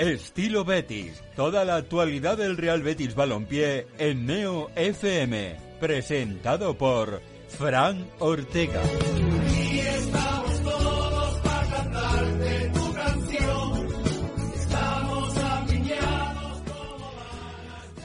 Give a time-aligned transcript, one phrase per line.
[0.00, 1.22] Estilo Betis.
[1.36, 5.56] Toda la actualidad del Real Betis Balompié en Neo FM.
[5.78, 8.80] Presentado por Fran Ortega.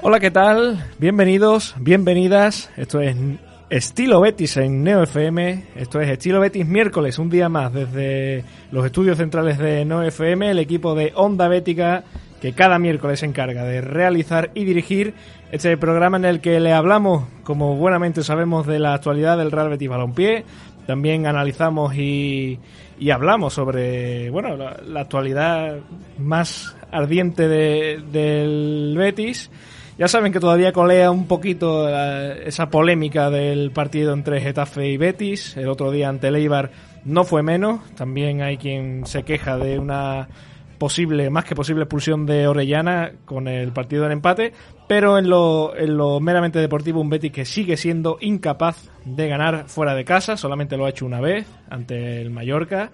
[0.01, 0.85] Hola, ¿qué tal?
[0.99, 2.69] Bienvenidos, bienvenidas.
[2.75, 3.15] Esto es
[3.69, 5.63] Estilo Betis en Neo FM.
[5.75, 10.51] Esto es Estilo Betis miércoles, un día más desde los estudios centrales de Neo FM,
[10.51, 12.03] el equipo de Onda Bética
[12.39, 15.15] que cada miércoles se encarga de realizar y dirigir
[15.51, 19.69] este programa en el que le hablamos, como buenamente sabemos, de la actualidad del Real
[19.69, 20.45] Betis Balompié.
[20.85, 22.59] También analizamos y,
[22.99, 25.77] y hablamos sobre bueno la, la actualidad
[26.19, 29.49] más ardiente de, del Betis.
[29.97, 34.97] Ya saben que todavía colea un poquito eh, esa polémica del partido entre Getafe y
[34.97, 35.55] Betis.
[35.55, 36.71] El otro día ante Leibar
[37.05, 37.79] no fue menos.
[37.95, 40.27] También hay quien se queja de una
[40.77, 44.51] posible, más que posible expulsión de Orellana con el partido en empate.
[44.85, 49.69] Pero en lo, en lo meramente deportivo, un Betis que sigue siendo incapaz de ganar
[49.69, 50.35] fuera de casa.
[50.35, 52.91] Solamente lo ha hecho una vez ante el Mallorca.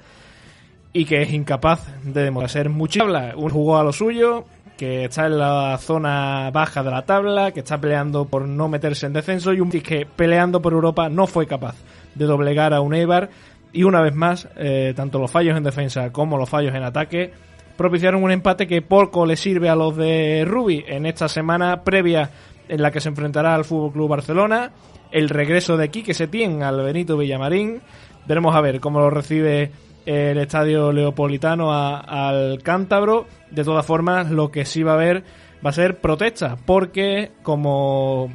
[0.94, 3.06] Y que es incapaz de demostrar mucho.
[3.06, 4.46] Un jugó a lo suyo,
[4.78, 9.06] que está en la zona baja de la tabla, que está peleando por no meterse
[9.06, 11.76] en descenso y un que peleando por Europa no fue capaz
[12.16, 13.30] de doblegar a un Eibar
[13.74, 17.32] y una vez más, eh, tanto los fallos en defensa como los fallos en ataque
[17.78, 22.30] propiciaron un empate que poco le sirve a los de Rubi en esta semana previa
[22.68, 24.72] en la que se enfrentará al Fútbol Club Barcelona,
[25.12, 27.82] el regreso de Quique Setién al Benito Villamarín.
[28.28, 29.72] Veremos a ver cómo lo recibe
[30.06, 33.28] el estadio Leopolitano a, al Cántabro.
[33.50, 35.24] De todas formas, lo que sí va a haber
[35.66, 38.32] va a ser protesta, porque como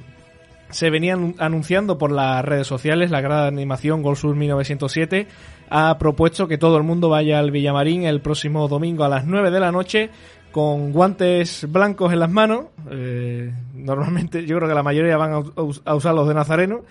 [0.71, 5.27] se venían anunciando por las redes sociales, la grada de animación Gol Sur 1907
[5.71, 9.51] ha propuesto que todo el mundo vaya al Villamarín el próximo domingo a las 9
[9.51, 10.11] de la noche
[10.53, 12.67] con guantes blancos en las manos.
[12.91, 15.43] Eh, normalmente yo creo que la mayoría van a,
[15.85, 16.83] a usar los de Nazareno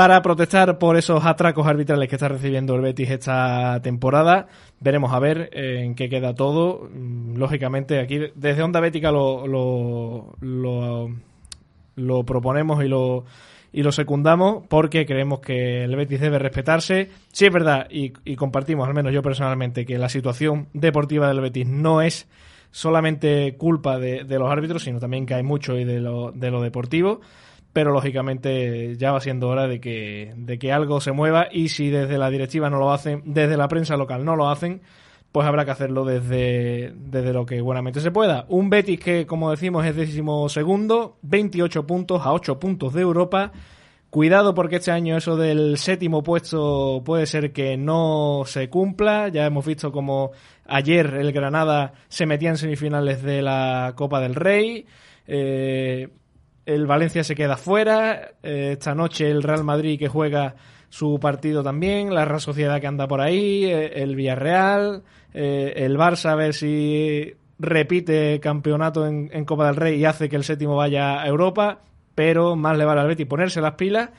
[0.00, 4.46] para protestar por esos atracos arbitrales que está recibiendo el Betis esta temporada.
[4.80, 6.88] Veremos a ver eh, en qué queda todo.
[6.90, 11.10] Mm, lógicamente, aquí desde Onda Bética lo, lo,
[11.96, 13.26] lo, proponemos y lo,
[13.74, 17.10] y lo secundamos porque creemos que el Betis debe respetarse.
[17.30, 21.42] Sí es verdad, y, y, compartimos, al menos yo personalmente, que la situación deportiva del
[21.42, 22.26] Betis no es
[22.70, 26.62] solamente culpa de, de los árbitros, sino también hay mucho y de lo, de lo
[26.62, 27.20] deportivo
[27.72, 31.88] pero lógicamente ya va siendo hora de que, de que algo se mueva y si
[31.88, 34.82] desde la directiva no lo hacen, desde la prensa local no lo hacen,
[35.32, 38.46] pues habrá que hacerlo desde, desde lo que buenamente se pueda.
[38.48, 43.52] Un Betis que, como decimos, es décimo segundo, 28 puntos a 8 puntos de Europa.
[44.10, 49.28] Cuidado porque este año eso del séptimo puesto puede ser que no se cumpla.
[49.28, 50.32] Ya hemos visto como
[50.66, 54.84] ayer el Granada se metía en semifinales de la Copa del Rey.
[55.28, 56.08] Eh,
[56.74, 60.54] el Valencia se queda fuera, eh, esta noche el Real Madrid que juega
[60.88, 65.02] su partido también, la Real Sociedad que anda por ahí, eh, el Villarreal,
[65.34, 70.28] eh, el Barça a ver si repite campeonato en, en, Copa del Rey y hace
[70.28, 71.80] que el séptimo vaya a Europa,
[72.14, 74.10] pero más le vale al Betis ponerse las pilas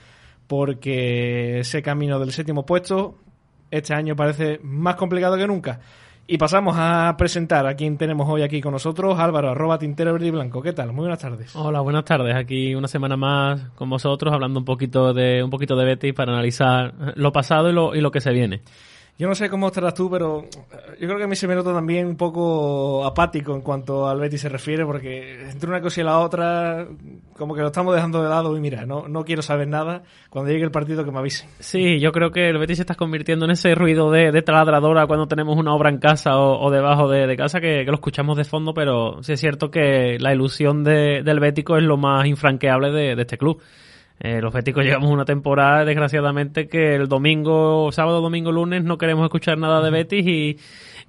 [0.47, 3.15] porque ese camino del séptimo puesto
[3.71, 5.79] este año parece más complicado que nunca.
[6.27, 10.27] Y pasamos a presentar a quien tenemos hoy aquí con nosotros, Álvaro, arroba Tintero Verde
[10.27, 10.61] y Blanco.
[10.61, 10.93] ¿Qué tal?
[10.93, 11.53] Muy buenas tardes.
[11.55, 12.35] Hola, buenas tardes.
[12.35, 16.31] Aquí una semana más con vosotros, hablando un poquito de un poquito de Betis para
[16.31, 18.61] analizar lo pasado y lo, y lo que se viene.
[19.21, 20.45] Yo no sé cómo estarás tú, pero
[20.99, 24.19] yo creo que a mí se me nota también un poco apático en cuanto al
[24.19, 26.87] Betis se refiere, porque entre una cosa y la otra,
[27.37, 30.01] como que lo estamos dejando de lado y mira, no, no quiero saber nada.
[30.31, 31.47] Cuando llegue el partido que me avisen.
[31.59, 35.05] Sí, yo creo que el Betis se está convirtiendo en ese ruido de, de taladradora
[35.05, 38.73] cuando tenemos una obra en casa o, debajo de, casa, que, lo escuchamos de fondo,
[38.73, 43.21] pero sí es cierto que la ilusión de, del Bético es lo más infranqueable de
[43.21, 43.61] este club.
[44.23, 49.23] Eh, los béticos llevamos una temporada, desgraciadamente, que el domingo, sábado, domingo, lunes no queremos
[49.23, 50.59] escuchar nada de Betis y,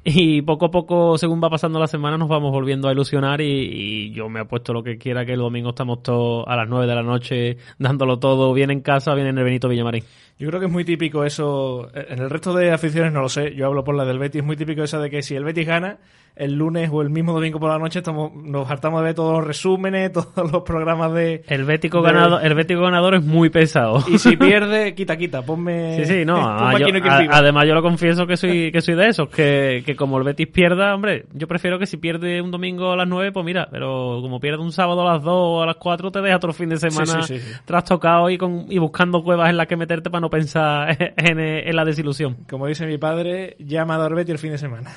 [0.02, 3.44] y poco a poco, según va pasando la semana, nos vamos volviendo a ilusionar y,
[3.44, 6.86] y, yo me apuesto lo que quiera que el domingo estamos todos a las 9
[6.86, 10.04] de la noche dándolo todo, bien en casa, bien en el Benito Villamarín.
[10.38, 13.54] Yo creo que es muy típico eso, en el resto de aficiones no lo sé,
[13.54, 15.66] yo hablo por la del Betis, es muy típico eso de que si el Betis
[15.66, 15.98] gana,
[16.34, 19.38] el lunes o el mismo domingo por la noche estamos, nos hartamos de ver todos
[19.38, 21.42] los resúmenes, todos los programas de...
[21.46, 22.12] El Bético, de...
[22.12, 24.02] ganador, el Bético ganador es muy pesado.
[24.08, 25.96] Y si pierde, quita, quita, ponme...
[25.96, 26.36] Sí, sí, no,
[26.72, 29.94] ponme yo, a, además yo lo confieso que soy, que soy de esos, que, que
[29.94, 33.32] como el Betis pierda, hombre, yo prefiero que si pierde un domingo a las 9,
[33.32, 36.20] pues mira, pero como pierde un sábado a las 2 o a las 4, te
[36.20, 39.56] deja otro fin de semana sí, sí, sí, trastocado y, con, y buscando cuevas en
[39.56, 42.38] las que meterte para no pensar en, en, la desilusión.
[42.48, 44.90] Como dice mi padre, llama a Betis el fin de semana.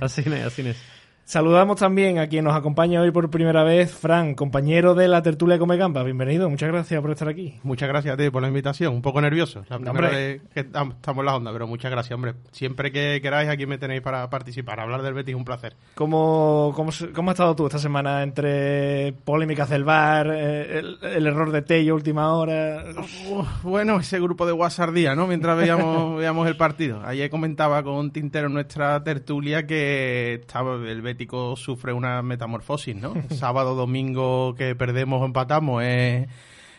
[0.00, 0.76] así es, es.
[1.30, 5.60] Saludamos también a quien nos acompaña hoy por primera vez, Fran, compañero de la tertulia
[5.60, 6.02] Come Gamba.
[6.02, 7.54] Bienvenido, muchas gracias por estar aquí.
[7.62, 8.94] Muchas gracias a ti por la invitación.
[8.94, 12.34] Un poco nervioso, la primera vez que estamos en la onda, pero muchas gracias, hombre.
[12.50, 14.80] Siempre que queráis, aquí me tenéis para participar.
[14.80, 15.76] Hablar del Betis es un placer.
[15.94, 21.52] ¿Cómo, cómo, cómo has estado tú esta semana entre polémicas del bar, eh, el, error
[21.52, 22.86] de Tello última hora?
[23.62, 25.28] bueno, ese grupo de guasardía, ¿no?
[25.28, 27.00] Mientras veíamos, veíamos el partido.
[27.04, 31.19] Ayer comentaba con Tintero en nuestra tertulia que estaba el Betis
[31.56, 33.14] sufre una metamorfosis, ¿no?
[33.30, 36.28] Sábado, domingo que perdemos o empatamos es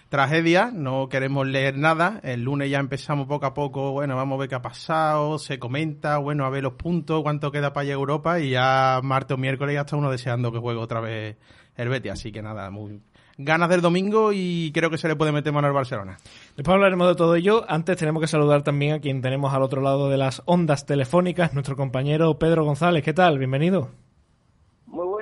[0.09, 2.19] tragedia, no queremos leer nada.
[2.23, 5.57] El lunes ya empezamos poco a poco, bueno, vamos a ver qué ha pasado, se
[5.57, 9.35] comenta, bueno, a ver los puntos, cuánto queda para llegar a Europa y ya martes
[9.35, 11.37] o miércoles ya está uno deseando que juegue otra vez
[11.77, 12.11] el Betis.
[12.11, 12.99] Así que nada, muy
[13.37, 16.17] ganas del domingo y creo que se le puede meter mano al Barcelona.
[16.55, 17.65] Después hablaremos de todo ello.
[17.67, 21.53] Antes tenemos que saludar también a quien tenemos al otro lado de las ondas telefónicas,
[21.53, 23.03] nuestro compañero Pedro González.
[23.03, 23.39] ¿Qué tal?
[23.39, 24.00] Bienvenido.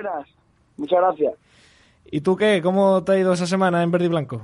[0.00, 0.26] Buenas,
[0.78, 1.34] muchas gracias.
[2.06, 2.62] ¿Y tú qué?
[2.62, 4.40] ¿Cómo te ha ido esa semana en verde y blanco?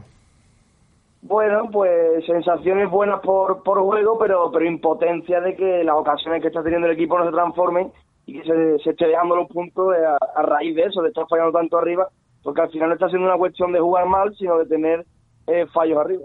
[1.23, 6.49] Bueno, pues sensaciones buenas por, por juego, pero, pero impotencia de que las ocasiones que
[6.49, 7.91] está teniendo el equipo no se transformen
[8.27, 11.59] y que se, se esté dejando los puntos a, raíz de eso, de estar fallando
[11.59, 12.07] tanto arriba,
[12.43, 15.07] porque al final no está siendo una cuestión de jugar mal, sino de tener
[15.47, 16.25] eh, fallos arriba.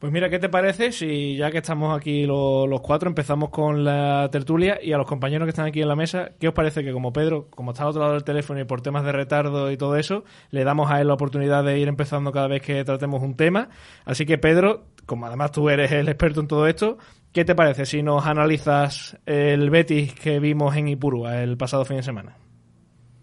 [0.00, 4.30] Pues mira, ¿qué te parece si ya que estamos aquí los, cuatro empezamos con la
[4.32, 6.90] tertulia y a los compañeros que están aquí en la mesa, ¿qué os parece que
[6.90, 9.76] como Pedro, como está al otro lado del teléfono y por temas de retardo y
[9.76, 13.22] todo eso, le damos a él la oportunidad de ir empezando cada vez que tratemos
[13.22, 13.68] un tema?
[14.06, 16.96] Así que Pedro, como además tú eres el experto en todo esto,
[17.30, 21.98] ¿qué te parece si nos analizas el Betis que vimos en Ipurua el pasado fin
[21.98, 22.38] de semana?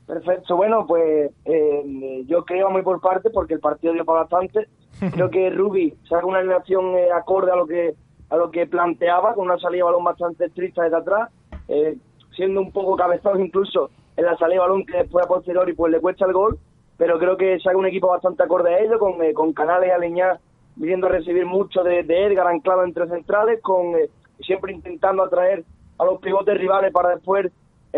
[0.06, 4.68] Perfecto, bueno, pues eh, yo creo muy por parte porque el partido dio para bastante
[5.00, 7.96] Creo que Rubi saca una alineación eh, acorde a lo que
[8.30, 11.30] a lo que planteaba, con una salida de balón bastante estricta desde atrás,
[11.70, 11.96] eh,
[12.36, 15.94] siendo un poco cabezón incluso en la salida de balón que después a posteriori pues
[15.94, 16.60] le cuesta el gol,
[16.98, 20.42] pero creo que saca un equipo bastante acorde a ello, con, eh, con Canales alineados
[20.76, 23.94] viniendo a recibir mucho de, Edgar anclado entre centrales, con
[24.42, 25.64] siempre intentando atraer
[25.98, 27.52] a los pivotes rivales para después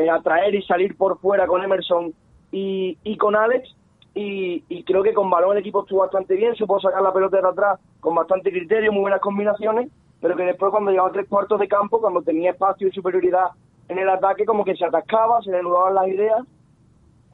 [0.09, 2.13] atraer y salir por fuera con Emerson
[2.51, 3.75] y, y con Alex
[4.13, 7.47] y, creo que con balón el equipo estuvo bastante bien, supo sacar la pelota de
[7.47, 9.89] atrás con bastante criterio, muy buenas combinaciones,
[10.19, 13.49] pero que después cuando llegaba a tres cuartos de campo, cuando tenía espacio y superioridad
[13.87, 16.45] en el ataque, como que se atascaba, se le las ideas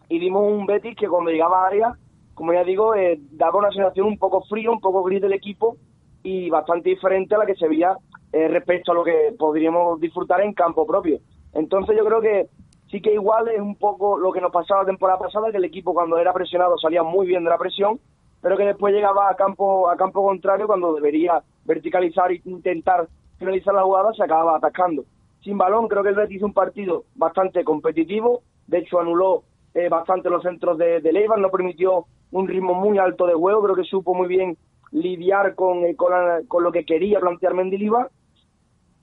[0.09, 1.97] y dimos un Betis que cuando llegaba a área,
[2.33, 5.77] como ya digo, eh, daba una sensación un poco frío, un poco gris del equipo
[6.21, 7.97] y bastante diferente a la que se veía
[8.31, 11.19] eh, respecto a lo que podríamos disfrutar en campo propio.
[11.53, 12.47] Entonces yo creo que
[12.95, 15.65] sí que igual es un poco lo que nos pasaba la temporada pasada, que el
[15.65, 17.99] equipo cuando era presionado salía muy bien de la presión,
[18.41, 23.73] pero que después llegaba a campo a campo contrario cuando debería verticalizar e intentar finalizar
[23.73, 25.03] la jugada, se acababa atacando.
[25.43, 29.43] Sin balón, creo que el Betis hizo un partido bastante competitivo, de hecho anuló
[29.73, 33.75] eh, bastante los centros de, de no permitió un ritmo muy alto de juego, creo
[33.75, 34.57] que supo muy bien
[34.93, 38.09] lidiar con, eh, con, lo que quería plantear Mendilibar,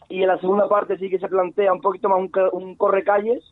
[0.08, 3.51] y en la segunda parte sí que se plantea un poquito más un, un correcalles,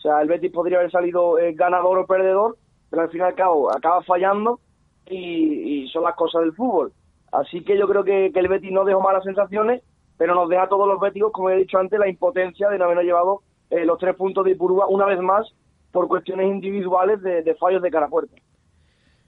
[0.00, 2.56] o sea, el Betis podría haber salido eh, ganador o perdedor,
[2.88, 4.58] pero al fin y al cabo acaba fallando
[5.06, 6.92] y, son las cosas del fútbol.
[7.32, 9.82] Así que yo creo que, el Betis no dejó malas sensaciones,
[10.16, 12.86] pero nos deja a todos los béticos, como he dicho antes, la impotencia de no
[12.86, 15.46] haber llevado eh, los tres puntos de Ipurúa una vez más
[15.92, 18.42] por cuestiones individuales de, fallos de cara fuerte.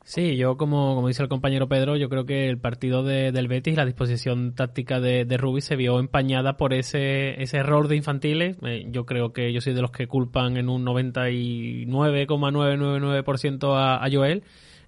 [0.05, 3.47] Sí, yo como, como dice el compañero Pedro, yo creo que el partido de, del
[3.47, 7.95] Betis, la disposición táctica de, de Rubí se vio empañada por ese, ese error de
[7.97, 8.57] infantiles.
[8.63, 14.11] Eh, yo creo que yo soy de los que culpan en un 99,999% a, a
[14.11, 14.43] Joel.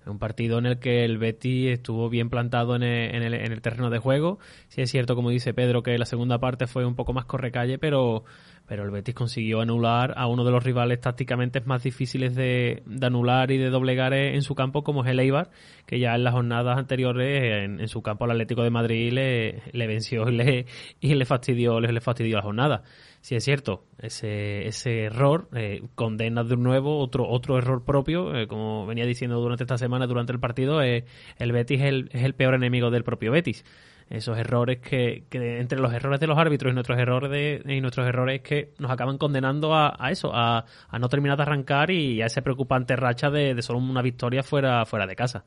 [0.06, 3.52] Un partido en el que el Betis estuvo bien plantado en el, en, el, en
[3.52, 4.38] el terreno de juego.
[4.68, 7.78] Sí es cierto, como dice Pedro, que la segunda parte fue un poco más correcalle,
[7.78, 8.24] pero
[8.66, 13.50] pero el Betis consiguió anular a uno de los rivales tácticamente más difíciles de, anular
[13.50, 15.50] y de doblegar en su campo, como es el Eibar,
[15.86, 20.28] que ya en las jornadas anteriores en, su campo al Atlético de Madrid le, venció
[20.30, 20.66] y le,
[21.00, 22.82] y le fastidió le, le fastidió la jornada.
[23.24, 28.46] Si es cierto, ese, ese error eh, condena de nuevo otro otro error propio, eh,
[28.46, 31.06] como venía diciendo durante esta semana, durante el partido, eh,
[31.38, 33.64] el Betis es el, es el peor enemigo del propio Betis.
[34.10, 37.80] Esos errores que, que, entre los errores de los árbitros y nuestros errores de, y
[37.80, 41.90] nuestros errores que nos acaban condenando a, a eso, a, a, no terminar de arrancar
[41.90, 45.46] y a ese preocupante racha de, de, solo una victoria fuera, fuera de casa.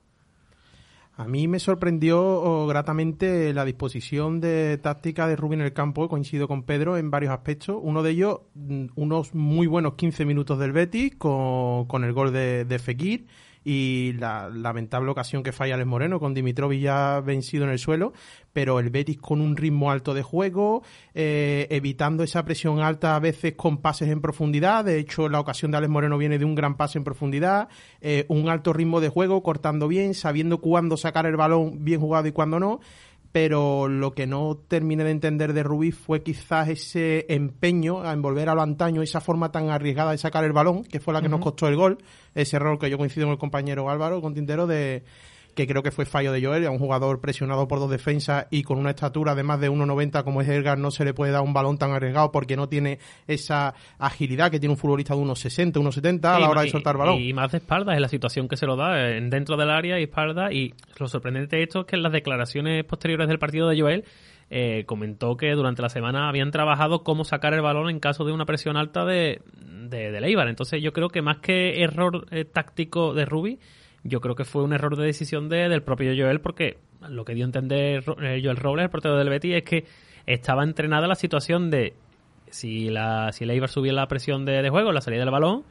[1.18, 6.08] A mí me sorprendió oh, gratamente la disposición de táctica de Rubén en el campo,
[6.10, 7.76] coincido con Pedro en varios aspectos.
[7.82, 12.66] Uno de ellos, mm, unos muy buenos 15 minutos del Betis con, el gol de,
[12.66, 13.26] de Fekir
[13.70, 18.14] y la lamentable ocasión que falla Alex Moreno con Dimitrovic ya vencido en el suelo,
[18.54, 20.84] pero el Betis con un ritmo alto de juego,
[21.14, 25.72] eh, evitando esa presión alta a veces con pases en profundidad, de hecho la ocasión
[25.72, 27.68] de Alex Moreno viene de un gran pase en profundidad,
[28.00, 32.26] eh, un alto ritmo de juego, cortando bien, sabiendo cuándo sacar el balón bien jugado
[32.26, 32.80] y cuándo no,
[33.40, 38.50] pero lo que no terminé de entender de Rubí fue quizás ese empeño a envolver
[38.50, 41.30] a lo antaño, esa forma tan arriesgada de sacar el balón, que fue la que
[41.30, 42.00] nos costó el gol,
[42.34, 45.04] ese error que yo coincido con el compañero Álvaro, con Tintero, de
[45.58, 48.62] que creo que fue fallo de Joel, a un jugador presionado por dos defensas y
[48.62, 51.42] con una estatura de más de 1,90 como es Edgar, no se le puede dar
[51.42, 55.74] un balón tan arriesgado porque no tiene esa agilidad que tiene un futbolista de 1,60,
[55.74, 57.20] 1,70 a la hora de soltar balón.
[57.20, 60.04] Y más de espaldas en la situación que se lo da dentro del área y
[60.04, 60.54] espalda.
[60.54, 64.06] Y lo sorprendente de esto es que en las declaraciones posteriores del partido de Joel
[64.52, 68.32] eh, comentó que durante la semana habían trabajado cómo sacar el balón en caso de
[68.32, 69.42] una presión alta de,
[69.90, 70.48] de, Leibar.
[70.50, 73.60] Entonces yo creo que más que error eh, táctico de Rubi,
[74.08, 76.78] yo creo que fue un error de decisión de, del propio Joel porque
[77.10, 79.86] lo que dio a entender eh, Joel Robles, el portero del Betis, es que
[80.26, 81.94] estaba entrenada la situación de
[82.50, 85.64] si la si Eibar subía la presión de, de juego, la salida del balón,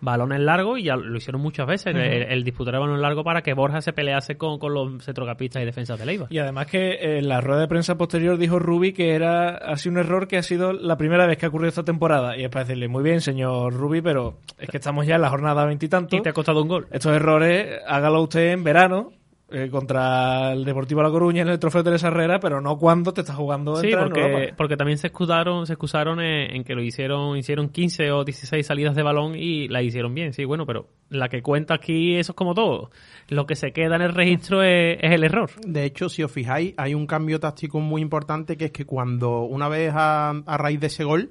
[0.00, 3.54] balones largos y ya lo hicieron muchas veces, el, disputar el balón largo para que
[3.54, 6.26] Borja se pelease con, los centrocampistas y defensas de Leiva.
[6.30, 9.98] Y además que en la rueda de prensa posterior dijo Rubi que era así un
[9.98, 12.36] error que ha sido la primera vez que ha ocurrido esta temporada.
[12.36, 15.30] Y es para decirle, muy bien, señor Rubi, pero es que estamos ya en la
[15.30, 16.12] jornada veintitantos.
[16.12, 16.86] Y, y te ha costado un gol.
[16.90, 19.12] Estos errores, hágalo usted en verano
[19.50, 23.22] eh, contra el Deportivo La Coruña en el trofeo de Herrera, pero no cuando te
[23.22, 27.70] estás jugando sí, porque, porque también se excusaron, se excusaron en, que lo hicieron, hicieron
[27.70, 31.40] 15 o 16 salidas de balón y la hicieron bien, sí, bueno, pero la que
[31.40, 32.90] cuenta aquí eso es como todo.
[33.28, 35.50] Lo que se queda en el registro es, el error.
[35.66, 39.44] De hecho, si os fijáis, hay un cambio táctico muy importante que es que cuando
[39.44, 41.30] una vez a, a raíz de ese gol,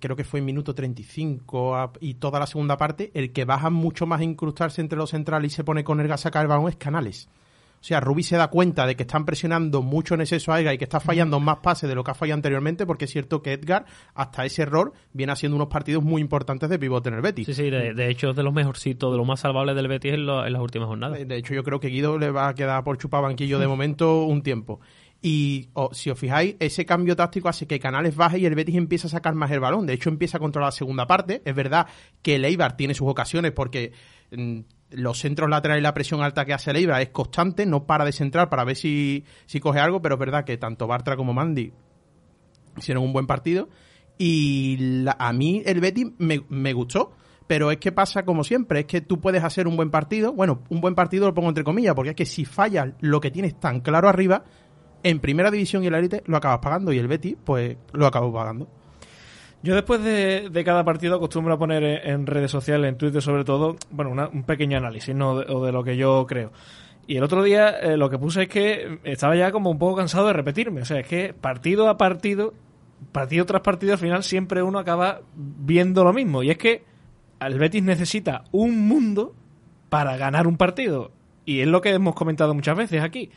[0.00, 4.06] creo que fue en minuto 35 y toda la segunda parte, el que baja mucho
[4.06, 6.68] más a incrustarse entre los centrales y se pone con el a sacar el balón
[6.68, 7.28] es Canales.
[7.80, 10.74] O sea, Rubi se da cuenta de que están presionando mucho en exceso a Edgar
[10.74, 13.42] y que está fallando más pases de lo que ha fallado anteriormente, porque es cierto
[13.42, 17.20] que Edgar, hasta ese error, viene haciendo unos partidos muy importantes de pivote en el
[17.20, 17.46] Betis.
[17.46, 20.26] Sí, sí, de, hecho es de los mejorcitos, de los más salvables del Betis en,
[20.26, 21.28] las últimas jornadas.
[21.28, 24.24] De, hecho, yo creo que Guido le va a quedar por chupar banquillo de momento
[24.24, 24.80] un tiempo.
[25.28, 29.08] Y si os fijáis, ese cambio táctico hace que Canales baje y el Betis empieza
[29.08, 29.84] a sacar más el balón.
[29.84, 31.42] De hecho, empieza a controlar la segunda parte.
[31.44, 31.88] Es verdad
[32.22, 33.90] que el Eibar tiene sus ocasiones porque
[34.30, 38.04] mm, los centros laterales y la presión alta que hace Leiva es constante, no para
[38.04, 41.34] de centrar para ver si, si coge algo, pero es verdad que tanto Bartra como
[41.34, 41.72] Mandy
[42.76, 43.68] hicieron un buen partido.
[44.18, 47.16] Y a mí el Betis me, me, gustó,
[47.48, 50.62] pero es que pasa como siempre, es que tú puedes hacer un buen partido, bueno,
[50.68, 53.58] un buen partido lo pongo entre comillas, porque es que si fallas lo que tienes
[53.58, 54.44] tan claro arriba,
[55.02, 58.06] en primera división y en la élite lo acabas pagando y el Betis pues lo
[58.06, 58.68] acabó pagando.
[59.62, 63.76] Yo después de, cada partido acostumbro a poner en redes sociales, en Twitter sobre todo,
[63.90, 65.32] bueno, un pequeño análisis ¿no?
[65.32, 66.52] o de lo que yo creo.
[67.06, 69.96] Y el otro día eh, lo que puse es que estaba ya como un poco
[69.96, 70.82] cansado de repetirme.
[70.82, 72.52] O sea, es que partido a partido,
[73.12, 76.42] partido tras partido, al final siempre uno acaba viendo lo mismo.
[76.42, 76.84] Y es que
[77.40, 79.34] el Betis necesita un mundo
[79.88, 81.12] para ganar un partido.
[81.44, 83.30] Y es lo que hemos comentado muchas veces aquí.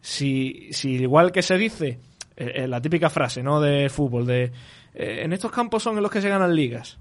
[0.00, 1.98] Si, si igual que se dice,
[2.36, 3.60] eh, eh, la típica frase, ¿no?
[3.60, 4.52] De fútbol, de
[4.94, 6.98] eh, en estos campos son en los que se ganan ligas.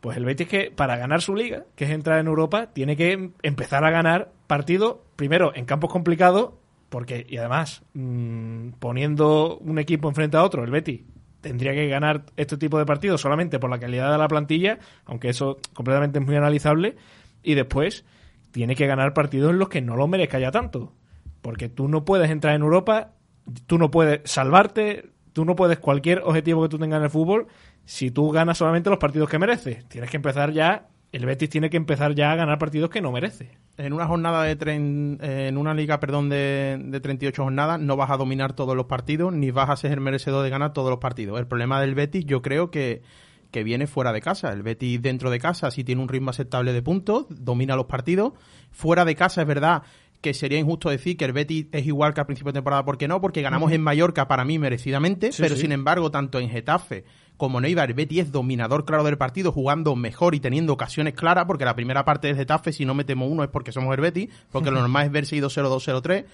[0.00, 3.30] Pues el Betis que para ganar su liga, que es entrar en Europa, tiene que
[3.42, 6.52] empezar a ganar partidos, primero en campos complicados,
[6.90, 11.00] porque, y además, mm, poniendo un equipo enfrente a otro, el Betis
[11.40, 15.30] tendría que ganar este tipo de partidos solamente por la calidad de la plantilla, aunque
[15.30, 16.96] eso completamente es muy analizable,
[17.42, 18.04] y después
[18.50, 20.92] tiene que ganar partidos en los que no lo merezca ya tanto.
[21.44, 23.10] Porque tú no puedes entrar en Europa,
[23.66, 27.48] tú no puedes salvarte, tú no puedes cualquier objetivo que tú tengas en el fútbol
[27.84, 29.86] si tú ganas solamente los partidos que mereces.
[29.90, 33.12] Tienes que empezar ya, el Betis tiene que empezar ya a ganar partidos que no
[33.12, 33.58] merece.
[33.76, 38.10] En una jornada de tren, en una liga, perdón, de, de 38 jornadas no vas
[38.10, 40.98] a dominar todos los partidos ni vas a ser el merecedor de ganar todos los
[40.98, 41.38] partidos.
[41.38, 43.02] El problema del Betis yo creo que
[43.54, 44.52] que viene fuera de casa.
[44.52, 48.32] El Betis dentro de casa sí tiene un ritmo aceptable de puntos, domina los partidos.
[48.72, 49.84] Fuera de casa es verdad
[50.24, 52.82] que sería injusto decir que el Betis es igual que al principio de temporada.
[52.82, 53.20] ¿Por qué no?
[53.20, 57.04] Porque ganamos en Mallorca para mí merecidamente, pero sin embargo, tanto en Getafe
[57.36, 61.12] como en Eibar, el Betis es dominador claro del partido, jugando mejor y teniendo ocasiones
[61.12, 64.00] claras, porque la primera parte de Getafe, si no metemos uno, es porque somos el
[64.00, 66.24] Betis, porque lo normal es verse 2-0, 2-0, 3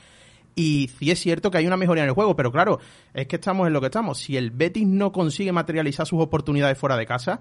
[0.54, 2.80] y sí es cierto que hay una mejoría en el juego, pero claro,
[3.14, 4.18] es que estamos en lo que estamos.
[4.18, 7.40] Si el Betis no consigue materializar sus oportunidades fuera de casa,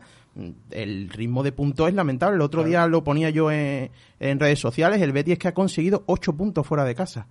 [0.72, 2.36] el ritmo de puntos es lamentable.
[2.36, 3.90] El otro día lo ponía yo en,
[4.20, 7.28] redes sociales, el Betis es que ha conseguido 8 puntos fuera de casa.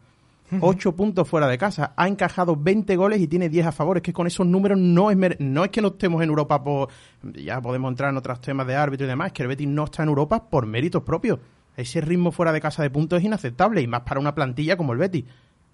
[0.60, 1.92] 8 puntos fuera de casa.
[1.96, 3.98] Ha encajado 20 goles y tiene 10 a favor.
[3.98, 6.88] Es que con esos números no es, no es que no estemos en Europa por...
[7.22, 9.28] Ya podemos entrar en otros temas de árbitro y demás.
[9.28, 11.38] Es que el Betis no está en Europa por méritos propios.
[11.76, 14.94] ese ritmo fuera de casa de puntos es inaceptable y más para una plantilla como
[14.94, 15.26] el Betis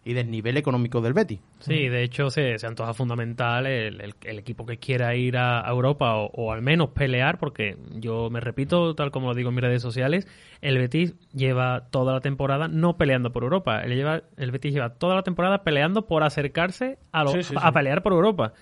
[0.04, 1.40] y del nivel económico del Betis.
[1.60, 6.14] Sí, de hecho se, se antoja fundamental el, el, equipo que quiera ir a, Europa
[6.16, 9.82] o, al menos pelear, porque yo me repito, tal como lo digo en mis redes
[9.82, 10.28] sociales,
[10.60, 14.90] el Betis lleva toda la temporada no peleando por Europa, el, lleva, el Betis lleva
[14.90, 17.24] toda la temporada peleando por acercarse a,
[17.56, 18.52] a pelear por Europa.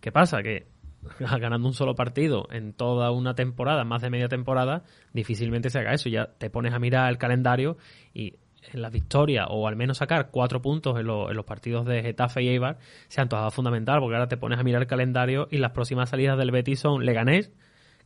[0.00, 0.42] ¿Qué pasa?
[0.42, 0.66] Que
[1.18, 5.92] ganando un solo partido en toda una temporada, más de media temporada, difícilmente se haga
[5.92, 6.08] eso.
[6.08, 7.76] Ya te pones a mirar el calendario
[8.14, 8.34] y
[8.72, 12.48] en la victoria o al menos sacar cuatro puntos en, los partidos de Getafe y
[12.48, 12.78] Eibar
[13.08, 16.10] se ha antojado fundamental porque ahora te pones a mirar el calendario y las próximas
[16.10, 17.52] salidas del Betis son Leganés,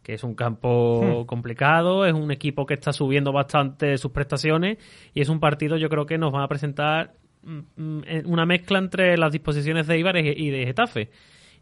[0.02, 1.26] que es un campo hmm.
[1.26, 4.78] complicado, es un equipo que está subiendo bastante sus prestaciones
[5.14, 8.78] y es un partido yo creo que nos va a presentar mm, mm, una mezcla
[8.78, 11.10] entre las disposiciones de Eibar y de Getafe.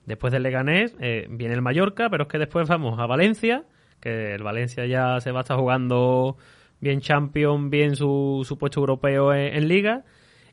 [0.07, 3.65] Después del Leganés eh, viene el Mallorca, pero es que después vamos a Valencia,
[4.01, 6.37] que el Valencia ya se va a estar jugando
[6.81, 10.05] bien Champions, bien su, su puesto europeo en, Liga.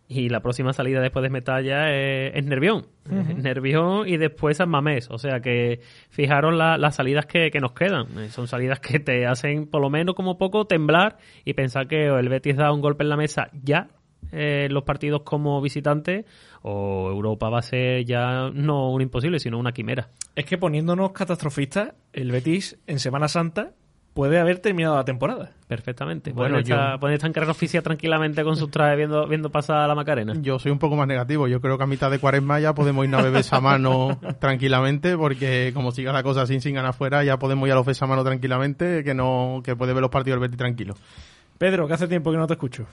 [0.08, 2.86] Y la próxima salida después de Metalla es, Nervión.
[3.06, 5.10] Nervión y después San Mamés.
[5.10, 8.08] O sea que fijaros las salidas que, que, nos quedan.
[8.20, 12.08] Eh, son salidas que te hacen por lo menos como poco temblar y pensar que
[12.08, 13.88] el Betis da un golpe en la mesa ya
[14.32, 16.26] eh, los partidos como visitante
[16.62, 20.10] o Europa va a ser ya no un imposible, sino una quimera.
[20.36, 23.74] Es que poniéndonos catastrofistas, el Betis en Semana Santa
[24.14, 25.52] puede haber terminado la temporada.
[25.68, 26.32] Perfectamente.
[26.32, 27.08] Bueno, pueden, estar, yo...
[27.08, 30.34] estar en carrera oficial tranquilamente con sus trajes viendo, viendo pasada la Macarena.
[30.42, 31.48] Yo soy un poco más negativo.
[31.48, 35.18] Yo creo que a mitad de cuaresma ya podemos ir a beber esa mano tranquilamente,
[35.18, 38.24] porque como siga la cosa sin sin ganar afuera, ya podemos ir a los mano
[38.24, 40.96] tranquilamente, que no que puede ver los partidos del Betis tranquilo.
[41.58, 42.88] Pedro, que hace tiempo que no te escucho.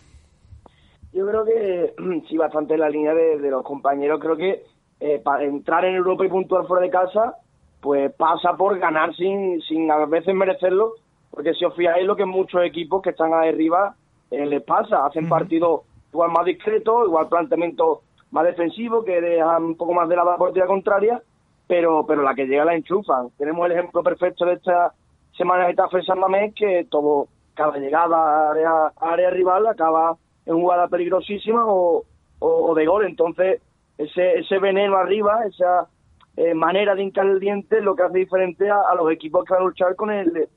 [1.13, 1.95] Yo creo que
[2.29, 4.21] sí, bastante en la línea de, los compañeros.
[4.21, 4.63] Creo que
[5.01, 7.37] eh, para entrar en Europa y puntuar fuera de casa,
[7.81, 10.95] pues pasa por ganar sin, sin a veces merecerlo,
[11.31, 13.95] porque si os fijáis lo que muchos equipos que están ahí arriba
[14.31, 15.83] eh, les pasa, hacen partidos
[16.13, 20.67] igual más discretos, igual planteamiento más defensivo, que dejan un poco más de la portería
[20.67, 21.23] contraria,
[21.67, 23.29] pero pero la que llega la enchufan.
[23.39, 24.93] Tenemos el ejemplo perfecto de esta
[25.37, 30.55] semana de Getafe San Mamés, que todo, cada llegada a área, área rival acaba en
[30.55, 32.05] jugada peligrosísima o,
[32.41, 33.07] o, de gol.
[33.07, 33.61] Entonces,
[33.97, 35.89] ese, ese veneno arriba, esa
[36.37, 39.55] eh, manera de hincar el diente es lo que hace diferente a, los equipos que
[39.55, 40.49] van a luchar con el,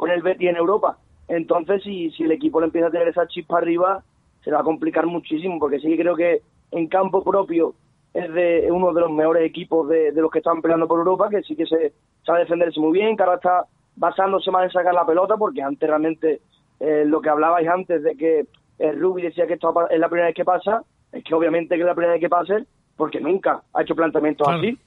[0.00, 0.96] con el Betis en Europa.
[1.28, 4.02] Entonces, si, si el equipo le empieza a tener esa chispa arriba,
[4.42, 7.74] se va a complicar muchísimo, porque sí que creo que en campo propio
[8.14, 11.28] es de uno de los mejores equipos de, de, los que están peleando por Europa,
[11.28, 11.92] que sí que se
[12.24, 15.86] sabe defenderse muy bien, que ahora está basándose más en sacar la pelota, porque antes
[15.86, 16.40] realmente
[16.80, 18.46] eh, lo que hablabais antes de que
[18.78, 20.82] el Rubi decía que esto es la primera vez que pasa,
[21.12, 22.64] es que obviamente que es la primera vez que pase,
[22.96, 24.78] porque nunca ha hecho planteamientos así.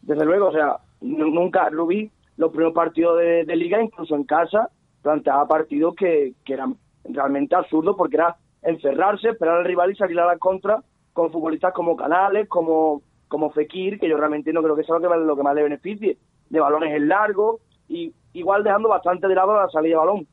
[0.00, 4.70] Desde luego, o sea, nunca Rubi, los primeros partidos de, liga, incluso en casa,
[5.02, 10.26] planteaba partidos que, eran realmente absurdos porque era encerrarse, esperar al rival y salir a
[10.26, 14.84] la contra con futbolistas como Canales, como, como Fekir, que yo realmente no creo que
[14.84, 16.16] sea lo que, que más le beneficie,
[16.48, 20.26] de balones en largo, y igual dejando bastante de lado la salida de balón.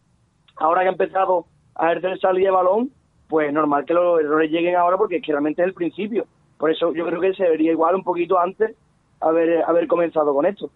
[0.57, 2.91] Ahora que ha empezado a ejercer salida de balón,
[3.27, 6.27] pues normal que los errores lleguen ahora porque que realmente es el principio.
[6.59, 8.75] Por eso yo creo que se debería igual un poquito antes
[9.19, 10.69] haber, haber comenzado con esto.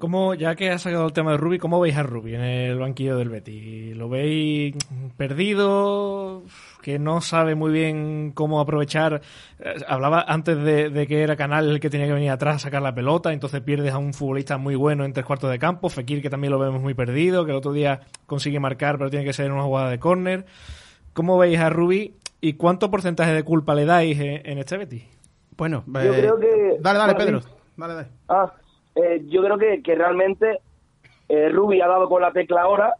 [0.00, 2.78] ¿Cómo, ya que has sacado el tema de Rubi, ¿cómo veis a Rubi en el
[2.78, 3.94] banquillo del Betis?
[3.96, 4.74] ¿Lo veis
[5.16, 6.42] perdido?
[6.80, 9.20] ¿Que no sabe muy bien cómo aprovechar?
[9.58, 12.80] Eh, hablaba antes de, que era Canal el que tenía que venir atrás a sacar
[12.80, 15.90] la pelota, entonces pierdes a un futbolista muy bueno en tres cuartos de campo.
[15.90, 19.26] Fekir, que también lo vemos muy perdido, que el otro día consigue marcar, pero tiene
[19.26, 20.46] que ser en una jugada de córner.
[21.12, 25.04] ¿Cómo veis a Rubi y cuánto porcentaje de culpa le dais en, este Betis?
[25.58, 26.78] Bueno, yo creo que...
[26.80, 27.40] Dale, dale, Pedro.
[27.76, 28.08] Dale, dale.
[28.28, 28.50] Ah,
[28.94, 30.60] eh, yo creo que, que realmente
[31.28, 32.94] eh, Rubi ha dado con la tecla ahora,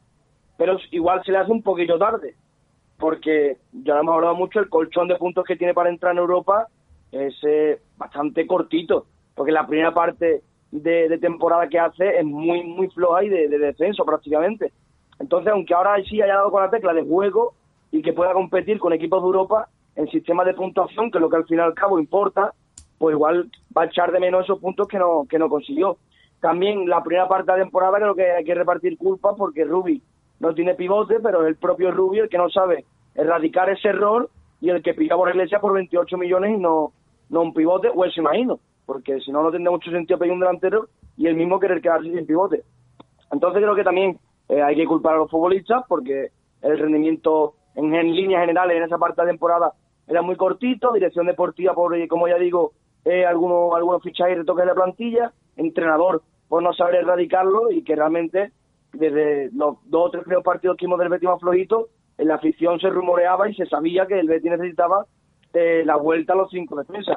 [0.57, 2.37] pero igual se le hace un poquito tarde,
[2.99, 6.69] porque ya hemos hablado mucho, el colchón de puntos que tiene para entrar en Europa
[7.11, 12.89] es eh, bastante cortito, porque la primera parte de, temporada que hace es muy, muy
[12.89, 14.73] floja y de, descenso prácticamente.
[15.19, 17.55] Entonces, aunque ahora sí haya dado con la tecla de juego
[17.91, 21.29] y que pueda competir con equipos de Europa en sistemas de puntuación, que es lo
[21.29, 22.55] que al fin y al cabo importa,
[23.01, 25.97] pues igual va a echar de menos esos puntos que no, que no consiguió.
[26.39, 30.03] También la primera parte de la temporada creo que hay que repartir culpa porque Rubi
[30.39, 32.85] no tiene pivote, pero es el propio Rubi el que no sabe
[33.15, 34.29] erradicar ese error
[34.61, 36.93] y el que pica por Iglesia por 28 millones y no,
[37.31, 40.41] no un pivote, o eso imagino, porque si no, no tendría mucho sentido pedir un
[40.41, 42.65] delantero y el mismo querer quedarse sin pivote.
[43.33, 44.19] Entonces creo que también
[44.51, 48.83] eh, hay que culpar a los futbolistas porque el rendimiento en, en líneas generales en
[48.83, 49.73] esa parte de la temporada
[50.07, 52.73] era muy cortito, dirección deportiva, por como ya digo,
[53.05, 57.83] eh, algunos, algunos fichajes y retoques de la plantilla, entrenador por no saber erradicarlo y
[57.83, 58.53] que realmente
[58.93, 62.35] desde los dos o tres primeros partidos que hicimos del Betis más flojito, en la
[62.35, 65.07] afición se rumoreaba y se sabía que el Betis necesitaba
[65.55, 67.17] eh, la vuelta a los cinco defensas.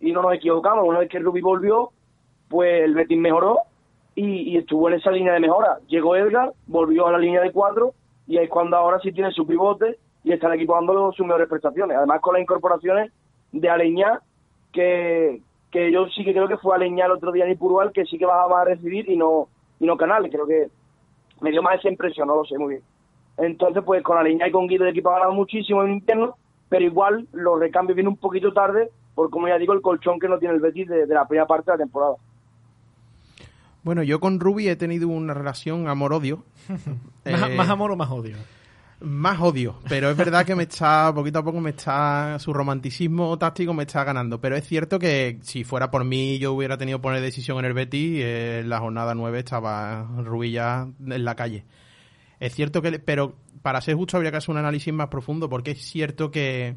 [0.00, 1.90] Y no nos equivocamos, una vez que Rubí volvió,
[2.48, 3.60] pues el Betis mejoró
[4.14, 5.78] y, y estuvo en esa línea de mejora.
[5.86, 7.94] Llegó Edgar, volvió a la línea de cuatro
[8.26, 11.48] y es cuando ahora sí tiene su pivote y está el equipo dando sus mejores
[11.48, 11.96] prestaciones.
[11.96, 13.12] Además con las incorporaciones
[13.52, 14.20] de Aleñá,
[14.74, 18.04] que, que yo sí que creo que fue Aleñá el otro día en Ipurual, que
[18.04, 19.48] sí que bajaba a recibir y no,
[19.80, 20.30] y no Canales.
[20.30, 20.68] Creo que
[21.40, 22.82] me dio más esa impresión, no lo sé muy bien.
[23.38, 26.36] Entonces, pues con Aleñá y con Guido el equipo ha ganado muchísimo en invierno,
[26.68, 30.28] pero igual los recambios vienen un poquito tarde, por como ya digo, el colchón que
[30.28, 32.14] no tiene el Betis de, de la primera parte de la temporada.
[33.82, 36.42] Bueno, yo con Ruby he tenido una relación amor-odio.
[36.68, 38.36] ¿Más, Eh, más amor o más odio?
[39.04, 43.36] Más odio, pero es verdad que me está, poquito a poco me está, su romanticismo
[43.38, 44.40] táctico me está ganando.
[44.40, 47.66] Pero es cierto que si fuera por mí, yo hubiera tenido que poner decisión en
[47.66, 51.64] el Betis, eh, en la jornada 9 estaba Rubí ya en la calle.
[52.40, 55.72] Es cierto que, pero para ser justo habría que hacer un análisis más profundo, porque
[55.72, 56.76] es cierto que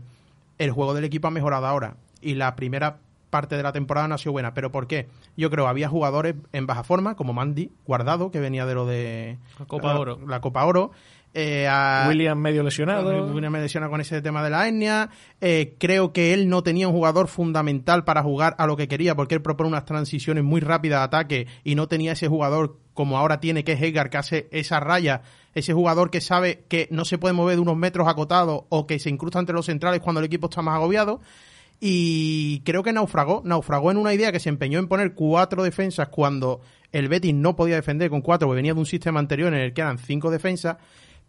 [0.58, 4.16] el juego del equipo ha mejorado ahora y la primera parte de la temporada no
[4.16, 4.54] ha sido buena.
[4.54, 5.08] ¿Pero por qué?
[5.36, 9.38] Yo creo había jugadores en baja forma, como Mandy, Guardado, que venía de lo de
[9.60, 10.20] La Copa Oro.
[10.28, 10.92] La Copa Oro.
[11.34, 13.26] Eh, a- William medio lesionado.
[13.32, 15.10] William me lesiona con ese tema de la etnia.
[15.40, 19.16] Eh, creo que él no tenía un jugador fundamental para jugar a lo que quería,
[19.16, 23.18] porque él propone unas transiciones muy rápidas de ataque y no tenía ese jugador como
[23.20, 25.22] ahora tiene, que es Edgar, que hace esa raya.
[25.54, 28.98] Ese jugador que sabe que no se puede mover de unos metros acotados o que
[28.98, 31.22] se incrusta entre los centrales cuando el equipo está más agobiado.
[31.80, 36.08] Y creo que naufragó, naufragó en una idea que se empeñó en poner cuatro defensas
[36.10, 36.62] cuando
[36.92, 39.74] el Betis no podía defender con cuatro, porque venía de un sistema anterior en el
[39.74, 40.78] que eran cinco defensas.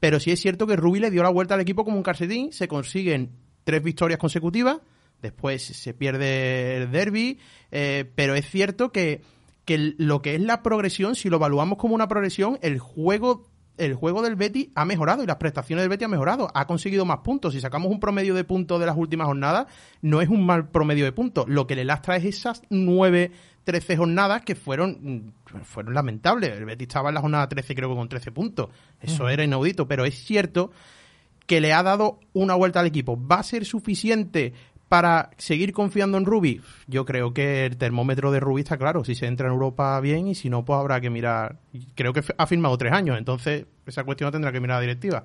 [0.01, 2.53] Pero sí es cierto que Rubí le dio la vuelta al equipo como un calcetín,
[2.53, 3.33] se consiguen
[3.65, 4.79] tres victorias consecutivas,
[5.21, 7.39] después se pierde el derby,
[7.71, 9.23] eh, pero es cierto que,
[9.65, 13.95] que lo que es la progresión, si lo evaluamos como una progresión, el juego el
[13.95, 16.51] juego del Betis ha mejorado y las prestaciones del Betis han mejorado.
[16.53, 17.55] Ha conseguido más puntos.
[17.55, 19.67] Si sacamos un promedio de puntos de las últimas jornadas,
[20.03, 21.49] no es un mal promedio de puntos.
[21.49, 23.31] Lo que le lastra es esas nueve,
[23.65, 25.33] trece jornadas que fueron, mm,
[25.65, 26.51] fueron lamentables.
[26.51, 28.69] El Betis estaba en la jornada 13 creo que con 13 puntos.
[29.01, 30.71] Eso era inaudito, pero es cierto
[31.47, 33.19] que le ha dado una vuelta al equipo.
[33.19, 34.53] ¿Va a ser suficiente
[34.89, 36.61] para seguir confiando en Ruby?
[36.87, 39.05] Yo creo que el termómetro de Ruby está claro.
[39.05, 41.59] Si se entra en Europa bien y si no, pues habrá que mirar.
[41.95, 45.25] Creo que ha firmado tres años, entonces esa cuestión tendrá que mirar la directiva.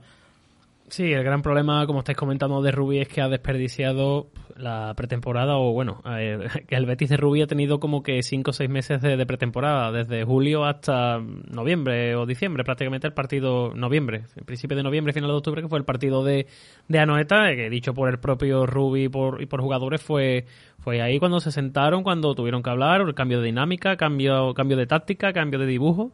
[0.94, 5.58] Sí, el gran problema, como estáis comentando, de Rubí es que ha desperdiciado la pretemporada,
[5.58, 6.04] o bueno,
[6.68, 9.92] que el Betis de Rubí ha tenido como que 5 o 6 meses de, pretemporada,
[9.92, 15.32] desde julio hasta noviembre o diciembre, prácticamente el partido noviembre, el principio de noviembre, final
[15.32, 16.46] de octubre, que fue el partido de,
[16.88, 20.46] de Anoeta, que dicho por el propio Rubí por, y por jugadores, fue,
[20.78, 24.78] fue ahí cuando se sentaron, cuando tuvieron que hablar, el cambio de dinámica, cambio, cambio
[24.78, 26.12] de táctica, cambio de dibujo.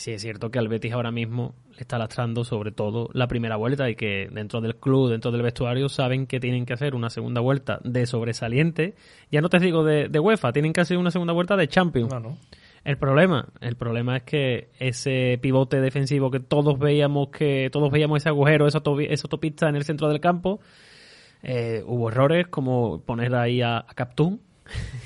[0.00, 3.56] Sí, es cierto que al Betis ahora mismo le está lastrando sobre todo la primera
[3.56, 7.10] vuelta y que dentro del club, dentro del vestuario, saben que tienen que hacer una
[7.10, 8.94] segunda vuelta de sobresaliente.
[9.30, 12.10] Ya no te digo de, de UEFA, tienen que hacer una segunda vuelta de Champions.
[12.10, 12.38] No, no.
[12.82, 18.22] El problema, el problema es que ese pivote defensivo que todos veíamos que todos veíamos
[18.22, 20.60] ese agujero, esa, esa autopista en el centro del campo,
[21.42, 24.40] eh, hubo errores como poner ahí a, a Captún.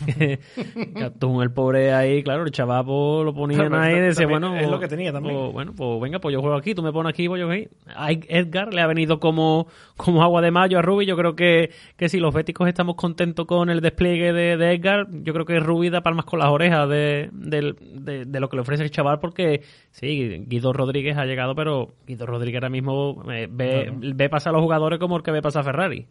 [0.98, 4.56] Captún, el pobre ahí, claro, el chaval pues, lo ponían Pero ahí y decía, bueno,
[4.56, 5.34] es lo que tenía también.
[5.36, 7.48] pues, bueno, pues venga, pues yo juego aquí, tú me pones aquí, pues yo.
[7.96, 11.06] A Edgar le ha venido como, como agua de mayo a Rubi.
[11.06, 15.06] Yo creo que, que si los béticos estamos contentos con el despliegue de, de Edgar,
[15.10, 18.82] yo creo que Rubi da palmas con las orejas de- de lo que le ofrece
[18.82, 23.92] el chaval, porque sí, Guido Rodríguez ha llegado, pero Guido Rodríguez ahora mismo eh, ve,
[23.96, 26.06] ve pasar a los jugadores como el que ve pasar a Ferrari.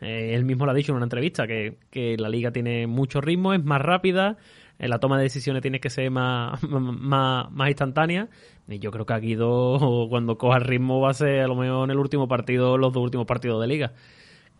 [0.00, 3.20] Eh, él mismo lo ha dicho en una entrevista, que, que la liga tiene mucho
[3.20, 4.36] ritmo, es más rápida,
[4.78, 8.28] eh, la toma de decisiones tiene que ser más, más, más instantánea.
[8.68, 11.56] Y yo creo que a Guido, cuando coja el ritmo, va a ser a lo
[11.56, 13.92] mejor en el último partido, los dos últimos partidos de liga.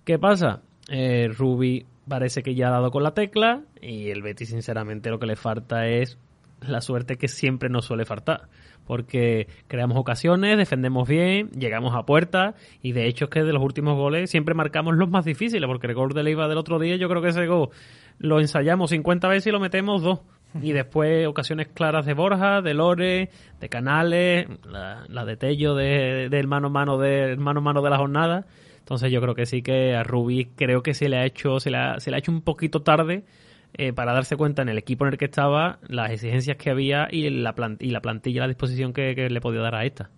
[0.05, 0.63] ¿Qué pasa?
[0.89, 5.19] Eh, Ruby parece que ya ha dado con la tecla y el Betis, sinceramente, lo
[5.19, 6.19] que le falta es
[6.61, 8.49] la suerte que siempre nos suele faltar.
[8.87, 13.63] Porque creamos ocasiones, defendemos bien, llegamos a puerta y de hecho es que de los
[13.63, 15.67] últimos goles siempre marcamos los más difíciles.
[15.67, 17.71] Porque el gol de Leiva del otro día, yo creo que ese gol
[18.19, 20.21] lo ensayamos 50 veces y lo metemos dos.
[20.63, 23.29] Y después ocasiones claras de Borja, de Lore,
[23.61, 27.99] de Canales, la, la de Tello de- del mano a mano de mano de la
[27.99, 28.47] jornada.
[28.79, 31.71] Entonces yo creo que sí que a Rubí creo que se le ha hecho, se
[31.71, 33.25] le ha, se le ha hecho un poquito tarde
[33.79, 37.09] eh, para darse cuenta en el equipo en el que estaba, las exigencias que había
[37.11, 40.11] y la, plan- y la plantilla, la disposición que, le podía dar a esta.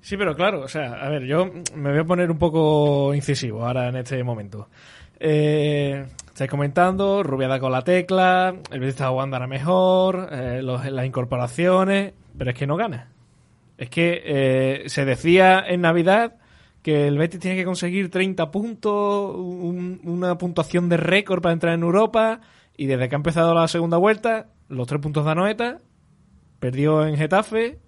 [0.00, 3.66] Sí, pero claro, o sea, a ver, yo me voy a poner un poco incisivo
[3.66, 4.68] ahora en este momento.
[5.18, 12.12] Eh, estáis comentando, Rubiada con la tecla, el Betis jugando ahora mejor, eh, las incorporaciones,
[12.36, 13.08] pero es que no gana.
[13.78, 16.34] Es que eh, se decía en Navidad
[16.84, 21.74] que el Betis tiene que conseguir 30 puntos, un- una puntuación de récord para entrar
[21.74, 22.40] en Europa,
[22.76, 25.80] y desde que ha empezado la segunda vuelta, los tres puntos de Anoeta,
[26.60, 27.78] perdió en Getafe,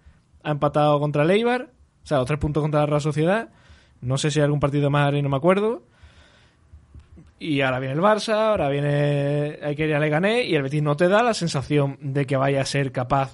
[0.43, 1.71] ha empatado contra el Eibar,
[2.03, 3.51] o sea, los tres puntos contra la Real Sociedad,
[4.01, 5.83] no sé si hay algún partido más y no me acuerdo,
[7.39, 10.83] y ahora viene el Barça, ahora viene hay que ir a Leganés y el Betis
[10.83, 13.31] no te da la sensación de que vaya a ser capaz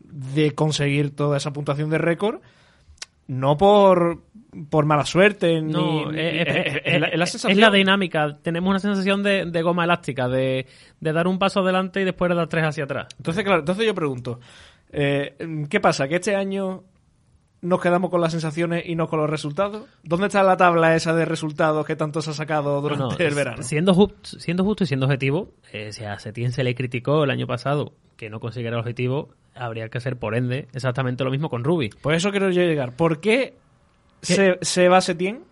[0.00, 2.40] de conseguir toda esa puntuación de récord,
[3.28, 4.22] no por,
[4.68, 7.70] por mala suerte, ni, No, ni- es, es- es- es la, es la es la
[7.70, 8.38] dinámica.
[8.42, 10.66] Tenemos una sensación de, de goma elástica, de,
[11.00, 13.06] de dar un paso adelante y después de dar tres hacia atrás.
[13.18, 14.40] Entonces, claro, entonces yo pregunto,
[14.92, 15.36] eh,
[15.68, 16.08] ¿qué pasa?
[16.08, 16.82] ¿Que este año
[17.62, 19.84] nos quedamos con las sensaciones y no con los resultados?
[20.02, 23.62] ¿Dónde está la tabla esa de resultados que tanto se ha sacado durante el verano?
[23.62, 27.46] Siendo, siendo justo y siendo objetivo, eh, si a Setién se le criticó el año
[27.46, 31.62] pasado que no consiguiera el objetivo, habría que hacer, por ende, exactamente lo mismo con
[31.64, 31.90] Ruby.
[32.02, 32.96] Por eso quiero yo llegar.
[32.96, 33.54] ¿Por qué
[34.22, 35.44] se, se va Setién?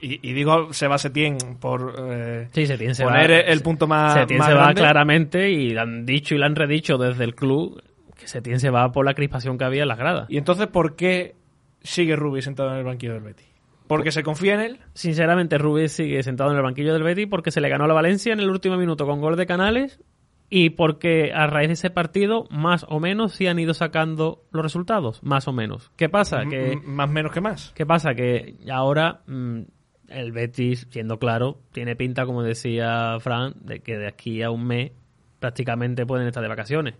[0.00, 3.36] Y, y digo se va Setién por eh, Sí, Setién se poner va.
[3.38, 6.98] el punto más, Setién más se va claramente y han dicho y le han redicho
[6.98, 7.82] desde el club
[8.16, 10.26] que Setién se va por la crispación que había en las gradas.
[10.28, 11.34] Y entonces, ¿por qué
[11.82, 13.46] sigue Rubí sentado en el banquillo del Betis?
[13.86, 14.78] ¿Porque se confía en él?
[14.92, 17.94] Sinceramente, Rubí sigue sentado en el banquillo del Betis porque se le ganó a la
[17.94, 20.00] Valencia en el último minuto con gol de Canales
[20.50, 24.62] y porque a raíz de ese partido, más o menos, sí han ido sacando los
[24.62, 25.90] resultados, más o menos.
[25.96, 26.44] ¿Qué pasa?
[26.48, 27.72] Que, más menos que más.
[27.74, 28.14] ¿Qué pasa?
[28.14, 29.60] Que ahora mm,
[30.08, 34.66] el Betis, siendo claro, tiene pinta, como decía Fran, de que de aquí a un
[34.66, 34.92] mes
[35.38, 36.94] prácticamente pueden estar de vacaciones.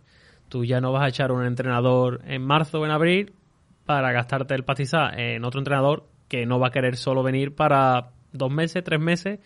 [0.49, 3.33] Tú ya no vas a echar un entrenador en marzo o en abril
[3.85, 8.11] para gastarte el pastizal en otro entrenador que no va a querer solo venir para
[8.33, 9.41] dos meses, tres meses.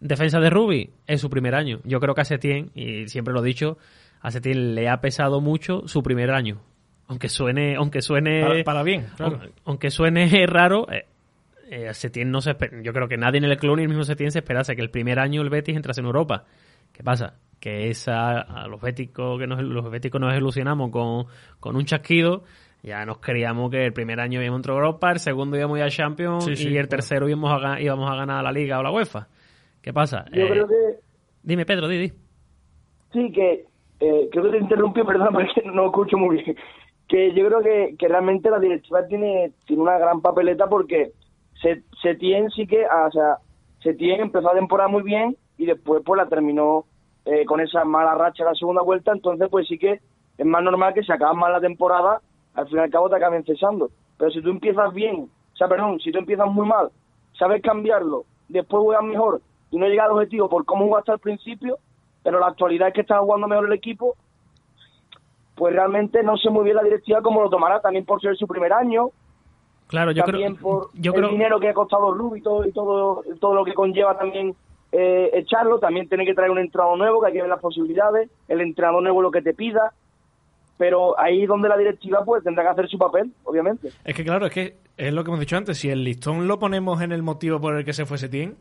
[0.00, 1.80] Defensa de Rubi es su primer año.
[1.84, 3.78] Yo creo que a Setién, y siempre lo he dicho,
[4.20, 6.60] a Setién le ha pesado mucho su primer año.
[7.06, 9.32] Aunque suene, aunque suene Para, para bien, claro.
[9.34, 11.06] aunque- Aunque suene raro, eh,
[11.70, 14.30] eh, Setién no se yo creo que nadie en el club ni el mismo Setién
[14.32, 16.44] se esperase que el primer año el Betis entrase en Europa.
[16.92, 17.34] ¿Qué pasa?
[17.60, 21.26] Que esa, a los béticos que nos, los béticos nos ilusionamos con,
[21.60, 22.42] con un chasquido,
[22.82, 25.88] ya nos creíamos que el primer año íbamos a entrar Europa, el segundo íbamos a
[25.90, 28.90] Champions Sí, sí, y el tercero íbamos a, íbamos a ganar la Liga o la
[28.90, 29.28] UEFA.
[29.82, 30.24] ¿Qué pasa?
[30.32, 30.74] Yo Eh, creo que
[31.42, 32.12] Dime, Pedro, Didi.
[33.12, 33.64] Sí, que
[34.00, 36.56] eh, creo que te interrumpí, perdón, pero es que no escucho muy bien.
[37.08, 41.12] Que yo creo que, que realmente la directiva tiene, tiene una gran papeleta porque
[41.60, 43.36] se, Setién sí que, ah, o sea,
[43.82, 46.84] Setién empezó la temporada muy bien y después pues la terminó
[47.24, 50.00] eh, con esa mala racha en la segunda vuelta, entonces pues sí que
[50.38, 52.20] es más normal que si acabas mal la temporada,
[52.54, 53.90] al fin y al cabo te acaben cesando.
[54.16, 56.90] Pero si tú empiezas bien, o sea, perdón, si tú empiezas muy mal,
[57.38, 59.40] sabes cambiarlo, después juegas mejor
[59.70, 61.78] y no llegas al objetivo por cómo jugaste al principio,
[62.22, 64.16] pero la actualidad es que está jugando mejor el equipo,
[65.54, 68.46] pues realmente no sé muy bien la directiva cómo lo tomará, también por ser su
[68.46, 69.10] primer año,
[69.90, 72.64] Claro, yo también creo, por yo el creo, dinero que ha costado Rubio y todo,
[72.64, 74.54] y todo, todo lo que conlleva también
[74.92, 78.30] eh, echarlo, también tiene que traer un entrenador nuevo, que hay que ver las posibilidades,
[78.46, 79.92] el entrenador nuevo lo que te pida,
[80.78, 83.88] pero ahí donde la directiva pues tendrá que hacer su papel, obviamente.
[84.04, 85.76] Es que claro, es que es lo que hemos dicho antes.
[85.76, 88.56] Si el listón lo ponemos en el motivo por el que se fue Setién,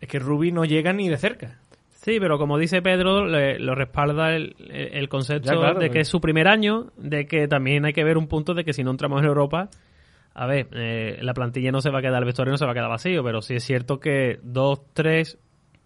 [0.00, 1.58] es que Ruby no llega ni de cerca.
[1.90, 5.80] Sí, pero como dice Pedro, le- lo respalda el, el concepto Ya, claro.
[5.80, 8.64] de que es su primer año, de que también hay que ver un punto de
[8.64, 9.68] que si no entramos en Europa,
[10.34, 12.70] a ver, eh, la plantilla no se va a quedar, el vestuario no se va
[12.70, 15.38] a quedar vacío, pero sí es cierto que dos, tres,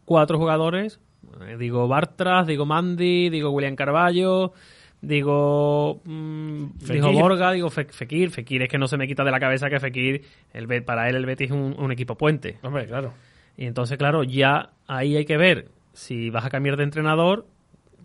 [0.04, 1.00] cuatro jugadores,
[1.48, 4.52] eh, digo Bartras, digo Mandy, digo William Carballo,
[5.00, 9.30] digo mm, digo Borga, digo Fe- Fekir, Fekir es que no se me quita de
[9.30, 10.22] la cabeza que Fekir,
[10.52, 12.58] el, para él el Betis es un- un equipo puente.
[12.62, 13.12] Hombre, claro.
[13.56, 17.46] Y entonces, claro, ya ahí hay que ver si vas a cambiar de entrenador,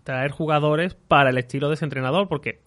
[0.04, 2.60] traer jugadores para el estilo de ese entrenador, porque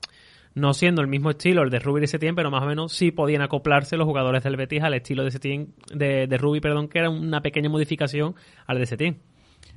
[0.54, 3.12] no siendo el mismo estilo el de Rubi y Setién, pero más o menos sí
[3.12, 7.00] podían acoplarse los jugadores del Betis al estilo de Setién, de, de Rubi, perdón, que
[7.00, 9.22] era una pequeña modificación al de Setién.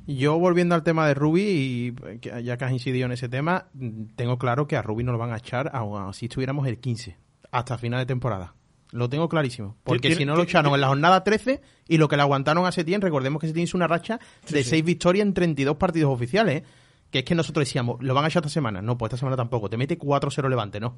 [0.06, 1.94] Yo volviendo al tema de Ruby, y
[2.42, 3.68] ya que has incidido en ese tema,
[4.16, 7.16] tengo claro que a Ruby no lo van a echar aun si estuviéramos el 15,
[7.50, 8.54] hasta final de temporada.
[8.92, 9.76] Lo tengo clarísimo.
[9.82, 12.72] Porque si no lo echaron en la jornada 13 y lo que le aguantaron a
[12.72, 16.62] Setién, recordemos que Setién hizo una racha de 6 victorias en 32 partidos oficiales.
[16.62, 16.64] ¿eh?
[17.10, 18.82] Que es que nosotros decíamos, lo van a echar esta semana.
[18.82, 19.68] No, pues esta semana tampoco.
[19.68, 20.96] Te mete 4-0 levante, ¿no?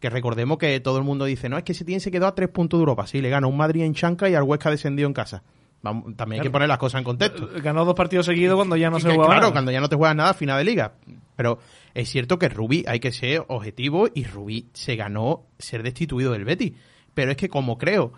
[0.00, 2.50] Que recordemos que todo el mundo dice, no, es que Setién se quedó a 3
[2.50, 3.06] puntos de Europa.
[3.06, 5.42] Sí, le ganó un Madrid en Chanca y al Huesca descendió en casa.
[5.84, 7.46] Vamos, también hay que poner las cosas en contexto.
[7.62, 9.52] Ganó dos partidos seguidos cuando ya no se jugaba claro, nada.
[9.52, 10.94] cuando ya no te juegas nada a final de liga.
[11.36, 11.58] Pero
[11.92, 16.46] es cierto que Rubí hay que ser objetivo y Rubí se ganó ser destituido del
[16.46, 16.72] Betis.
[17.14, 18.12] Pero es que como creo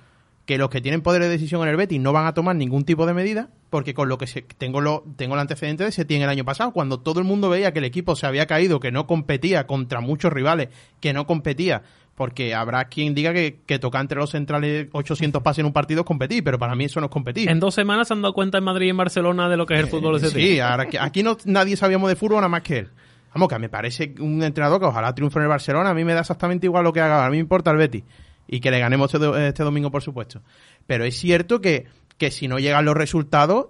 [0.46, 2.84] que los que tienen poder de decisión en el Betis no van a tomar ningún
[2.84, 6.22] tipo de medida, porque con lo que se, tengo lo tengo el antecedente de Setién
[6.22, 8.92] el año pasado, cuando todo el mundo veía que el equipo se había caído, que
[8.92, 10.68] no competía contra muchos rivales,
[11.00, 11.82] que no competía
[12.14, 16.00] Porque habrá quien diga que, que tocar entre los centrales 800 pases en un partido
[16.00, 17.50] es competir, pero para mí eso no es competir.
[17.50, 19.74] En dos semanas se han dado cuenta en Madrid y en Barcelona de lo que
[19.74, 22.62] es el fútbol de Sí, ahora que aquí no, nadie sabíamos de fútbol nada más
[22.62, 22.90] que él.
[23.34, 25.90] Vamos, que me parece un entrenador que ojalá triunfe en el Barcelona.
[25.90, 27.26] A mí me da exactamente igual lo que haga.
[27.26, 28.02] A mí me importa el Betis.
[28.48, 30.42] Y que le ganemos este, este domingo, por supuesto.
[30.86, 31.86] Pero es cierto que,
[32.18, 33.68] que si no llegan los resultados,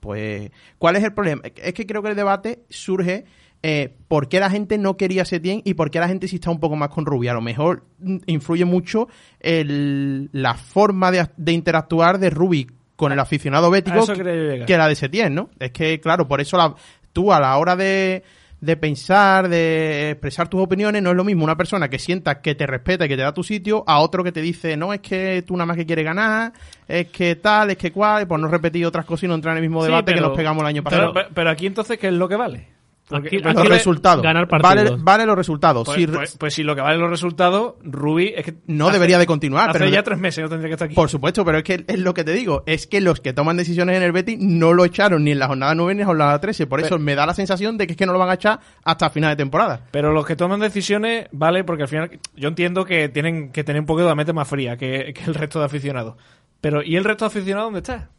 [0.00, 0.50] pues...
[0.78, 1.42] ¿Cuál es el problema?
[1.56, 3.24] Es que creo que el debate surge
[3.62, 6.36] eh, por qué la gente no quería a Setién y por qué la gente sí
[6.36, 7.30] está un poco más con Rubio.
[7.30, 9.08] A lo mejor mm, influye mucho
[9.40, 13.96] el- la forma de, de interactuar de Rubi con el aficionado bético
[14.52, 14.66] llegar.
[14.66, 15.50] que la de Setién, ¿no?
[15.58, 16.74] Es que, claro, por eso la,
[17.12, 18.22] tú a la hora de,
[18.60, 22.54] de pensar, de expresar tus opiniones, no es lo mismo una persona que sienta que
[22.56, 25.00] te respeta y que te da tu sitio a otro que te dice, no, es
[25.00, 26.52] que tú nada más que quieres ganar,
[26.88, 29.52] es que tal, es que cual, y por no repetir otras cosas y no entrar
[29.56, 31.12] en el mismo Sí, debate que nos pegamos el año pasado.
[31.12, 32.66] pero- pero aquí entonces, ¿qué es lo que vale?
[33.08, 34.22] Porque- Aquí- porque- los resultados.
[34.22, 35.86] ganar vale, vale los resultados.
[35.86, 38.94] pues, Si- pues- pues si lo que vale los resultados, Rubí es que no hace-
[38.98, 39.70] debería de continuar.
[39.70, 40.94] Hace pero ya tres meses no tendría que estar aquí.
[40.94, 43.56] Por supuesto, pero es que es lo que te digo, es que los que toman
[43.56, 46.06] decisiones en el Betis no lo echaron ni en la jornada 9 ni en la
[46.06, 48.18] jornada 13, por eso Pero- me da la sensación de que es que no lo
[48.18, 49.80] van a echar hasta final de temporada.
[49.90, 53.80] Pero los que toman decisiones, vale, porque al final yo entiendo que tienen que tener
[53.80, 56.16] un poquito la mente más fría que, que el resto de aficionados.
[56.60, 58.10] Pero ¿y el resto de aficionados dónde está?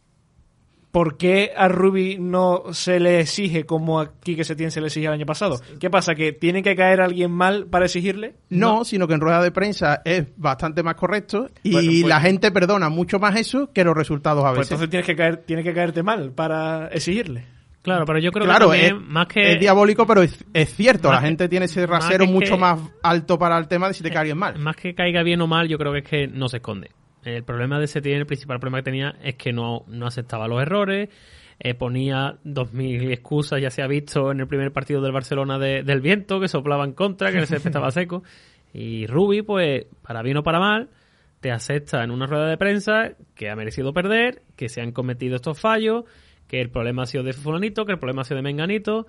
[0.90, 4.88] ¿Por qué a Ruby no se le exige como aquí que se tiene se le
[4.88, 5.60] exige el año pasado?
[5.78, 6.16] ¿Qué pasa?
[6.16, 8.34] ¿Que tiene que caer alguien mal para exigirle?
[8.48, 12.20] No, sino que en rueda de prensa es bastante más correcto y Bueno, pues- la
[12.20, 14.72] gente perdona mucho más eso que los resultados a Pues veces.
[14.72, 17.44] entonces tienes que caer, tiene que caerte mal para exigirle.
[17.82, 19.52] Claro, pero yo creo claro, que es, más que...
[19.52, 21.10] es diabólico, pero es, es cierto.
[21.10, 24.02] La que- gente tiene ese rasero mucho que- más alto para el tema de si
[24.02, 24.58] te cae alguien mal.
[24.58, 26.90] Más que caiga bien o mal, yo creo que es que no se esconde.
[27.24, 30.62] El problema de Setién, el principal problema que tenía es que no, no aceptaba los
[30.62, 31.08] errores,
[31.58, 35.58] eh, ponía dos mil excusas, ya se ha visto en el primer partido del Barcelona
[35.58, 38.22] de- del viento, que soplaba en contra, que el césped estaba seco.
[38.72, 40.88] Y Rubi, pues, para bien o para mal,
[41.40, 45.36] te acepta en una rueda de prensa que ha merecido perder, que se han cometido
[45.36, 46.04] estos fallos,
[46.48, 49.06] que el problema ha sido de fulanito, que el problema ha sido de menganito.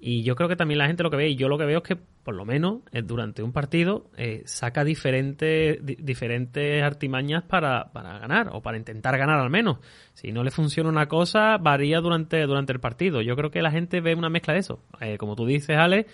[0.00, 1.78] Y yo creo que también la gente lo que ve, y yo lo que veo
[1.78, 7.42] es que, por lo menos, eh, durante un partido, eh, saca diferentes, di- diferentes artimañas
[7.42, 9.78] para, para ganar, o para intentar ganar al menos.
[10.12, 13.22] Si no le funciona una cosa, varía durante, durante el partido.
[13.22, 14.80] Yo creo que la gente ve una mezcla de eso.
[15.00, 16.06] Eh, como tú dices, Ale,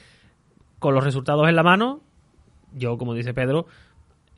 [0.78, 2.00] con los resultados en la mano,
[2.72, 3.66] yo, como dice Pedro,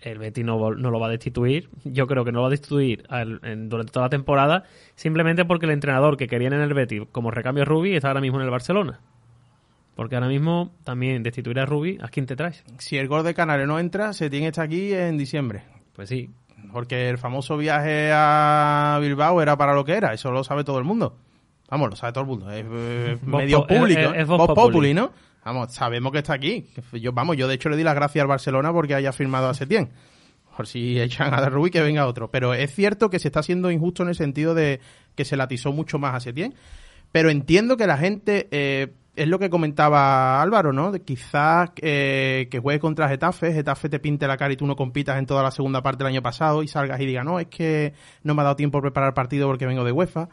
[0.01, 1.69] el Betis no, no lo va a destituir.
[1.85, 5.45] Yo creo que no lo va a destituir al- en- durante toda la temporada, simplemente
[5.45, 8.45] porque el entrenador que querían en el Betis como recambio Rubi está ahora mismo en
[8.45, 8.99] el Barcelona.
[9.95, 12.65] Porque ahora mismo también destituir a Rubi, ¿a quién te traes?
[12.79, 15.65] Si el gol de Canario no entra, se tiene está aquí en diciembre.
[15.95, 16.31] Pues sí.
[16.73, 20.79] Porque el famoso viaje a Bilbao era para lo que era, eso lo sabe todo
[20.79, 21.19] el mundo.
[21.69, 22.51] Vamos, lo sabe todo el mundo.
[22.51, 24.01] Es eh, medio es- público.
[24.01, 24.95] es- es voz Voz populi.
[24.95, 25.11] ¿no?
[25.45, 26.67] Vamos, sabemos que está aquí.
[26.93, 29.55] Yo, vamos, yo de hecho le di las gracias al Barcelona porque haya firmado a
[29.55, 29.91] Setién.
[30.57, 32.31] Por si echan a Rubí que venga otro.
[32.31, 34.81] Pero es cierto que se está haciendo injusto en el sentido de
[35.15, 36.55] que se latizó mucho más a Setién.
[37.11, 40.93] Pero entiendo que la gente, eh, es lo que comentaba Álvaro, ¿no?
[40.93, 45.19] Quizás eh, que juegue contra Getafe, Getafe te pinte la cara y tú no compitas
[45.19, 47.93] en toda la segunda parte del año pasado y salgas y digas, no, es que
[48.23, 50.29] no me ha dado tiempo a preparar partido porque vengo de UEFA.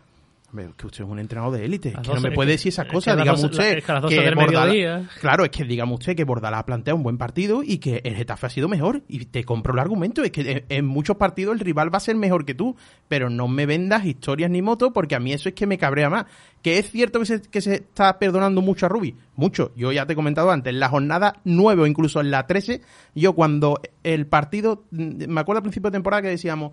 [0.52, 2.88] Hombre, que usted es un entrenador de élite, Las que no me puede decir esas
[2.88, 3.16] es cosas.
[3.24, 4.02] que doce- usted es que las
[4.66, 5.10] del.
[5.22, 8.48] Claro, es que dígame usted que Bordalás plantea un buen partido y que el Getafe
[8.48, 9.04] ha sido mejor.
[9.08, 10.24] Y te compro el argumento.
[10.24, 12.76] Es que en, en muchos partidos el rival va a ser mejor que tú.
[13.08, 16.10] Pero no me vendas historias ni motos porque a mí eso es que me cabrea
[16.10, 16.26] más.
[16.64, 19.16] Que es cierto que se, que se está perdonando mucho a Rubi.
[19.36, 19.72] Mucho.
[19.76, 20.74] Yo ya te he comentado antes.
[20.74, 22.82] En la jornada 9 o incluso en la 13,
[23.14, 24.84] yo cuando el partido...
[24.90, 26.72] mm, Me acuerdo al principio de temporada que decíamos...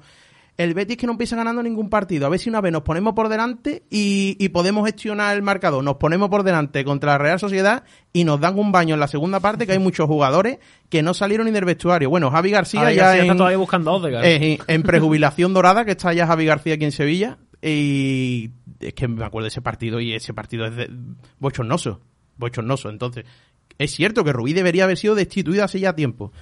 [0.57, 2.27] El Betis que no empieza ganando ningún partido.
[2.27, 5.85] A ver si una vez nos ponemos por delante y, y podemos gestionar el marcador.
[5.85, 9.09] Nos ponemos por delante contra la Real Sociedad y nos dan un baño en la
[9.09, 12.09] segunda parte que hay muchos jugadores que no salieron ni del vestuario.
[12.09, 14.25] Bueno, Javi García Javi ya García en, está todavía buscando Odegaard.
[14.25, 17.39] eh, en prejubilación dorada, que está ya Javi García aquí en Sevilla.
[17.61, 20.91] Y es que me acuerdo de ese partido y ese partido es de
[21.39, 22.01] bochornoso.
[22.39, 22.89] Bochornoso.
[22.89, 23.25] Entonces,
[23.79, 26.33] es cierto que Rubí debería haber sido destituido hace ya tiempo.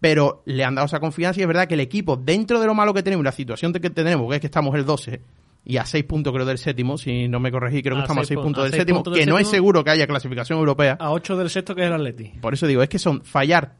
[0.00, 2.74] Pero le han dado esa confianza y es verdad que el equipo, dentro de lo
[2.74, 5.20] malo que tenemos, la situación que tenemos, que es que estamos el 12
[5.66, 8.22] y a 6 puntos creo del séptimo, si no me corregí, creo que A estamos
[8.22, 9.56] a seis 6 pu- puntos a del seis séptimo, puntos del que no es séptimo.
[9.56, 10.96] seguro que haya clasificación europea.
[10.98, 12.28] A 8 del sexto que es el Atleti.
[12.40, 13.74] Por eso digo, es que son fallar.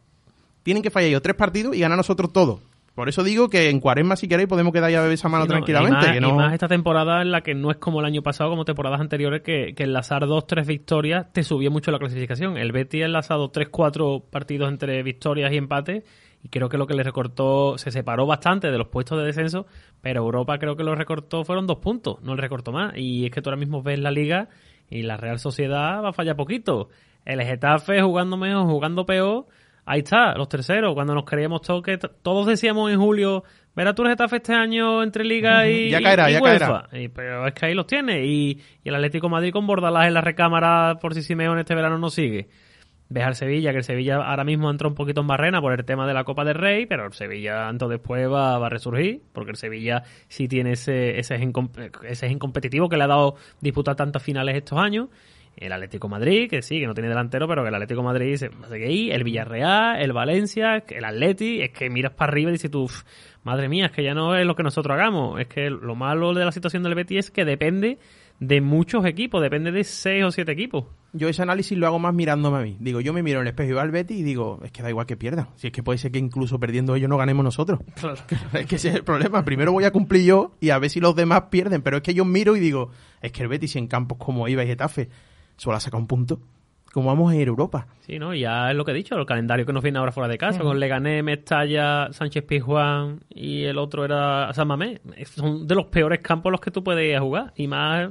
[0.62, 2.60] Tienen que fallar ellos tres partidos y ganar nosotros todos.
[3.00, 5.44] Por eso digo que en cuaresma, si queréis, podemos quedar ya a beber esa mano
[5.44, 5.96] Sí, no, tranquilamente.
[5.96, 6.28] Y más, que no...
[6.28, 9.00] y más esta temporada en la que no es como el año pasado, como temporadas
[9.00, 12.58] anteriores, que, que enlazar dos, tres victorias te subía mucho la clasificación.
[12.58, 16.04] El Betis ha enlazado tres, cuatro partidos entre victorias y empates
[16.42, 19.66] y creo que lo que le recortó, se separó bastante de los puestos de descenso,
[20.02, 22.92] pero Europa creo que lo recortó, fueron dos puntos, no le recortó más.
[22.96, 24.48] Y es que tú ahora mismo ves la liga
[24.90, 26.90] y la Real Sociedad va a fallar poquito.
[27.24, 29.46] El Getafe jugando mejor, jugando peor,
[29.90, 34.02] ahí está, los terceros, cuando nos creíamos todos que todos decíamos en julio, verás tú
[34.02, 36.88] el Getafe este año entre Liga y, Ya caerá, y ya caerá.
[36.92, 38.24] Y- pero es que ahí los tiene.
[38.24, 41.74] Y, y el Atlético de Madrid con Bordalás en la recámara por si Simeone este
[41.74, 42.48] verano no sigue.
[43.12, 45.84] Ves al Sevilla, que el Sevilla ahora mismo entra un poquito en barrena por el
[45.84, 48.70] tema de la Copa del Rey, pero el Sevilla antes o después va, va a
[48.70, 51.70] resurgir, porque el Sevilla sí tiene ese, ese, gen, com-
[52.08, 55.08] ese gen competitivo que le ha dado disputar tantas finales estos años.
[55.60, 58.48] El Atlético Madrid, que sí, que no tiene delantero, pero que el Atlético Madrid se
[58.48, 62.50] va a seguir ahí, el Villarreal, el Valencia, el Atleti, es que miras para arriba
[62.50, 63.02] y dices tú, "Uf,
[63.42, 65.40] madre mía, es que ya no es lo que nosotros hagamos.
[65.40, 67.98] Es que lo malo de la situación del Betis es que depende
[68.38, 70.86] de muchos equipos, depende de seis o siete equipos.
[71.12, 72.76] Yo ese análisis lo hago más mirándome a mí.
[72.80, 74.82] Digo, yo me miro en el espejo y veo al Betis y digo, es que
[74.82, 75.48] da igual que pierdan.
[75.56, 77.80] Si es que puede ser que incluso perdiendo ellos no ganemos nosotros.
[78.00, 78.16] Claro.
[78.54, 79.44] Es que ese es el problema.
[79.44, 81.82] Primero voy a cumplir yo y a ver si los demás pierden.
[81.82, 82.90] Pero es que yo miro y digo,
[83.20, 85.08] es que el Betis en campos como iba y Getafe
[85.60, 86.40] solo ha sacado un punto.
[86.90, 87.86] ¿Cómo vamos a ir a Europa?
[88.00, 88.34] Sí, ¿no?
[88.34, 90.38] Y ya es lo que he dicho, el calendario que nos viene ahora fuera de
[90.38, 95.00] casa, con Leganés, Mestalla, Sánchez Pizjuán y el otro era San Mamés.
[95.26, 97.52] Son de los peores campos los que tú puedes ir a jugar.
[97.54, 98.10] Y más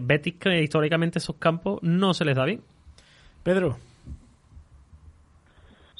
[0.00, 2.62] Betis, que históricamente esos campos no se les da bien.
[3.42, 3.76] Pedro,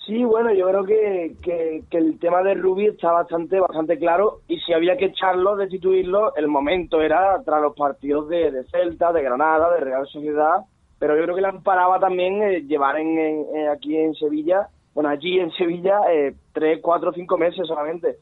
[0.07, 4.61] Sí, bueno, yo creo que, que, el tema de Rubí está bastante bastante claro y
[4.61, 9.23] si había que echarlo, destituirlo, el momento era tras los partidos de, de Celta, de
[9.23, 10.65] Granada, de Real Sociedad,
[10.99, 14.69] pero yo creo que le amparaba también eh, llevar en, en- eh, aquí en Sevilla,
[14.93, 18.17] bueno, allí en Sevilla, eh, tres, cuatro, cinco meses solamente.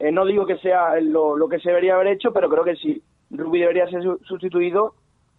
[0.00, 2.76] Eh, no digo que sea lo, lo que se debería haber hecho, pero creo que
[2.76, 4.94] sí, Rubí debería ser su- sustituido.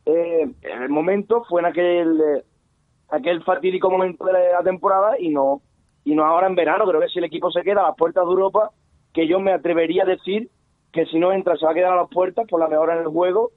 [0.08, 2.22] Eh, en el momento fue en aquel...
[3.10, 5.62] aquel fatídico momento de la temporada y no
[6.06, 6.86] y no ahora en verano.
[6.86, 8.72] Creo que si el equipo se queda a las puertas de Europa,
[9.14, 10.50] que yo me atrevería a decir
[10.94, 13.02] que si no entra se va a quedar a las puertas por la mejora en
[13.02, 13.52] el juego,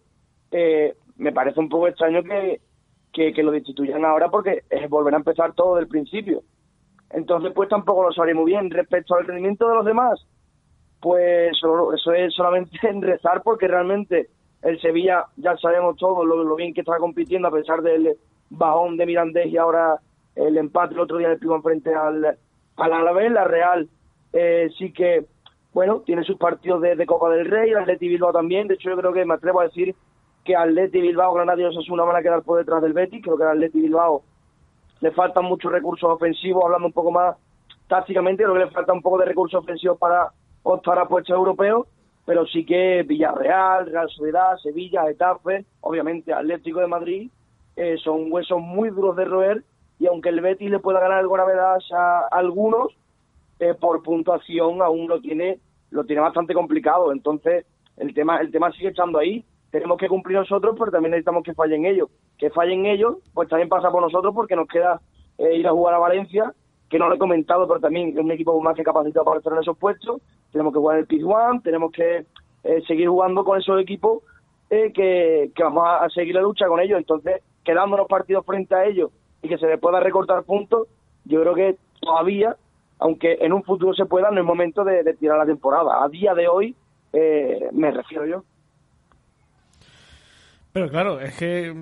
[0.51, 2.61] eh, me parece un poco extraño que,
[3.13, 6.43] que, lo destituyan ahora porque es volver a empezar todo del principio.
[7.11, 8.71] Entonces, pues tampoco lo sabré muy bien.
[8.71, 10.27] Respecto al rendimiento de los demás,
[11.01, 14.31] pues eso es solamente en rezar porque realmente
[14.63, 18.17] el Sevilla ya sabemos todos lo, lo bien que está compitiendo a pesar del
[18.51, 20.01] bajón de Mirandés y ahora
[20.47, 22.39] el empate el otro día del primo frente al,
[22.77, 23.89] al Alavés, la Real
[24.33, 25.27] eh, sí que
[25.73, 28.91] bueno tiene sus partidos de, de Copa del Rey, el Atleti Bilbao también, de hecho
[28.91, 29.95] yo creo que me atrevo a decir
[30.45, 33.45] que Atleti Bilbao, Granada y Osasuna van a quedar por detrás del Betis, creo que
[33.45, 34.23] al Atleti Bilbao
[35.01, 37.37] le faltan muchos recursos ofensivos, hablando un poco más
[37.87, 40.29] tácticamente, creo que le falta un poco de recursos ofensivos para
[40.63, 41.87] optar a puestos europeos,
[42.25, 47.31] pero sí que Villarreal, Real Sociedad, Sevilla, Getafe, obviamente Atlético de Madrid,
[47.77, 49.65] eh, son huesos muy duros de roer
[49.99, 52.97] y aunque el Betis le pueda ganar el gravedad a algunos,
[53.59, 55.59] eh, por puntuación aún lo tiene
[55.91, 57.13] lo tiene bastante complicado.
[57.13, 59.45] Entonces, el tema el tema sigue estando ahí.
[59.71, 62.09] Tenemos que cumplir nosotros, pero también necesitamos que fallen ellos.
[62.39, 65.01] Que fallen ellos, pues también pasa por nosotros porque nos queda
[65.37, 66.55] eh, ir a jugar a Valencia,
[66.89, 69.53] que no lo he comentado, pero también es un equipo más que capacitado para estar
[69.53, 70.23] en esos puestos.
[70.53, 72.25] Tenemos que jugar el Pizjuán, tenemos que
[72.65, 74.23] eh, seguir jugando con esos equipos
[74.71, 76.99] eh, que, que vamos a, a seguir la lucha con ellos.
[76.99, 79.11] Entonces, quedándonos partidos frente a ellos
[79.43, 80.89] y que se les pueda recortar puntos,
[81.25, 82.57] yo creo que todavía,
[82.99, 86.05] aunque en un futuro se pueda, no es momento de, tirar la temporada.
[86.05, 86.75] A día de hoy,
[87.13, 88.45] eh, me refiero yo.
[90.73, 91.75] Pero claro, es que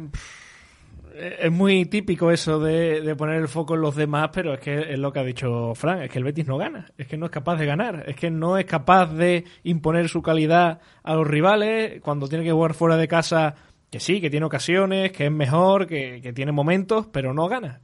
[1.16, 4.92] es muy típico eso de, de poner el foco en los demás, pero es que
[4.92, 7.26] es lo que ha dicho Fran, es que el Betis no gana, es que no
[7.26, 11.26] es capaz de ganar, es que no es capaz de imponer su calidad a los
[11.26, 13.54] rivales cuando tiene que jugar fuera de casa,
[13.90, 17.80] que sí, que tiene ocasiones, que es mejor, que, que tiene momentos, pero no gana.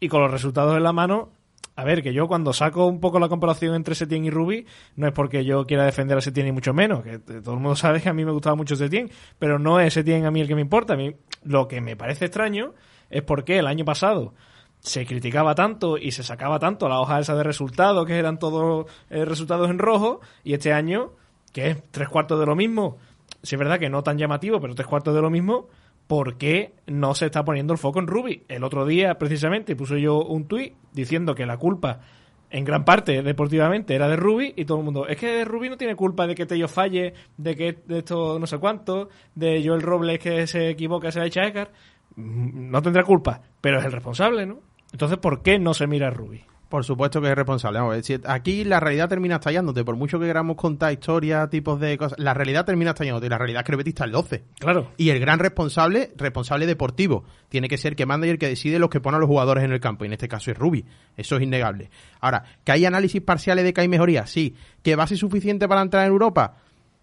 [0.00, 1.30] Y con los resultados en la mano,
[1.76, 5.08] a ver, que yo cuando saco un poco la comparación entre Setien y Rubi, no
[5.08, 8.00] es porque yo quiera defender a Setien ni mucho menos, que todo el mundo sabe
[8.00, 10.54] que a mí me gustaba mucho Setien, pero no es Setien a mí el que
[10.54, 10.94] me importa.
[10.94, 12.74] A mí lo que me parece extraño
[13.10, 14.34] es porque el año pasado
[14.78, 18.86] se criticaba tanto y se sacaba tanto la hoja esa de resultados, que eran todos
[19.10, 21.12] eh, resultados en rojo, y este año,
[21.52, 22.98] que es tres cuartos de lo mismo,
[23.44, 25.68] sí es verdad que no tan llamativo, pero tres cuartos de lo mismo,
[26.06, 28.42] ¿por qué no se está poniendo el foco en Ruby?
[28.48, 32.00] El otro día, precisamente, puse yo un tuit diciendo que la culpa,
[32.50, 35.76] en gran parte, deportivamente, era de Ruby y todo el mundo, es que Ruby no
[35.76, 39.82] tiene culpa de que Tello falle, de que de esto no sé cuánto, de Joel
[39.82, 41.68] Robles que se equivoca, se la echa a.
[42.16, 44.58] Mm, No tendrá culpa, pero es el responsable, ¿no?
[44.92, 46.44] Entonces, ¿por qué no se mira a Ruby?
[46.74, 47.78] Por supuesto que es responsable.
[47.78, 49.84] Vamos, es decir, aquí la realidad termina estallándote.
[49.84, 53.26] Por mucho que queramos contar historias, tipos de cosas, la realidad termina estallándote.
[53.26, 54.44] Y la realidad es que el Betis está en 12.
[54.58, 54.90] Claro.
[54.96, 58.80] Y el gran responsable, responsable deportivo, tiene que ser que manda y el que decide
[58.80, 60.04] los que pone a los jugadores en el campo.
[60.04, 60.84] Y en este caso es Rubi.
[61.16, 61.90] Eso es innegable.
[62.20, 64.26] Ahora, ¿que hay análisis parciales de que hay mejoría?
[64.26, 64.56] Sí.
[64.82, 66.56] ¿Que va a ser suficiente para entrar en Europa?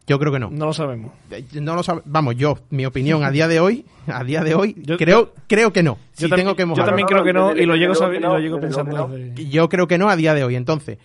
[0.07, 0.49] Yo creo que no.
[0.49, 1.11] No lo sabemos.
[1.29, 4.55] Eh, No lo sabe- Vamos, yo, mi opinión a día de hoy, a día de
[4.55, 5.97] hoy, Yo- creo, creo que no.
[6.13, 8.39] Si yo también, tengo que yo también creo que no y lo llego, que lo
[8.39, 10.55] llego pensando Yo creo que no a día de hoy.
[10.55, 10.97] Entonces,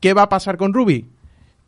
[0.00, 1.06] ¿qué va a pasar con Ruby?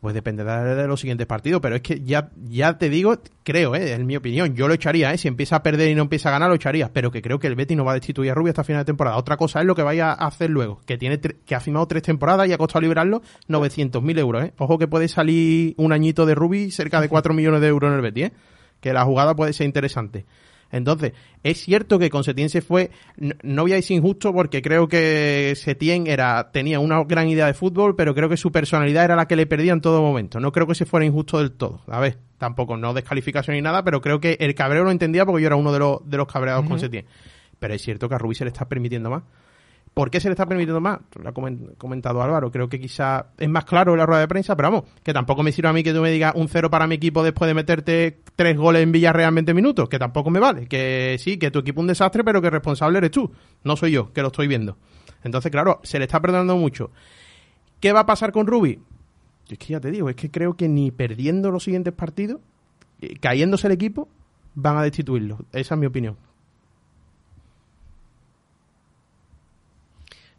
[0.01, 3.93] Pues dependerá de los siguientes partidos, pero es que ya, ya te digo, creo, eh,
[3.93, 6.31] es mi opinión, yo lo echaría, eh, si empieza a perder y no empieza a
[6.31, 8.49] ganar, lo echaría, pero que creo que el Betis no va a destituir a Rubi
[8.49, 9.17] hasta final de temporada.
[9.17, 12.01] Otra cosa es lo que vaya a hacer luego, que tiene que ha firmado tres
[12.01, 14.53] temporadas y ha costado librarlo 900.000 euros, eh.
[14.57, 17.95] Ojo que puede salir un añito de Rubi cerca de 4 millones de euros en
[17.95, 18.31] el Betis, eh,
[18.79, 20.25] que la jugada puede ser interesante.
[20.71, 21.13] Entonces,
[21.43, 24.87] es cierto que con Setién se fue, no, no voy a decir injusto porque creo
[24.87, 29.15] que Setién era, tenía una gran idea de fútbol, pero creo que su personalidad era
[29.15, 30.39] la que le perdía en todo momento.
[30.39, 31.81] No creo que se fuera injusto del todo.
[31.87, 35.41] A ver, tampoco, no descalificación ni nada, pero creo que el cabreo lo entendía porque
[35.41, 37.05] yo era uno de los, de los cabreados con Setién.
[37.59, 39.23] Pero es cierto que a Rubí se le está permitiendo más.
[39.93, 40.99] ¿Por qué se le está permitiendo más?
[41.21, 42.49] Lo ha comen- comentado Álvaro.
[42.49, 45.43] Creo que quizá es más claro en la rueda de prensa, pero vamos, que tampoco
[45.43, 47.53] me sirve a mí que tú me digas un cero para mi equipo después de
[47.53, 50.67] meterte tres goles en Villarreal en 20 minutos, que tampoco me vale.
[50.67, 53.31] Que sí, que tu equipo es un desastre, pero que responsable eres tú.
[53.65, 54.77] No soy yo, que lo estoy viendo.
[55.23, 56.91] Entonces, claro, se le está perdonando mucho.
[57.81, 58.79] ¿Qué va a pasar con Rubi?
[59.49, 62.39] Es que ya te digo, es que creo que ni perdiendo los siguientes partidos,
[63.01, 64.07] eh, cayéndose el equipo,
[64.55, 65.39] van a destituirlo.
[65.51, 66.15] Esa es mi opinión.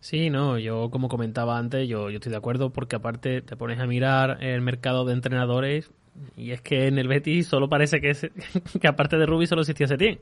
[0.03, 3.79] Sí, no, yo como comentaba antes, yo, yo estoy de acuerdo porque aparte te pones
[3.79, 5.93] a mirar el mercado de entrenadores
[6.37, 8.29] y es que en el Betis solo parece que, es-
[8.81, 10.19] que aparte de Rubi solo existía Setién.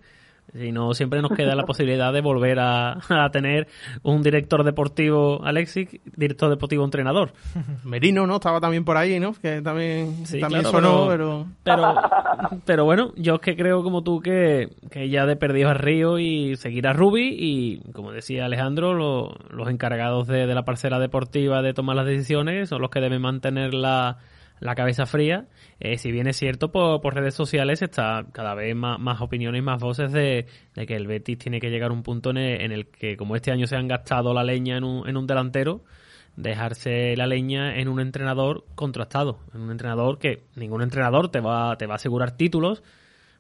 [0.53, 3.69] Si no, siempre nos queda la posibilidad de volver a, a tener
[4.03, 7.33] un director deportivo Alexis, director deportivo entrenador.
[7.85, 8.37] Merino, ¿no?
[8.37, 9.33] Estaba también por ahí, ¿no?
[9.35, 11.95] Que también, Sí, también claro, sonó, pero- pero...
[11.95, 15.75] Pero, pero bueno, yo es que creo como tú que, que ya de perdido a
[15.75, 20.65] Río y seguir a Rubi y como decía Alejandro, lo- los encargados de, de la
[20.65, 24.19] parcela deportiva de tomar las decisiones son los que deben mantener la,
[24.61, 25.49] la cabeza fría.
[25.81, 29.63] Eh, si bien es cierto, por, por redes sociales está cada vez más, más opiniones
[29.63, 32.61] más voces de, de que el Betis tiene que llegar a un punto en el,
[32.61, 35.27] en el que como este año se han gastado la leña en un, en un
[35.27, 35.83] delantero,
[36.37, 41.77] dejarse la leña en un entrenador contrastado, en un entrenador que ningún entrenador te va,
[41.77, 42.83] te va a asegurar títulos,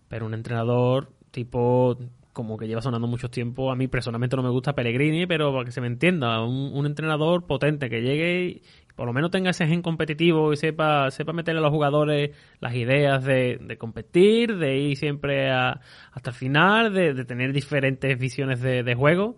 [0.09, 1.97] pero un entrenador tipo
[2.33, 5.65] como que lleva sonando mucho tiempo, a mí personalmente no me gusta Pellegrini, pero para
[5.65, 8.63] que se me entienda, un, entrenador potente que llegue y
[8.97, 12.75] por lo menos tenga ese gen competitivo y sepa, sepa meterle a los jugadores las
[12.75, 15.81] ideas de, competir, de ir siempre a-
[16.13, 19.37] hasta el final, de, de tener diferentes visiones de, de juego.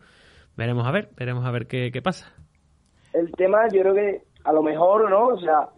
[0.57, 2.33] Veremos a ver, veremos a ver qué, qué pasa.
[3.13, 5.69] el tema yo creo que a lo mejor no o sea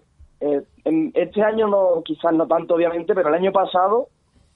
[0.40, 4.08] eh, en este año no quizás no tanto obviamente pero el año pasado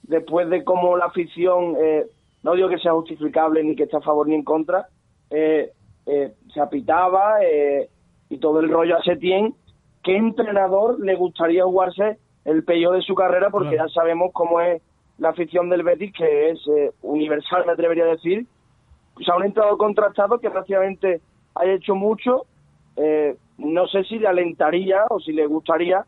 [0.03, 2.07] después de cómo la afición eh,
[2.43, 4.87] no digo que sea justificable ni que esté a favor ni en contra
[5.31, 5.73] eh,
[6.07, 7.89] eh, se apitaba eh,
[8.31, 9.55] y todo el rollo a Setién
[10.03, 13.89] qué entrenador le gustaría jugarse el peor de su carrera porque Claro.
[13.89, 14.81] ya sabemos cómo es
[15.19, 18.47] la afición del Betis que es eh, universal me atrevería a decir
[19.17, 21.21] o sea, un entrenador contrastado que prácticamente
[21.57, 22.47] haya hecho mucho.
[23.59, 26.05] no sé si le alentaría o si le gustaría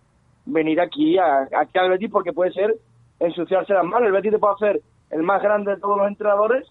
[0.46, 2.76] venir aquí, a, aquí al Betis, porque puede ser
[3.18, 4.06] ensuciarse las manos.
[4.06, 6.66] El Betis te puede hacer el más grande de todos los entrenadores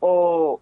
[0.00, 0.60] o,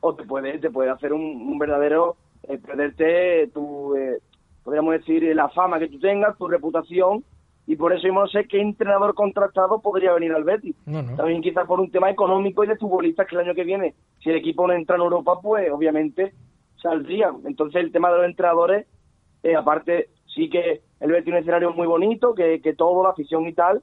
[0.00, 2.16] o te puede te puede hacer un, un verdadero
[2.48, 4.18] eh, perderte tu, eh,
[4.62, 7.24] podríamos decir, la fama que tú tengas, tu reputación.
[7.68, 10.76] Y por eso yo no sé qué entrenador contratado podría venir al Betis.
[10.86, 11.16] No, no.
[11.16, 14.30] También quizás por un tema económico y de futbolistas que el año que viene, si
[14.30, 16.32] el equipo no entra en Europa, pues obviamente
[16.80, 17.32] saldría.
[17.44, 18.86] Entonces el tema de los entrenadores,
[19.42, 23.10] eh, aparte sí que el Betis es un escenario muy bonito, que, que todo, la
[23.10, 23.82] afición y tal,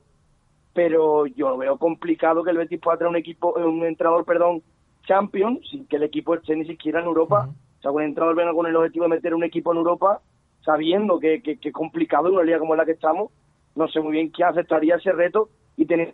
[0.74, 4.26] pero yo lo veo complicado que el Betis pueda tener un equipo, eh, un entrenador,
[4.26, 4.64] perdón,
[5.06, 7.50] champion, sin que el equipo esté ni siquiera en Europa.
[7.80, 10.22] O sea, un entrenador venga con el objetivo de meter un equipo en Europa,
[10.64, 13.32] sabiendo que, que, que es complicado en una liga como la que estamos,
[13.76, 16.14] no sé muy bien quién aceptaría ese reto y tener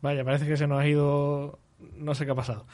[0.00, 1.58] Vaya, parece que se nos ha ido.
[1.96, 2.66] No sé qué ha pasado.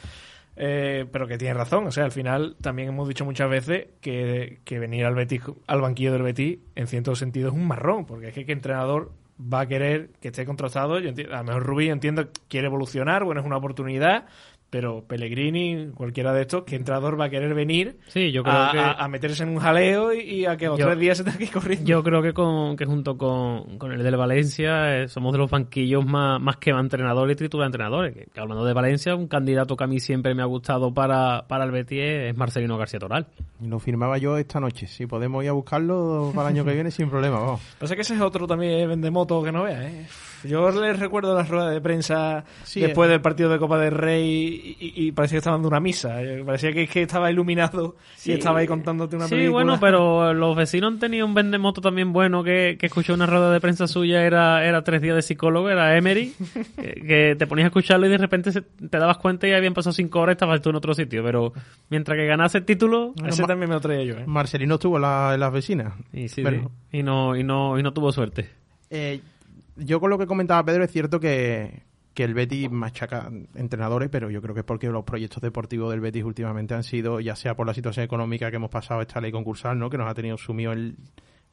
[0.56, 1.86] Eh, pero que tiene razón.
[1.86, 5.80] O sea, al final también hemos dicho muchas veces que, que venir al Betis, al
[5.80, 8.06] banquillo del Betis, en cierto sentido es un marrón.
[8.06, 10.98] Porque es que qué entrenador va a querer que esté contrastado.
[10.98, 14.26] Yo a lo mejor Rubí entiendo que quiere evolucionar, bueno, es una oportunidad.
[14.74, 18.72] Pero Pellegrini, cualquiera de estos, ¿qué entrenador va a querer venir Sí, yo creo a,
[18.72, 21.16] que- a- a meterse en un jaleo y, y a que los Yo- tres días
[21.18, 21.84] se tenga que corriendo?
[21.86, 25.48] Yo creo que con que junto con, con el del Valencia eh, somos de los
[25.48, 28.14] banquillos más, más que entrenadores y titular entrenadores.
[28.14, 31.44] Que, que hablando de Valencia, un candidato que a mí siempre me ha gustado para,
[31.46, 33.28] para el Betis es Marcelino García Toral.
[33.62, 34.88] Y lo firmaba yo esta noche.
[34.88, 37.60] Si podemos ir a buscarlo para el año que viene sin problema, vamos.
[37.78, 40.06] Pasa que ese es otro también vendemoto que no veas, ¿eh?
[40.44, 43.12] Yo les recuerdo las ruedas de prensa Sí, después eh.
[43.12, 46.22] del partido de Copa del Rey y, y parecía que estaba dando una misa.
[46.22, 49.52] Eh, Parecía que, que estaba iluminado y estaba ahí contándote una Sí, película.
[49.52, 53.50] bueno, pero los vecinos han tenido un vendemoto también bueno que, que escuché una rueda
[53.52, 56.32] de prensa suya, era, era tres días de psicólogo, era Emery,
[56.76, 59.74] que, que te ponías a escucharlo y de repente se- te dabas cuenta y habían
[59.74, 61.22] pasado cinco horas y estabas tú en otro sitio.
[61.24, 61.52] Pero
[61.90, 64.24] mientras que ganase el título, Ese también me lo traía yo, ¿eh?
[64.26, 65.94] Marcelino estuvo en, la- las vecinas.
[66.12, 68.48] y, sí, Pero- sí, y no, y no, y no tuvo suerte.
[68.90, 69.20] Eh,
[69.76, 71.82] yo con lo que comentaba Pedro es cierto que,
[72.14, 76.00] que el Betis machaca entrenadores, pero yo creo que es porque los proyectos deportivos del
[76.00, 79.32] Betis últimamente han sido, ya sea por la situación económica que hemos pasado esta ley
[79.32, 79.90] concursal, ¿no?
[79.90, 80.96] que nos ha tenido sumido el-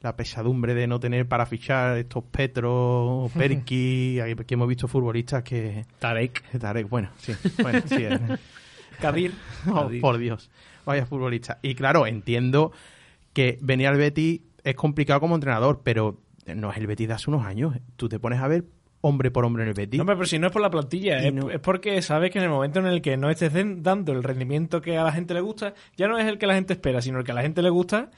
[0.00, 5.84] la pesadumbre de no tener para fichar estos Petro, Perky, que hemos visto futbolistas que...
[6.00, 6.58] Tarek.
[6.58, 8.18] Tarek, bueno, sí, bueno, sí, eh.
[9.00, 9.32] Kadir.
[9.70, 10.50] Oh, por Dios,
[10.84, 11.58] vaya futbolista.
[11.62, 12.72] Y claro, entiendo
[13.32, 17.30] que venir al Betis es complicado como entrenador, pero no es el Betis de hace
[17.30, 17.74] unos años.
[17.96, 18.64] Tú te pones a ver
[19.04, 19.98] hombre por hombre en el Betis.
[19.98, 22.44] No, pero si no es por la plantilla, es, no- es porque sabes que en
[22.44, 25.40] el momento en el que no estés dando el rendimiento que a la gente le
[25.40, 27.62] gusta, ya no es el que la gente espera, sino el que a la gente
[27.62, 28.10] le gusta,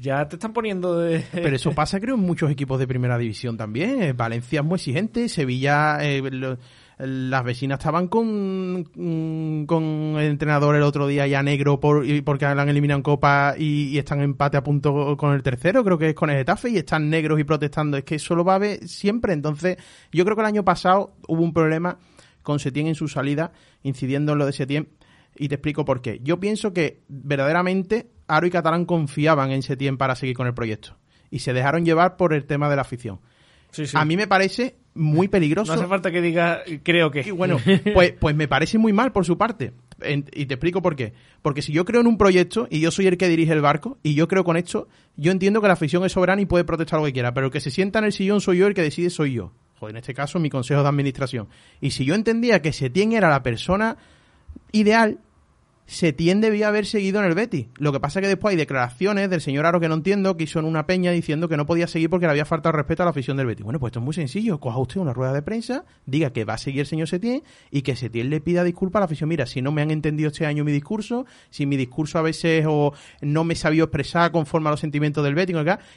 [0.00, 1.24] ya te están poniendo de...
[1.32, 4.02] Pero eso pasa, creo, en muchos equipos de primera división también.
[4.02, 6.58] Eh, Valencia es muy exigente, Sevilla, eh, lo-
[6.98, 9.82] las vecinas estaban con, mm, con
[10.18, 13.54] el entrenador el otro día ya negro por, y porque la han eliminado en Copa
[13.56, 16.38] y, y están en empate a punto con el tercero, creo que es con el
[16.38, 17.96] Getafe, y están negros y protestando.
[17.96, 19.32] Es que eso lo va a haber siempre.
[19.32, 19.76] Entonces,
[20.10, 21.98] yo creo que el año pasado hubo un problema
[22.42, 24.88] con Setién en su salida, incidiendo en lo de Setién.
[25.36, 26.18] Y te explico por qué.
[26.24, 30.96] Yo pienso que verdaderamente Aro y Catalán confiaban en Setién para seguir con el proyecto.
[31.30, 33.20] Y se dejaron llevar por el tema de la afición.
[33.70, 33.96] Sí, sí.
[33.96, 35.72] A mí me parece muy peligroso.
[35.72, 37.20] No hace falta que diga, creo que...
[37.20, 37.58] Y bueno,
[37.94, 39.72] pues, pues me parece muy mal por su parte.
[40.00, 41.12] En- y te explico por qué.
[41.40, 43.98] Porque si yo creo en un proyecto y yo soy el que dirige el barco
[44.02, 47.00] y yo creo con esto, yo entiendo que la afición es soberana y puede protestar
[47.00, 48.82] lo que quiera, pero el que se sienta en el sillón soy yo, el que
[48.82, 49.52] decide soy yo.
[49.78, 51.48] Joder, en este caso mi consejo de administración.
[51.80, 53.96] Y si yo entendía que Setién era la persona
[54.72, 55.18] ideal,
[55.88, 57.68] Setién debía haber seguido en el Betis.
[57.78, 60.44] Lo que pasa es que después hay declaraciones del señor Aro que no entiendo, que
[60.44, 63.06] hizo en una peña diciendo que no podía seguir porque le había faltado respeto a
[63.06, 63.64] la afición del Betis.
[63.64, 64.60] Bueno, pues esto es muy sencillo.
[64.60, 67.80] Coja usted una rueda de prensa, diga que va a seguir el señor Setién y
[67.80, 69.30] que Setién le pida disculpas a la afición.
[69.30, 72.66] Mira, si no me han entendido este año mi discurso, si mi discurso a veces
[72.68, 75.56] o no me sabido expresar conforme a los sentimientos del Betis,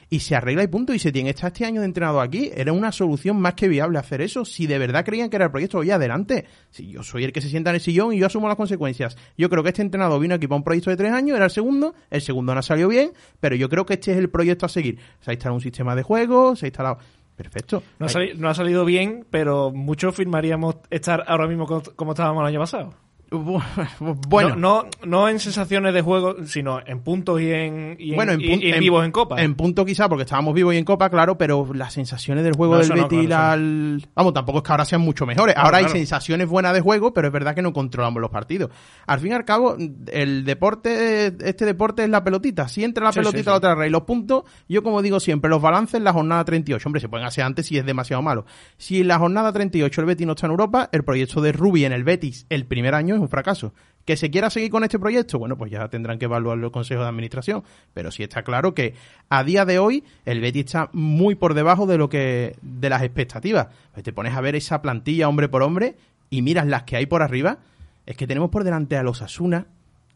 [0.10, 0.94] y se arregla y punto.
[0.94, 2.50] Y Setién está este año de entrenador aquí.
[2.56, 4.46] Era una solución más que viable hacer eso.
[4.46, 6.46] Si de verdad creían que era el proyecto, oye, adelante.
[6.70, 9.18] Si yo soy el que se sienta en el sillón y yo asumo las consecuencias.
[9.38, 11.52] Yo creo que este entrenador vino aquí para un proyecto de tres años, era el
[11.52, 14.66] segundo, el segundo no ha salido bien, pero yo creo que este es el proyecto
[14.66, 14.98] a seguir.
[15.20, 16.98] Se ha instalado un sistema de juego, se ha instalado...
[17.36, 17.82] Perfecto.
[17.98, 21.82] No ha, Ay, sali- no ha salido bien, pero muchos firmaríamos estar ahora mismo co-
[21.96, 22.94] como estábamos el año pasado.
[23.32, 23.62] Bu-
[24.28, 28.16] Bueno, No, no, no en sensaciones de juego, sino en puntos y en, y en,
[28.16, 29.42] bueno, en, y- y en vivos en Copa.
[29.42, 32.76] En punto quizá, porque estábamos vivos y en Copa, claro, pero las sensaciones del juego
[32.76, 35.56] No, del Betis, claro, la- vamos, tampoco es que ahora sean mucho mejores.
[35.56, 38.70] Claro, ahora hay sensaciones buenas de juego, pero es verdad que no controlamos los partidos.
[39.08, 39.76] Al fin y al cabo,
[40.12, 42.68] el deporte, este deporte es la pelotita.
[42.68, 43.50] Si entra la Sí, pelotita sí, sí.
[43.50, 46.88] la otra rey, los puntos, yo como digo siempre, los balances en la jornada 38.
[46.88, 48.46] Hombre, se pueden hacer antes si es demasiado malo.
[48.78, 51.86] Si en la jornada 38 el Betis no está en Europa, el proyecto de Rubi
[51.86, 53.74] en el Betis el primer año es un fracaso.
[54.06, 57.02] Que se quiera seguir con este proyecto, bueno, pues ya tendrán que evaluarlo el Consejo
[57.02, 57.64] de Administración.
[57.94, 58.96] Pero sí está claro que
[59.30, 63.04] a día de hoy el Betis está muy por debajo de lo que de las
[63.04, 63.68] expectativas.
[63.94, 65.96] Pues te pones a ver esa plantilla hombre por hombre
[66.30, 67.60] y miras las que hay por arriba.
[68.06, 69.68] Es que tenemos por delante a los Asuna,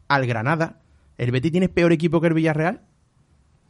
[0.08, 0.80] al Granada.
[1.18, 2.82] ¿El Betis tiene peor equipo que el Villarreal?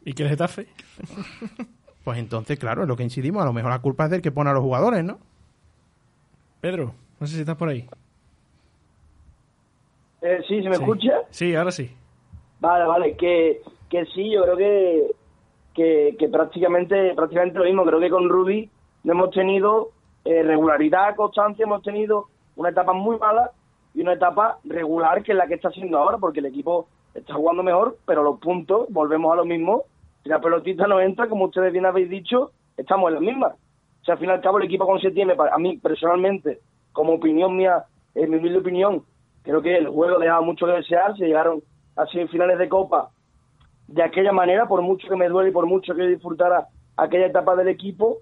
[0.03, 0.67] ¿Y que el Getafe?
[2.07, 3.43] Pues entonces, claro, es lo que incidimos.
[3.43, 5.19] A lo mejor la culpa es del que pone a los jugadores, ¿no?
[6.61, 7.85] Pedro, no sé si estás por ahí.
[10.21, 10.81] Eh, sí, ¿se me Sí.
[10.83, 11.21] escucha?
[11.29, 11.91] Sí, ahora sí.
[12.59, 15.11] Vale, vale, que, que sí, yo creo que,
[15.73, 17.85] que, que prácticamente, prácticamente lo mismo.
[17.85, 18.69] Creo que con Ruby
[19.03, 19.89] no hemos tenido
[20.25, 23.51] eh, regularidad, constancia, hemos tenido una etapa muy mala
[23.93, 27.33] y una etapa regular que es la que está haciendo ahora, porque el equipo está
[27.33, 29.83] jugando mejor, pero los puntos, volvemos a lo mismo.
[30.23, 33.47] Si la pelotita no entra, como ustedes bien habéis dicho, estamos en la misma.
[34.01, 36.59] O sea, al fin y al cabo el equipo con tiene, a mí personalmente,
[36.91, 39.03] como opinión mía, en mi humilde opinión,
[39.47, 41.61] creo que el juego dejaba mucho que desear, se llegaron
[41.95, 43.09] a semifinales de Copa
[43.87, 46.67] de aquella manera, por mucho que me duele y por mucho que disfrutara
[46.97, 48.17] aquella etapa del equipo,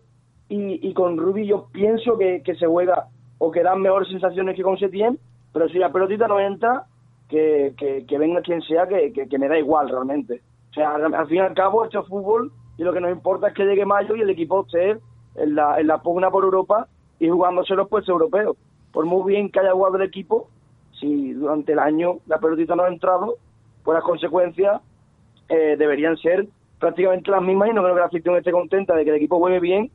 [0.48, 3.08] y, y con Rubi yo pienso que, que se juega
[3.40, 5.18] o que dan mejores sensaciones que con Setién,
[5.52, 6.84] pero si la pelotita no entra,
[7.28, 10.42] que, que, que venga quien sea, que, me da igual realmente.
[10.70, 13.12] O sea, al, al fin y al cabo, esto es fútbol y lo que nos
[13.12, 15.00] importa es que llegue mayo y el equipo esté
[15.36, 16.88] en la, en la pugna por Europa
[17.20, 18.56] y jugándose los puestos europeos.
[18.94, 20.50] Por muy bien que haya jugado el equipo,
[21.00, 23.36] si durante el año la pelotita no ha entrado,
[23.84, 24.82] pues las consecuencias
[25.50, 26.48] eh, deberían ser
[26.80, 29.40] prácticamente las mismas y no creo que la afición esté contenta de que el equipo
[29.40, 29.92] juegue bien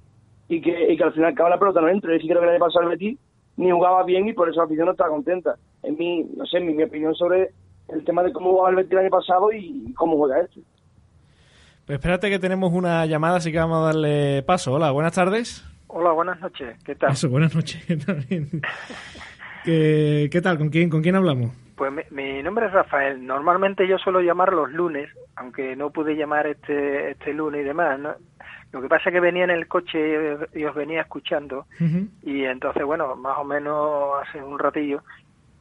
[0.49, 2.13] y que, y que al final acaba la pelota no entra.
[2.13, 3.19] Es decir, creo que le pasado al Betis
[3.57, 5.57] ni jugaba bien y por eso la afición no estaba contenta.
[5.83, 7.51] En mi, no sé, mi, mi opinión sobre
[7.89, 10.61] el tema de cómo jugaba el Betis el año pasado y cómo juega este.
[11.87, 14.73] Pues espérate que tenemos una llamada, así que vamos a darle paso.
[14.75, 15.65] Hola, buenas tardes.
[15.89, 16.79] Hola, buenas noches.
[16.85, 17.11] ¿Qué tal?
[17.13, 17.85] Eso, buenas noches.
[17.87, 17.97] ¿Qué,
[19.65, 20.59] ¿Qué tal?
[20.59, 21.51] ¿Con quién, ¿Con quién hablamos?
[21.77, 23.25] Pues mi, mi, nombre es Rafael.
[23.27, 27.99] Normalmente yo suelo llamar los lunes, aunque no pude llamar este este lunes y demás.
[27.99, 28.15] ¿no?
[28.73, 32.09] Lo que pasa es que venía en el coche y os venía escuchando uh -huh.
[32.23, 35.03] y entonces, bueno, más o menos hace un ratillo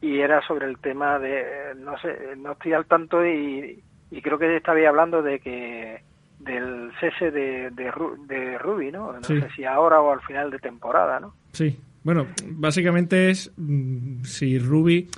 [0.00, 4.38] y era sobre el tema de, no sé, no estoy al tanto y, y creo
[4.38, 6.02] que estaba hablando de que
[6.38, 7.92] del cese de, de,
[8.26, 9.12] de Ruby, ¿no?
[9.12, 9.40] No sí.
[9.40, 11.34] sé si ahora o al final de temporada, ¿no?
[11.52, 15.08] Sí, bueno, básicamente es mm, si Ruby,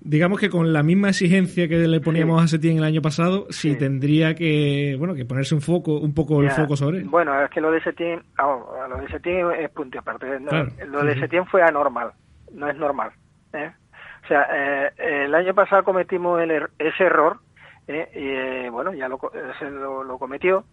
[0.00, 3.72] digamos que con la misma exigencia que le poníamos a Setién el año pasado, si
[3.72, 3.78] sí.
[3.78, 6.48] tendría que, bueno, que ponerse un foco, un poco ya.
[6.48, 7.04] el foco sobre él.
[7.08, 10.40] Bueno, es que lo de Setién, oh, lo de Setién es punto aparte.
[10.40, 10.70] No, claro.
[10.88, 12.12] Lo de Setién fue anormal,
[12.52, 13.10] no es normal.
[13.52, 13.72] ¿eh?
[14.26, 14.92] O sea, eh,
[15.24, 17.38] el año pasado cometimos el, er, ese error
[17.86, 19.20] eh, y eh, bueno, ya lo,
[19.58, 20.64] se lo, lo, cometió.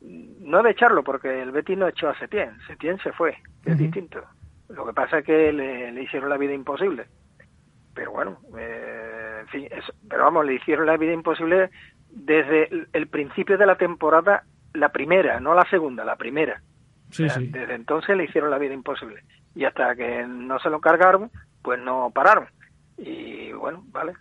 [0.00, 3.70] No de echarlo, porque el Betis no echó a Setién, Setién se fue, es uh
[3.70, 3.76] -huh.
[3.76, 4.22] distinto.
[4.68, 7.06] Lo que pasa es que le, le, hicieron la vida imposible.
[7.92, 11.70] Pero bueno, eh, en fin, eso, pero vamos, le hicieron la vida imposible
[12.08, 16.62] desde el, el, principio de la temporada, la primera, no la segunda, la primera.
[17.10, 17.48] Sí, o sea, sí.
[17.48, 19.24] Desde entonces le hicieron la vida imposible.
[19.54, 21.30] Y hasta que no se lo cargaron,
[21.62, 22.46] pues no pararon.
[22.96, 24.14] Y bueno, vale,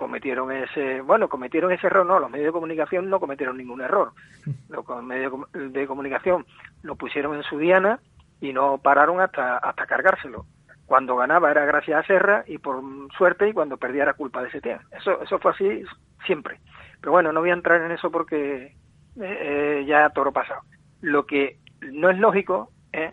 [0.00, 4.12] cometieron ese, bueno, cometieron ese error, no, los medios de comunicación no cometieron ningún error.
[4.70, 6.46] Los medios de comunicación
[6.82, 8.00] lo pusieron en su diana
[8.40, 10.46] y no pararon hasta, hasta cargárselo.
[10.86, 12.82] Cuando ganaba era gracias a Serra y por
[13.18, 14.78] suerte y cuando perdía era culpa de Setién.
[14.90, 15.84] Eso, eso fue así
[16.24, 16.58] siempre.
[17.00, 18.72] Pero bueno, no voy a entrar en eso porque eh,
[19.20, 20.62] eh, ya toro pasado.
[21.02, 21.58] Lo que
[21.92, 23.12] no es lógico es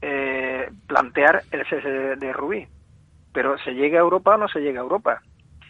[0.00, 2.66] eh, plantear el cese de, de Rubí.
[3.34, 5.20] Pero se llega a Europa o no se llega a Europa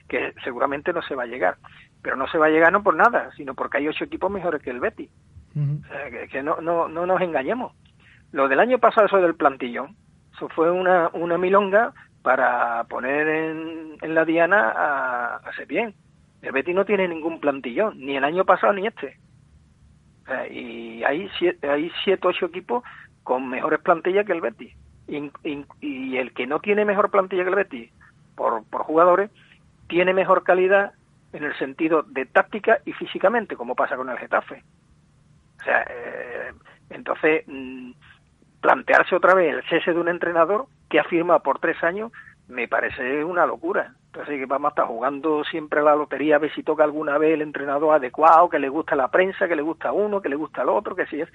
[0.09, 1.56] que seguramente no se va a llegar.
[2.02, 4.62] Pero no se va a llegar no por nada, sino porque hay ocho equipos mejores
[4.62, 5.11] que el Betis.
[5.54, 5.84] Uh -huh.
[5.84, 7.72] o sea, que, que no, no, no, nos engañemos.
[8.32, 9.96] Lo del año pasado, eso del plantillón,
[10.34, 11.92] eso fue una, una milonga
[12.22, 15.94] para poner en, en la diana a, a Sepien.
[16.42, 19.18] El Betis no tiene ningún plantillón, ni el año pasado ni este.
[20.22, 22.84] O sea, y hay siete, hay siete, ocho equipos
[23.24, 24.74] con mejores plantillas que el Betis.
[25.09, 27.90] Y, y, y el que no tiene mejor plantilla que el Betis,
[28.36, 29.30] por, por jugadores,
[29.89, 30.93] tiene mejor calidad
[31.32, 34.62] en el sentido de táctica y físicamente, como pasa con el Getafe.
[35.61, 36.53] O sea, eh,
[36.91, 37.93] entonces, mmm,
[38.61, 42.12] plantearse otra vez el cese de un entrenador que ha firmado por tres años
[42.49, 43.95] me parece una locura.
[44.07, 47.34] Entonces, vamos a estar jugando siempre a la lotería a ver si toca alguna vez
[47.34, 50.62] el entrenador adecuado, que le gusta la prensa, que le gusta uno, que le gusta
[50.62, 51.28] al otro, que si es.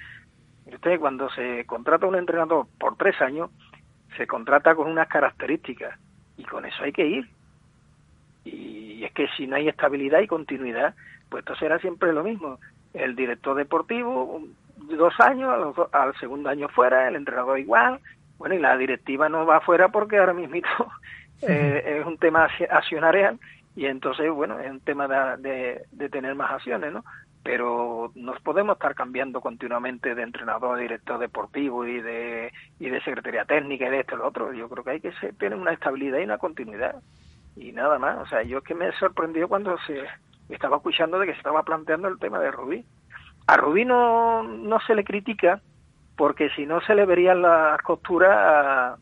[0.65, 3.51] Y usted, cuando se contrata un entrenador por tres años,
[4.17, 5.99] se contrata con unas características
[6.35, 7.29] y con eso hay que ir
[8.45, 10.95] y es que si no hay estabilidad y continuidad,
[11.29, 12.59] pues esto será siempre lo mismo.
[12.93, 14.41] El director deportivo,
[14.77, 17.99] dos años, al segundo año fuera, el entrenador igual,
[18.37, 20.61] bueno, y la directiva no va fuera porque ahora mismo
[21.41, 23.39] eh, es un tema accionarial
[23.75, 27.03] y entonces, bueno, es un tema de, de, de, tener más acciones, ¿no?
[27.41, 33.01] Pero no podemos estar cambiando continuamente de entrenador a director deportivo y de, y de
[33.01, 34.53] secretaría técnica y de esto y lo otro.
[34.53, 37.01] Yo creo que hay que tener una estabilidad y una continuidad
[37.55, 38.19] y nada más.
[38.19, 40.03] O sea, yo es que me sorprendió cuando se
[40.49, 42.85] estaba escuchando de que se estaba planteando el tema de Rubí.
[43.47, 45.61] A Rubí no, no se le critica
[46.15, 48.97] porque si no se le verían las costuras a,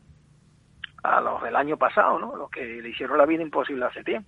[1.02, 2.36] a, los del año pasado, ¿no?
[2.36, 4.24] Los que le hicieron la vida imposible a Setién.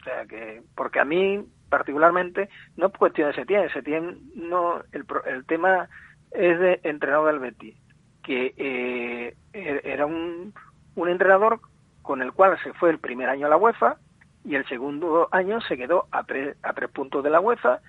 [0.00, 5.04] O sea que, porque a mí particularmente no es cuestión de Setién, Setién no, el,
[5.26, 5.88] el tema
[6.32, 7.76] es de entrenador del Betis,
[8.22, 10.52] que eh, era un,
[10.94, 11.60] un entrenador
[12.02, 13.96] con el cual se fue el primer año a la UEFA
[14.44, 17.80] y el segundo año se quedó a tres, a tres puntos de la UEFA,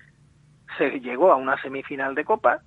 [0.78, 2.60] se llegó a una semifinal de Copa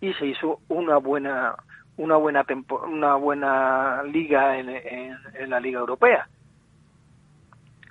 [0.00, 1.56] y se hizo una buena
[1.96, 6.28] una buena tempo, una buena liga en, en, en, la liga europea.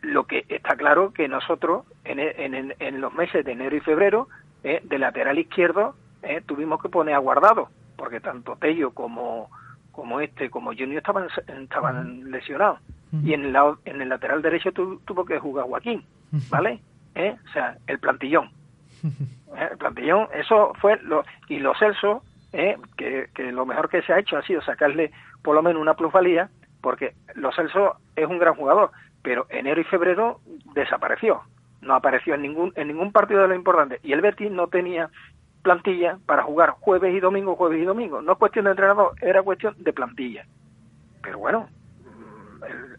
[0.01, 4.29] Lo que está claro que nosotros en, en, en los meses de enero y febrero
[4.63, 9.49] eh, de lateral izquierdo eh, tuvimos que poner a guardado porque tanto Tello como
[9.91, 11.27] como este como Junior estaban
[11.63, 12.79] estaban lesionados
[13.11, 16.03] y en el, lado, en el lateral derecho tu, tuvo que jugar Joaquín,
[16.49, 16.79] ¿vale?
[17.15, 17.35] ¿Eh?
[17.47, 18.51] O sea, el plantillón.
[19.03, 19.69] ¿Eh?
[19.71, 22.77] El plantillón, eso fue lo y los Celso, ¿eh?
[22.97, 25.95] que, que lo mejor que se ha hecho ha sido sacarle por lo menos una
[25.95, 26.49] plusvalía,
[26.81, 28.91] porque los Celso es un gran jugador,
[29.21, 30.41] pero enero y febrero
[30.73, 31.41] desapareció,
[31.81, 35.09] no apareció en ningún en ningún partido de lo importante y el Betis no tenía
[35.67, 38.21] plantilla para jugar jueves y domingo, jueves y domingo.
[38.21, 40.45] No es cuestión de entrenador, era cuestión de plantilla.
[41.21, 41.67] Pero bueno,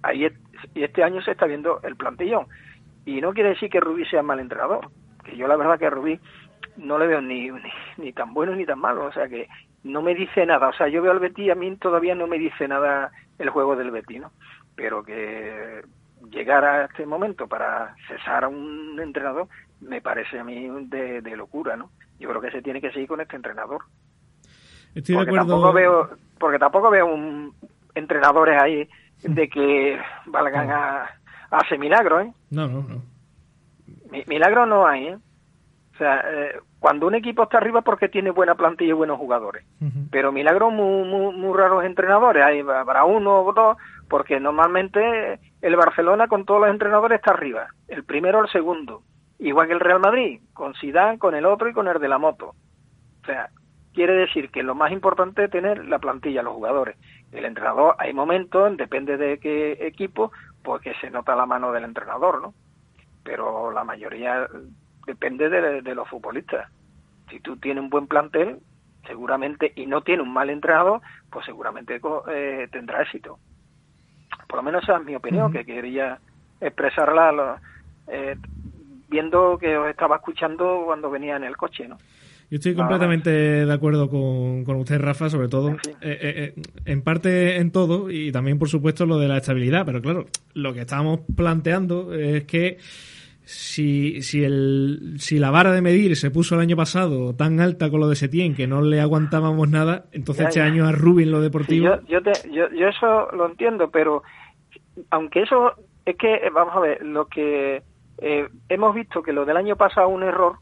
[0.02, 0.26] ahí
[0.74, 2.46] y este año se está viendo el plantillón.
[3.04, 4.90] Y no quiere decir que Rubí sea mal entrenador,
[5.24, 6.20] que yo la verdad que a Rubí
[6.76, 7.50] no le veo ni,
[7.96, 9.48] ni, tan bueno ni tan malo, o sea que
[9.84, 12.38] no me dice nada, o sea, yo veo al Betis, a mí todavía no me
[12.38, 14.32] dice nada el juego del Betis, ¿no?
[14.74, 15.82] Pero que
[16.30, 19.48] llegar a este momento para cesar a un entrenador
[19.80, 21.90] me parece a mí de, locura, ¿no?
[22.18, 23.82] Yo creo que se tiene que seguir con este entrenador.
[24.94, 25.54] Estoy porque de acuerdo.
[25.54, 27.54] Tampoco veo, porque tampoco veo un,
[27.94, 28.88] entrenadores ahí
[29.23, 31.11] de que valgan a,
[31.51, 32.33] hacer milagros, ¿eh?
[32.51, 33.03] No, no, no.
[34.27, 35.19] milagros no hay, ¿eh?
[35.95, 39.64] O sea, eh, cuando un equipo está arriba porque tiene buena plantilla y buenos jugadores.
[40.12, 42.45] Pero milagros muy, muy, muy, raros entrenadores.
[42.45, 43.77] Hay, habrá uno o dos,
[44.09, 47.66] porque normalmente el Barcelona con todos los entrenadores está arriba.
[47.89, 49.03] El primero o el segundo.
[49.41, 52.19] Igual que el Real Madrid, con Zidane, con el otro y con el de la
[52.19, 52.55] moto.
[53.23, 53.51] O sea,
[53.99, 56.96] quiere decir que lo más importante es tener la plantilla, los jugadores.
[57.32, 60.30] El entrenador, hay momentos, depende de qué equipo,
[60.62, 62.55] pues que se nota la mano del entrenador, ¿no?
[63.24, 64.46] Pero la mayoría
[65.05, 66.70] depende de, los futbolistas.
[67.28, 68.61] Si tú tienes un buen plantel,
[69.05, 73.40] seguramente, y no tiene un mal entrenador, pues seguramente eh, tendrá éxito.
[74.46, 76.20] Por lo menos esa es mi opinión, que quería
[76.61, 77.61] expresarla
[78.07, 78.36] eh,
[79.09, 81.99] viendo que os estaba escuchando cuando venía en el coche, ¿no?
[82.51, 86.55] Yo estoy completamente de acuerdo con, con, usted, Rafa, sobre todo, eh,
[86.86, 89.84] en parte en todo y también, por supuesto, lo de la estabilidad.
[89.84, 92.78] Pero claro, lo que estábamos planteando es que
[93.49, 97.88] si, si, el, si la vara de medir se puso el año pasado tan alta
[97.88, 101.40] con lo de Setién que no le aguantábamos nada, entonces este año a Rubin lo
[101.40, 101.99] deportivo.
[102.07, 104.22] yo, yo, yo, eso lo entiendo, pero
[105.09, 105.72] aunque eso
[106.05, 107.82] es que, vamos a ver, lo que
[108.18, 110.57] eh, hemos visto que lo del año pasado un error,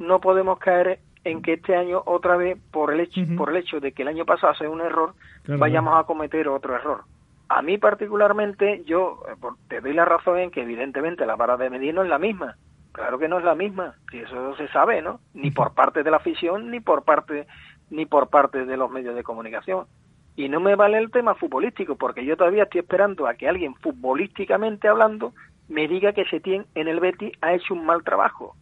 [0.00, 3.78] no podemos caer en que este año otra vez, por el hecho, por el hecho
[3.78, 5.14] de que el año pasado sea un error,
[5.46, 7.04] vayamos a cometer otro error.
[7.48, 9.34] A mí particularmente, yo eh,
[9.68, 12.56] te doy la razón en que evidentemente la vara de medir no es la misma.
[12.92, 15.20] Claro que no es la misma, y eso se sabe, ¿no?
[15.34, 17.46] Ni por parte de la afición, ni por parte,
[17.90, 19.86] ni por parte de los medios de comunicación.
[20.34, 23.74] Y no me vale el tema futbolístico, porque yo todavía estoy esperando a que alguien
[23.76, 25.34] futbolísticamente hablando
[25.68, 28.56] me diga que Setién en el Betis ha hecho un mal trabajo.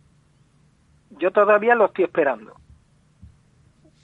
[1.10, 2.54] Yo todavía lo estoy esperando.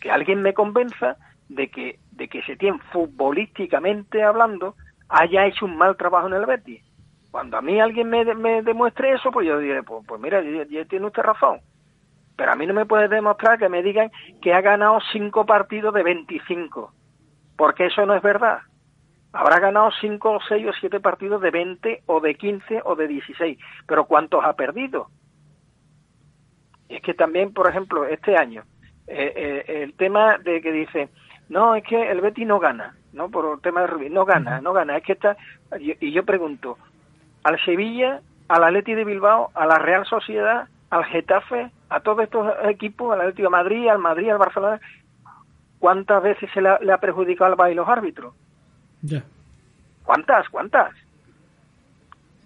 [0.00, 1.16] Que alguien me convenza
[1.48, 4.74] de que, de que Setién, futbolísticamente hablando,
[5.09, 6.82] haya hecho un mal trabajo en el Betis.
[7.30, 10.84] Cuando a mí alguien me, me demuestre eso, pues yo diré, pues, pues mira, ya,
[10.84, 11.61] tiene usted razón.
[12.36, 15.94] Pero a mí no me puede demostrar que me digan que ha ganado cinco partidos
[15.94, 16.92] de 25,
[17.57, 18.59] porque eso no es verdad.
[19.32, 23.09] Habrá ganado cinco o seis o siete partidos de 20 o de 15 o de
[23.09, 25.09] 16, pero ¿cuántos ha perdido?
[27.05, 28.64] Que también, por ejemplo, este año,
[29.07, 31.11] eh, eh, el tema de que dice,
[31.48, 33.28] no, es que el Betis no gana, ¿no?
[33.28, 34.96] Por el tema de Rubí, no gana, no gana.
[34.96, 35.36] Es que está,
[35.78, 36.78] y, yo pregunto,
[37.42, 42.50] al Sevilla, al Atleti de Bilbao, a la Real Sociedad, al Getafe, a todos estos
[42.64, 44.80] equipos, al Atlético de Madrid, al Madrid, al Barcelona,
[45.78, 48.34] ¿cuántas veces se le ha, perjudicado al los árbitros?
[49.02, 49.22] Ya.
[50.05, 50.48] ¿Cuántas?
[50.48, 50.92] ¿Cuántas?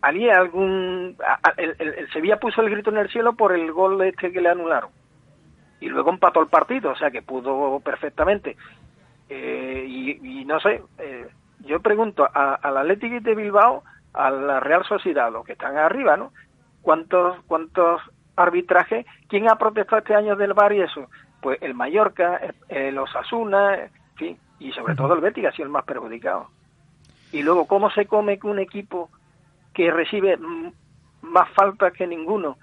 [0.01, 1.17] ¿Alguien, algún...
[1.57, 4.49] El, el, Sevilla puso el grito en el cielo por el gol este que le
[4.49, 4.91] anularon.
[5.81, 8.57] Y luego empató el partido, o sea que pudo perfectamente.
[9.29, 11.29] Eh, y, no sé, eh,
[11.61, 13.83] yo pregunto al Atlético de Bilbao,
[14.15, 16.33] a la Real Sociedad, los que están arriba, ¿no?
[16.83, 18.01] ¿Cuántos, cuántos
[18.37, 19.07] arbitrajes?
[19.29, 21.09] ¿Quién ha protestado este año del VAR y eso?
[21.41, 22.41] Pues el Mallorca,
[22.93, 26.49] los Asuna, en fin, y sobre todo el Betis, ha sido el más perjudicado.
[27.31, 29.11] Y luego, ¿cómo se come que un equipo
[29.79, 30.37] que recibe
[31.23, 32.59] más faltas que ninguno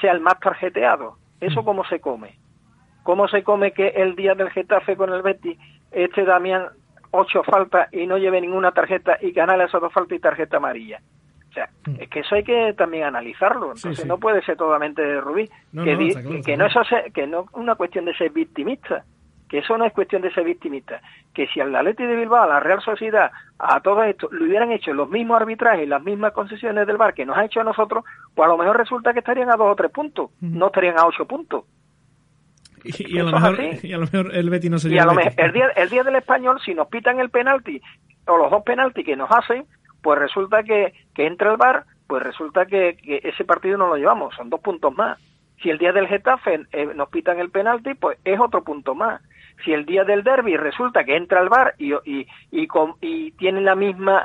[0.00, 1.18] sea el más tarjeteado?
[1.38, 2.38] ¿Eso cómo se come?
[3.02, 5.58] ¿Cómo se come que el día del Getafe con el Betis
[5.90, 6.68] este Damián
[7.10, 11.02] ocho faltas y no lleve ninguna tarjeta y gana esas dos faltas y tarjeta amarilla.
[11.50, 12.00] O sea, mm.
[12.00, 13.72] es que eso hay que también analizarlo.
[13.74, 15.50] Entonces no puede ser totalmente Rubí.
[15.74, 16.80] que, que, no eso
[17.12, 19.04] que no es una cuestión de ser victimista.
[19.48, 21.00] Que eso no es cuestión de ser victimista.
[21.32, 24.72] Que si al Atleti de Bilbao, a la Real Sociedad, a todo esto, lo hubieran
[24.72, 28.04] hecho los mismos arbitrajes, las mismas concesiones del bar que nos ha hecho a nosotros,
[28.34, 31.06] pues a lo mejor resulta que estarían a dos o tres puntos, no estarían a
[31.06, 31.64] ocho puntos.
[32.84, 35.14] Y, a lo mejor, y, a lo mejor, el Betis no sería y a lo
[35.14, 37.80] mejor el día, el día del español, si nos pitan el penalti
[38.26, 39.66] o los dos penaltis que nos hacen,
[40.02, 44.34] pues resulta que, que entra el bar, pues resulta que, ese partido no lo llevamos,
[44.34, 45.18] son dos puntos más.
[45.62, 49.20] Si el día del Getafe eh, nos pitan el penalti, pues es otro punto más.
[49.64, 53.32] Si el día del derby resulta que entra el bar y, y, y, con, y
[53.32, 54.24] tiene la misma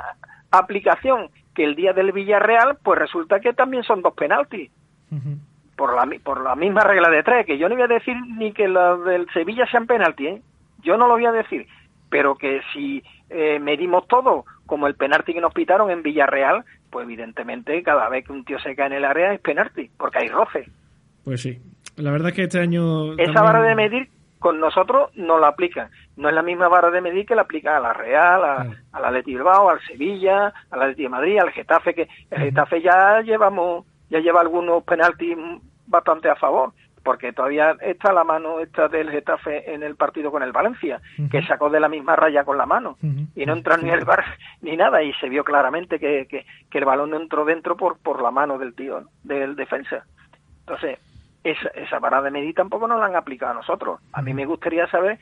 [0.50, 4.70] aplicación que el día del Villarreal, pues resulta que también son dos penaltis.
[5.76, 8.52] por la, por la misma regla de tres, que yo no voy a decir ni
[8.52, 10.42] que los del Sevilla sean penalti, ¿eh?
[10.82, 11.66] yo no lo voy a decir,
[12.08, 17.04] pero que si eh, medimos todo como el penalti que nos pitaron en Villarreal, pues
[17.04, 20.28] evidentemente cada vez que un tío se cae en el área es penalti, porque hay
[20.28, 20.68] roce.
[21.24, 21.58] Pues sí,
[21.96, 23.14] la verdad es que este año...
[23.14, 24.08] Esa vara de medir
[24.42, 25.88] con nosotros no la aplican.
[26.16, 29.00] No es la misma vara de medir que la aplica a la Real, a, a
[29.00, 32.82] la Leti Bilbao, al Sevilla, a la Leti de Madrid, al Getafe, que el Getafe
[32.82, 35.38] ya llevamos, ya lleva algunos penaltis
[35.86, 36.72] bastante a favor
[37.02, 41.44] porque todavía está la mano esta del Getafe en el partido con el Valencia, que
[41.46, 42.96] sacó de la misma raya con la mano.
[43.34, 44.24] Y no entró ni el bar
[44.60, 48.22] ni nada y se vio claramente que, que, el balón no entró dentro por, por
[48.22, 50.04] la mano del tío, del defensa.
[50.60, 50.98] Entonces,
[51.44, 54.00] esa, esa vara de medir tampoco nos la han aplicado a nosotros.
[54.12, 55.18] A mí me gustaría saber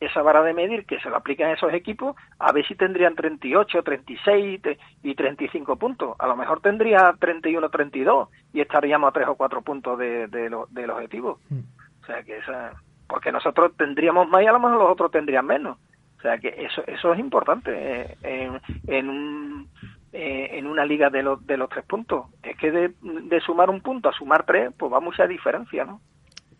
[0.00, 3.14] esa vara de medir que se lo aplican a esos equipos, a ver si tendrían
[3.14, 4.60] 38, 36
[5.02, 6.16] y 35 puntos.
[6.18, 10.50] A lo mejor tendría 31, 32 y estaríamos a 3 o 4 puntos de, de
[10.70, 11.38] del objetivo.
[11.48, 11.60] Mm.
[12.02, 12.72] O sea que esa,
[13.06, 15.78] porque nosotros tendríamos más y a lo mejor los otros tendrían menos.
[16.18, 19.68] O sea que eso, eso es importante eh, en, en, un,
[20.12, 22.26] eh, en una liga de los, de los tres puntos.
[22.42, 26.00] Es que de, de sumar un punto a sumar tres, pues va mucha diferencia, ¿no?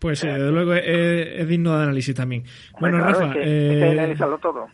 [0.03, 2.43] Pues sí, desde luego es, digno de análisis también.
[2.81, 4.17] Bueno, Rafa, eh,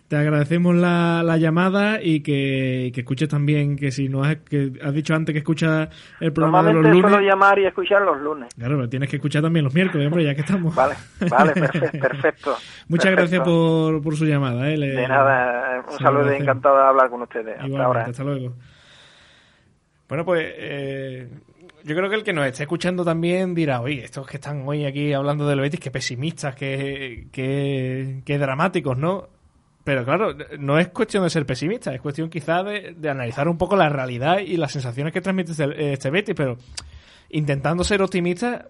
[0.09, 4.95] te agradecemos la, llamada y que, que, escuches también que si no has, que has
[4.95, 7.03] dicho antes que escuchas el programa de los lunes.
[7.03, 8.55] solo llamar y escuchar los lunes.
[8.55, 10.75] Claro, pero tienes que escuchar también los miércoles, hombre, ya que estamos.
[10.75, 10.95] Vale,
[11.29, 11.53] vale,
[12.01, 12.57] perfecto.
[12.89, 14.71] Muchas gracias por, por su llamada.
[14.71, 14.79] ¿eh?
[14.79, 17.55] de nada, un saludo encantado de hablar con ustedes.
[17.61, 18.05] Hasta ahora.
[18.05, 18.55] Hasta luego.
[20.09, 21.29] Bueno, pues eh,
[21.85, 24.85] yo creo que el que nos esté escuchando también dirá, oye, estos que están hoy
[24.85, 29.29] aquí hablando del Betis, qué pesimistas, qué, qué, dramáticos, ¿no?
[29.85, 33.57] Pero claro, no es cuestión de ser pesimista, es cuestión quizá de, de, analizar un
[33.57, 36.59] poco la realidad y las sensaciones que transmite este, este Betis, pero
[37.31, 38.69] intentando ser optimista,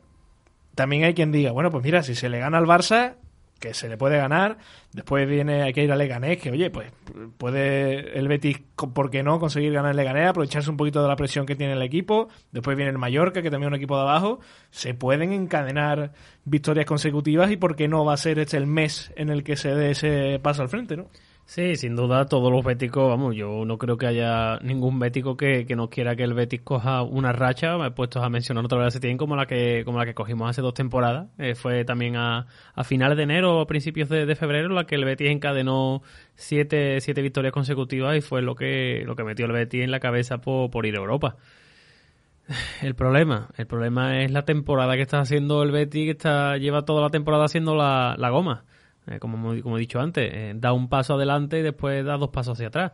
[0.74, 3.16] también hay quien diga, bueno, pues mira, si se le gana al Barça,
[3.58, 4.58] que se le puede ganar.
[4.92, 6.90] Después viene, hay que ir a Leganés, que oye, pues
[7.36, 8.60] puede el Betis,
[8.94, 11.82] ¿por qué no?, conseguir ganar Leganés, aprovecharse un poquito de la presión que tiene el
[11.82, 12.28] equipo.
[12.52, 14.40] Después viene el Mallorca, que también es un equipo de abajo.
[14.70, 16.12] Se pueden encadenar
[16.44, 19.56] victorias consecutivas y ¿por qué no va a ser este el mes en el que
[19.56, 21.08] se dé ese paso al frente, no?
[21.48, 25.64] Sí, sin duda todos los béticos, vamos, yo no creo que haya ningún bético que,
[25.64, 28.76] que no quiera que el Betis coja una racha, me he puesto a mencionar otra
[28.76, 31.86] vez hace tiempo como la que como la que cogimos hace dos temporadas, eh, fue
[31.86, 36.02] también a, a, finales de enero o principios de, febrero la que el Betis encadenó
[36.34, 40.00] siete, siete victorias consecutivas y fue lo que lo que metió el Betis en la
[40.00, 41.36] cabeza por, por ir a Europa.
[42.82, 46.82] El problema, el problema es la temporada que está haciendo el Betis, que está lleva
[46.82, 48.64] toda la temporada haciendo la, la goma
[49.10, 52.30] eh, como, como, he dicho antes, eh, da un paso adelante y después da dos
[52.30, 52.92] pasos hacia atrás.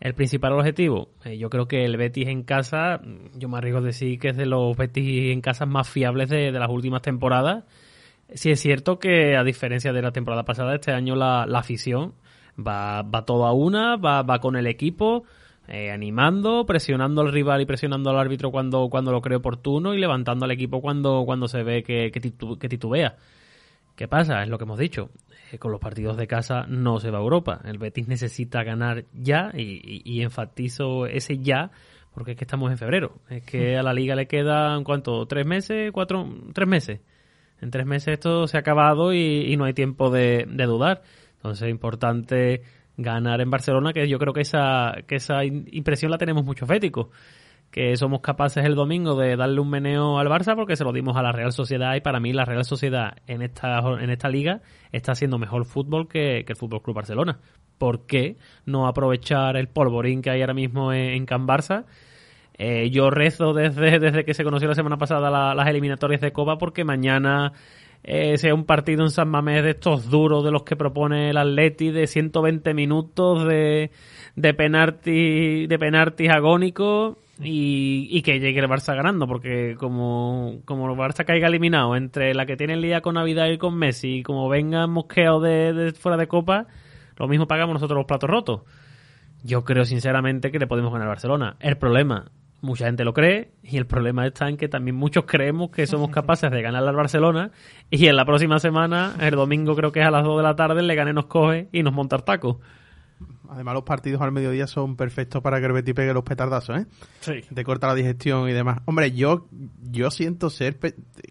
[0.00, 3.00] El principal objetivo, eh, yo creo que el Betis en casa,
[3.34, 6.52] yo me arriesgo a decir que es de los Betis en casa más fiables de,
[6.52, 7.64] las últimas temporadas.
[8.34, 12.14] Sí es cierto que, a diferencia de la temporada pasada, este año la, afición
[12.58, 15.24] va, va todo a una, va, va con el equipo,
[15.66, 20.44] animando, presionando al rival y presionando al árbitro cuando, cuando lo cree oportuno y levantando
[20.46, 23.16] al equipo cuando, cuando se ve que, que titubea.
[23.98, 24.44] ¿Qué pasa?
[24.44, 25.10] Es lo que hemos dicho.
[25.50, 27.60] Eh, con los partidos de casa no se va a Europa.
[27.64, 31.70] El Betis necesita ganar ya y, enfatizo ese ya
[32.12, 33.20] porque es que estamos en febrero.
[33.30, 35.24] Es que a la liga le quedan, ¿cuánto?
[35.26, 35.92] ¿Tres meses?
[35.92, 36.28] ¿Cuatro?
[36.52, 37.00] ¿Tres meses?
[37.60, 41.02] En tres meses esto se ha acabado y, no hay tiempo de, dudar.
[41.36, 42.62] Entonces es importante
[42.96, 47.08] ganar en Barcelona, que yo creo que esa, que esa impresión la tenemos muchos féticos
[47.70, 51.16] que somos capaces el domingo de darle un meneo al Barça porque se lo dimos
[51.16, 54.62] a la Real Sociedad y para mí la Real Sociedad en esta, en esta liga
[54.90, 57.40] está haciendo mejor fútbol que, el Fútbol Club Barcelona.
[57.76, 61.84] ¿Por qué no aprovechar el polvorín que hay ahora mismo en, Can Barça?
[62.54, 66.56] Eh, yo rezo desde, desde que se conoció la semana pasada las eliminatorias de Copa
[66.56, 67.52] porque mañana
[68.02, 71.36] eh, sea un partido en San Mamés de estos duros de los que propone el
[71.36, 73.90] Atleti de 120 minutos de,
[74.36, 80.98] de penalti de penaltis agónicos y, que llegue el Barça ganando, porque como, como el
[80.98, 84.22] Barça caiga eliminado entre la que tiene el día con Navidad y con Messi, y
[84.22, 86.66] como venga mosqueo de, fuera de Copa,
[87.16, 88.62] lo mismo pagamos nosotros los platos rotos.
[89.44, 91.56] Yo creo sinceramente que le podemos ganar a Barcelona.
[91.60, 95.70] El problema, mucha gente lo cree, y el problema está en que también muchos creemos
[95.70, 97.52] que somos capaces de ganar al Barcelona,
[97.88, 100.56] y en la próxima semana, el domingo creo que es a las 2 de la
[100.56, 102.60] tarde, le gane nos coge y nos monta el taco.
[103.50, 106.86] Además, los partidos al mediodía son perfectos para que el Betis pegue los petardazos, ¿eh?
[107.20, 107.32] Sí.
[107.54, 108.80] Te corta la digestión y demás.
[108.84, 109.48] Hombre, yo,
[109.82, 110.78] yo siento ser...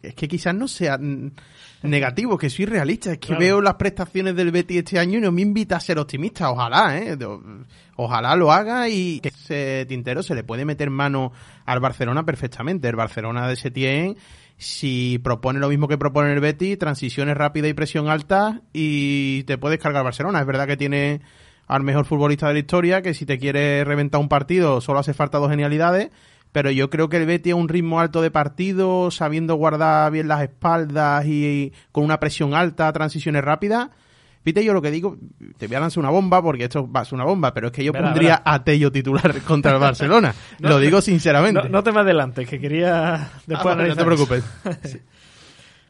[0.01, 0.99] Es que quizás no sea
[1.83, 3.11] negativo, que soy realista.
[3.11, 5.99] Es que veo las prestaciones del Betis este año y no me invita a ser
[5.99, 6.49] optimista.
[6.49, 7.17] Ojalá, ¿eh?
[7.95, 11.31] Ojalá lo haga y que ese tintero se le puede meter mano
[11.65, 12.87] al Barcelona perfectamente.
[12.87, 14.17] El Barcelona de Setién
[14.57, 19.57] si propone lo mismo que propone el Betis, transiciones rápidas y presión alta y te
[19.59, 20.39] puedes cargar Barcelona.
[20.39, 21.21] Es verdad que tiene
[21.67, 25.13] al mejor futbolista de la historia, que si te quiere reventar un partido solo hace
[25.13, 26.09] falta dos genialidades,
[26.51, 30.27] pero yo creo que el Betis a un ritmo alto de partido, sabiendo guardar bien
[30.27, 33.89] las espaldas y, con una presión alta, transiciones rápidas.
[34.45, 35.17] Viste, yo lo que digo,
[35.57, 37.73] te voy a lanzar una bomba porque esto va a ser una bomba, pero es
[37.73, 40.33] que yo pondría a Tello titular contra el Barcelona.
[40.59, 41.67] lo digo sinceramente.
[41.67, 44.43] No, te me adelantes, que quería después ah, No te preocupes.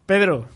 [0.07, 0.47] Pedro.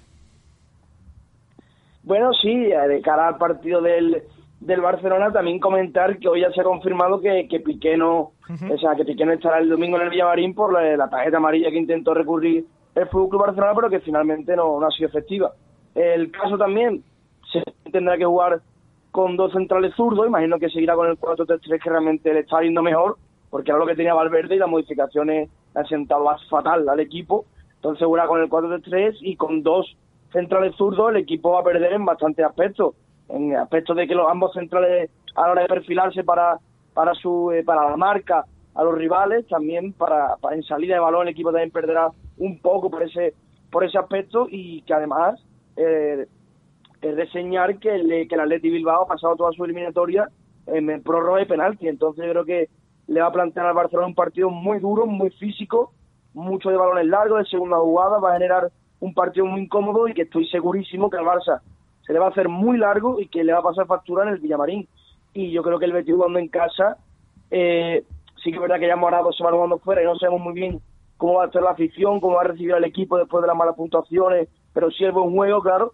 [2.01, 4.23] Bueno, sí, de cara al partido del,
[4.61, 8.77] del Barcelona también comentar que hoy ya se ha confirmado que, que Piqué no, o
[8.79, 11.79] sea, que Piqué no estará el domingo en el Villamarín por la, tarjeta amarilla que
[11.79, 15.51] intentó recurrir el Fútbol Club Barcelona, pero que finalmente no, no ha sido efectiva.
[15.95, 17.03] El caso también
[17.51, 18.61] se tendrá que jugar
[19.09, 22.83] con dos centrales zurdos, imagino que seguirá con el 4-3-3 que realmente le está yendo
[22.83, 23.17] mejor,
[23.49, 27.45] porque era lo que tenía Valverde y las modificaciones han sentado más fatal al equipo.
[27.77, 29.97] Entonces jugará con el 4-3-3 y con dos
[30.31, 32.93] centrales zurdos el equipo va a perder en bastantes aspectos
[33.33, 36.57] en aspecto de que los ambos centrales a la hora de perfilarse para
[36.93, 40.99] para su eh, para la marca a los rivales también para, para, en salida de
[41.01, 43.33] balón el equipo también perderá un poco por ese
[43.71, 45.41] por ese aspecto y que además
[45.77, 46.25] eh,
[47.01, 50.29] es reseñar que el, que el Atleti Bilbao ha pasado toda su eliminatoria
[50.67, 51.87] en prórroga de penalti.
[51.87, 52.69] Entonces yo creo que
[53.07, 55.93] le va a plantear al Barcelona un partido muy duro muy físico
[56.33, 60.13] mucho de balones largos de segunda jugada va a generar un partido muy incómodo y
[60.13, 61.61] que estoy segurísimo que el Barça
[62.05, 64.29] se le va a hacer muy largo y que le va a pasar factura en
[64.29, 64.87] el Villamarín.
[65.33, 66.97] Y yo creo que el Betis jugando en casa,
[67.49, 68.03] eh,
[68.43, 70.41] sí que es verdad que ya hemos ahora dos semanas jugando fuera y no sabemos
[70.41, 70.81] muy bien
[71.17, 73.55] cómo va a estar la afición, cómo va a recibir al equipo después de las
[73.55, 75.93] malas puntuaciones, pero sí es buen juego, claro.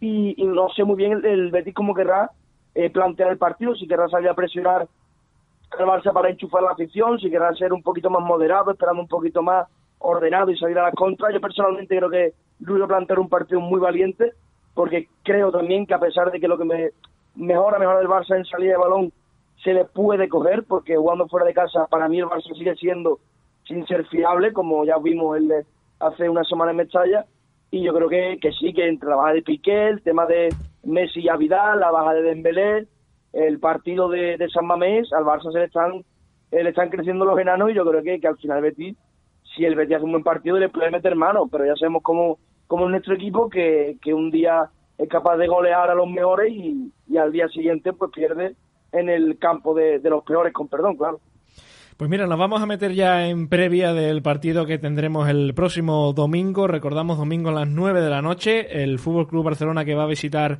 [0.00, 2.30] Y, no sé muy bien el, Betis cómo querrá
[2.74, 4.86] eh, plantear el partido, si querrá salir a presionar
[5.78, 9.08] al Barça para enchufar la afición, si querrá ser un poquito más moderado, esperando un
[9.08, 9.66] poquito más
[9.98, 11.32] ordenado y salir a la contra.
[11.32, 14.32] Yo personalmente creo que Luis va a plantear un partido muy valiente,
[14.76, 16.90] porque creo también que a pesar de que lo que me
[17.34, 19.12] mejora, mejora el Barça en salida de balón,
[19.64, 23.18] se le puede coger, porque jugando fuera de casa, para mí el Barça sigue siendo
[23.66, 25.64] sin ser fiable, como ya vimos el de
[25.98, 27.24] hace una semana en Mestalla,
[27.70, 30.54] y yo creo que, que sí, que entre la baja de Piqué, el tema de
[30.84, 32.86] Messi y Vidal, la baja de Dembélé,
[33.32, 36.04] el partido de, San Mamés, al Barça se le están,
[36.50, 38.94] eh, le están creciendo los enanos y yo creo que, que al final Betis,
[39.54, 42.38] si el Betis hace un buen partido, le puede meter mano, pero ya sabemos cómo
[42.66, 46.92] como nuestro equipo que, que un día es capaz de golear a los mejores y,
[47.16, 48.54] al día siguiente pues pierde
[48.92, 51.20] en el campo de, los peores, con perdón, claro.
[51.96, 56.12] Pues mira, nos vamos a meter ya en previa del partido que tendremos el próximo
[56.12, 56.66] domingo.
[56.66, 60.08] Recordamos domingo a las 9 de la noche, el Fútbol Club Barcelona que va a
[60.08, 60.58] visitar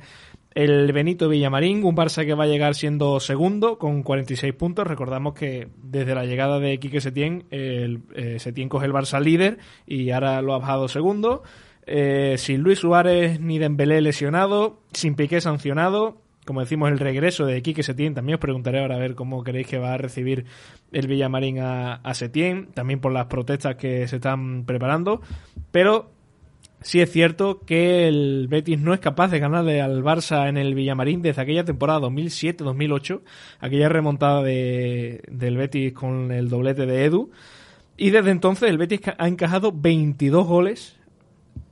[0.55, 4.87] el Benito Villamarín, un Barça que va a llegar siendo segundo con 46 puntos.
[4.87, 9.59] Recordamos que desde la llegada de Quique Setién, el, eh, Setién coge el Barça líder
[9.85, 11.43] y ahora lo ha bajado segundo.
[11.89, 17.61] Eh, sin Luis Suárez ni Dembélé lesionado, sin Piqué sancionado, como decimos, el regreso de
[17.61, 18.13] Quique Setién.
[18.13, 20.45] También os preguntaré ahora a ver cómo creéis que va a recibir
[20.91, 25.21] el Villamarín a, a Setién, también por las protestas que se están preparando.
[25.71, 26.11] Pero
[26.81, 30.75] sí es cierto que el Betis no es capaz de ganarle al Barça en el
[30.75, 33.21] Villamarín desde aquella temporada 2007-2008,
[33.59, 37.31] aquella remontada de, del Betis con el doblete de Edu.
[37.97, 40.96] Y desde entonces el Betis ha encajado 22 goles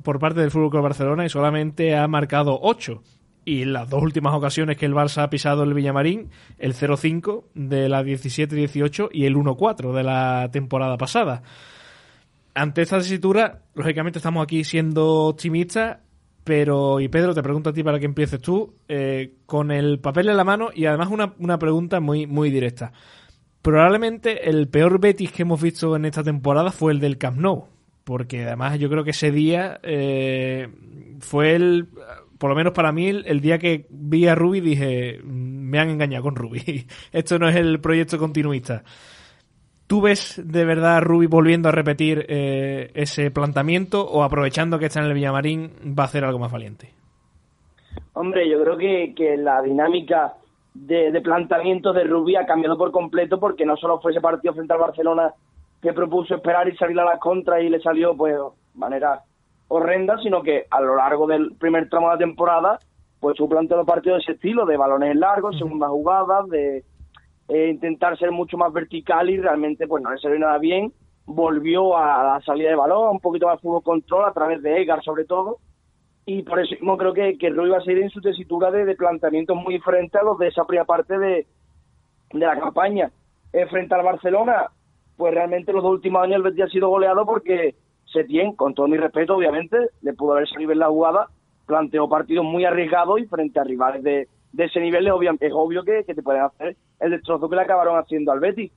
[0.06, 3.04] por parte del Fútbol Club Barcelona y solamente ha marcado 8.
[3.44, 7.44] Y en las dos últimas ocasiones que el Barça ha pisado el Villamarín, el 0-5
[7.54, 11.44] de la 17-18 y el 1-4 de la temporada pasada.
[12.54, 15.98] Ante esta tesitura, lógicamente estamos aquí siendo optimistas,
[16.44, 20.30] pero, y Pedro, te pregunto a ti para que empieces tú, eh, con el papel
[20.30, 22.94] en la mano y además una, una pregunta muy, muy directa.
[23.62, 27.75] Probablemente el peor Betis que hemos visto en esta temporada fue el del Camp Nou
[28.06, 30.70] porque además yo creo que ese día eh,
[31.20, 31.88] fue el,
[32.38, 36.24] por lo menos para mí, el, día que vi a Ruby dije, me han engañado
[36.24, 38.84] con Ruby, esto no es el proyecto continuista.
[39.88, 44.86] ¿Tú ves de verdad a Ruby volviendo a repetir eh, ese planteamiento o aprovechando que
[44.86, 46.90] está en el Villamarín va a hacer algo más valiente?
[48.14, 50.34] Hombre, yo creo que, que la dinámica
[50.74, 54.54] de, de planteamiento de Ruby ha cambiado por completo porque no solo fue ese partido
[54.54, 55.34] frente al Barcelona
[55.86, 58.42] que propuso esperar y salir a la contra y le salió pues de
[58.74, 59.22] manera
[59.68, 62.80] horrenda, sino que a lo largo del primer tramo de la temporada
[63.20, 66.84] pues tú planteas los partidos de ese estilo, de balones largos, segundas jugadas, de
[67.50, 70.92] eh, intentar ser mucho más vertical y realmente pues no le salió nada bien.
[71.28, 75.04] Volvió a la salida de balón, un poquito más fútbol control a través de Edgar
[75.04, 75.60] sobre todo.
[76.26, 78.86] Y por eso mismo creo que, que Rui va a seguir en su tesitura de,
[78.86, 81.46] de planteamientos muy diferentes a los de esa primera parte de,
[82.34, 83.12] de la campaña.
[83.54, 84.68] Eh, frente al Barcelona,
[85.18, 87.76] pues realmente los dos últimos años el Betis ha sido goleado porque
[88.06, 91.28] Setién, con todo mi respeto, obviamente, le pudo haber salido en la jugada,
[91.66, 94.28] planteó partidos muy arriesgados y frente a rivales de,
[94.58, 98.40] ese nivel es obvio, que, te pueden hacer el destrozo que le acabaron haciendo al
[98.40, 98.72] Betis.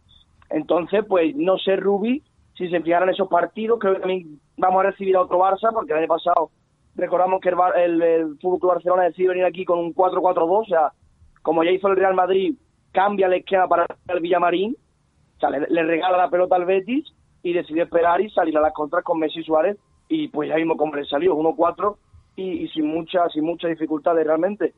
[0.50, 2.22] Entonces, pues no sé, Rubi,
[2.56, 5.92] si se fijaran esos partidos, creo que también vamos a recibir a otro Barça, porque
[5.92, 6.50] el año pasado
[6.96, 10.92] recordamos que el, el, Fútbol Barcelona decidió venir aquí con un 4-4-2, o sea,
[11.42, 12.56] como ya hizo el Real Madrid,
[12.90, 14.76] cambia la esquema para el Villamarín,
[15.38, 17.06] o sea, le, regala la pelota al Betis
[17.42, 19.78] y decidió esperar y salir a las contras con Messi Suárez,
[20.08, 21.96] y pues ya mismo como le salió, 1-4
[22.36, 24.74] y, y, sin muchas sin muchas dificultades realmente.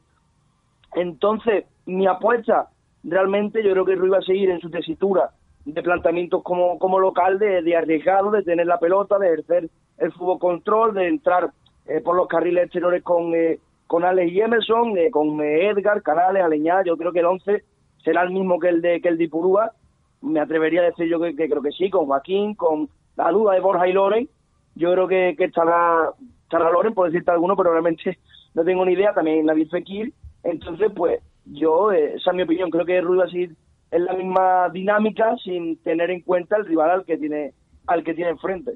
[0.95, 2.69] Entonces, mi apuesta,
[3.05, 5.31] realmente yo creo que Rui va a seguir en su tesitura
[5.65, 10.39] de planteamientos como, como local, de, arriesgado, de tener la pelota, de ejercer el fútbol
[10.39, 11.51] control, de entrar
[11.87, 16.43] eh, por los carriles exteriores con, eh, con Alex y Emerson, eh, con Edgar, Canales,
[16.43, 17.65] Aleñá, yo creo que el 11
[18.03, 19.73] será el mismo que el de que el de Ipurúa,
[20.23, 23.61] me atrevería a decir yo que, creo que sí, con Joaquín, con la duda de
[23.61, 24.29] Borja y Loren,
[24.75, 26.11] yo creo que, que estará,
[26.43, 28.19] estará Loren, por decirte alguno, pero realmente
[28.55, 32.71] no tengo ni idea, también Nabil Fekir, entonces pues yo, eh, esa es mi opinión,
[32.71, 33.57] creo que Rui va a seguir
[33.91, 37.55] en la misma dinámica sin tener en cuenta el rival al que tiene,
[37.87, 38.73] al que tiene enfrente.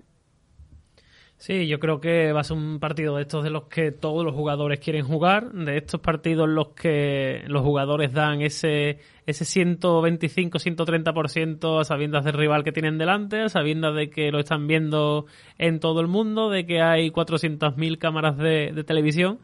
[1.44, 4.24] Sí, yo creo que va a ser un partido de estos de los que todos
[4.24, 9.44] los jugadores quieren jugar, de estos partidos en los que los jugadores dan ese ese
[9.44, 14.66] 125, 130% a sabiendas del rival que tienen delante, a sabiendas de que lo están
[14.66, 15.26] viendo
[15.58, 19.38] en todo el mundo, de que hay 400.000 cámaras de, de televisión.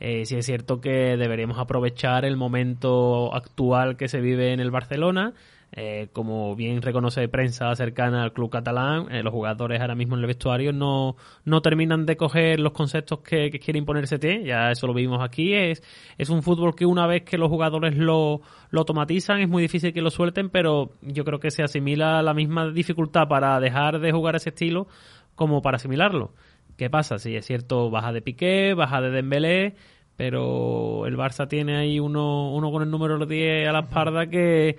[0.00, 4.72] Eh, sí es cierto que deberíamos aprovechar el momento actual que se vive en el
[4.72, 5.34] Barcelona,
[5.72, 10.22] eh, como bien reconoce prensa cercana al club catalán, eh, los jugadores ahora mismo en
[10.22, 14.70] el vestuario no, no terminan de coger los conceptos que, que quiere imponer ST, ya
[14.70, 15.82] eso lo vimos aquí, es,
[16.16, 18.40] es un fútbol que una vez que los jugadores lo,
[18.70, 22.32] lo automatizan es muy difícil que lo suelten, pero yo creo que se asimila la
[22.32, 24.88] misma dificultad para dejar de jugar ese estilo
[25.34, 26.32] como para asimilarlo.
[26.78, 27.18] ¿Qué pasa?
[27.18, 29.74] Si es cierto, baja de Piqué, baja de Dembélé,
[30.16, 34.76] pero el Barça tiene ahí uno, uno con el número 10 a la espalda que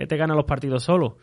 [0.00, 1.18] que te gana los partidos solo.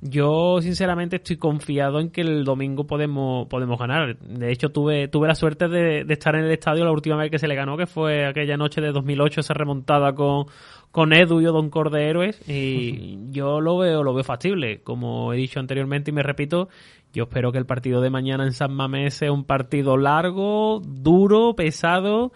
[0.00, 4.16] Yo sinceramente estoy confiado en que el domingo podemos podemos ganar.
[4.18, 7.30] De hecho tuve tuve la suerte de, de, estar en el estadio la última vez
[7.30, 10.46] que se le ganó, que fue aquella noche de 2008, esa remontada con
[10.92, 14.82] con Edu y Don de Héroes y yo lo veo lo veo factible.
[14.82, 16.68] Como he dicho anteriormente y me repito,
[17.12, 21.54] yo espero que el partido de mañana en San Mamés sea un partido largo, duro,
[21.56, 22.32] pesado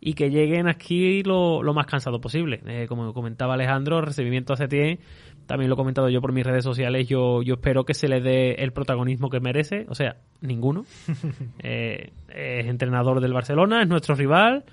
[0.00, 2.60] y que lleguen aquí lo, lo más cansado posible.
[2.66, 5.00] Eh, como comentaba Alejandro, recibimiento a Setién,
[5.46, 8.20] también lo he comentado yo por mis redes sociales, yo, yo espero que se le
[8.20, 10.84] dé el protagonismo que merece, o sea, ninguno.
[11.60, 14.64] eh, es entrenador del Barcelona, es nuestro rival.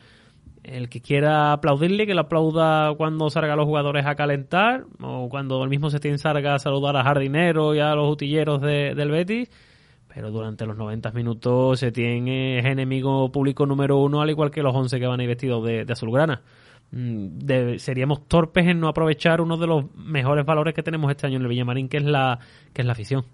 [0.63, 5.27] El que quiera aplaudirle, que lo aplauda cuando salga a los jugadores a calentar, o
[5.29, 9.11] cuando el mismo Setién salga a saludar a Jardinero y a los utilleros de, del
[9.11, 9.49] Betis
[10.13, 14.61] pero durante los 90 minutos se tiene es enemigo público número uno, al igual que
[14.61, 16.43] los 11 que van a ir vestidos de, de azulgrana.
[16.95, 21.25] Mm, de, seríamos torpes en no aprovechar uno de los mejores valores que tenemos este
[21.25, 22.37] año en el Villamarín, que es la,
[22.71, 23.25] que es la afición.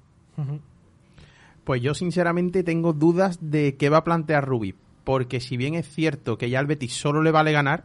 [1.66, 5.90] Pues yo sinceramente tengo dudas de qué va a plantear Rubi, porque si bien es
[5.90, 7.84] cierto que ya al Betis solo le vale ganar,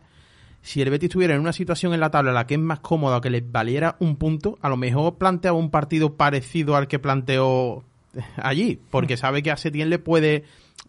[0.63, 2.79] si el Betis estuviera en una situación en la tabla en la que es más
[2.79, 7.01] cómoda que le valiera un punto, a lo mejor planteaba un partido parecido al que
[7.01, 7.83] planteó
[8.37, 10.45] allí, porque sabe que a Setién le puede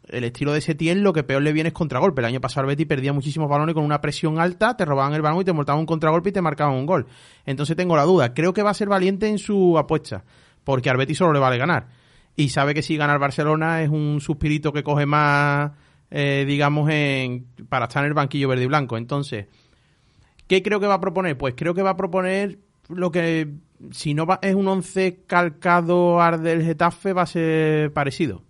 [0.09, 2.21] el estilo de Setién lo que peor le viene es contragolpe.
[2.21, 5.41] El año pasado el perdía muchísimos balones con una presión alta, te robaban el balón
[5.41, 7.07] y te montaban un contragolpe y te marcaban un gol.
[7.45, 8.33] Entonces tengo la duda.
[8.33, 10.23] Creo que va a ser valiente en su apuesta,
[10.63, 11.87] porque al Betis solo le vale ganar.
[12.35, 15.71] Y sabe que si gana el Barcelona es un suspirito que coge más,
[16.11, 18.97] eh, digamos, en, para estar en el banquillo verde y blanco.
[18.97, 19.47] Entonces,
[20.47, 21.37] ¿qué creo que va a proponer?
[21.37, 22.59] Pues creo que va a proponer
[22.89, 23.49] lo que
[23.91, 28.43] si no va, es un 11 calcado al del Getafe, va a ser parecido.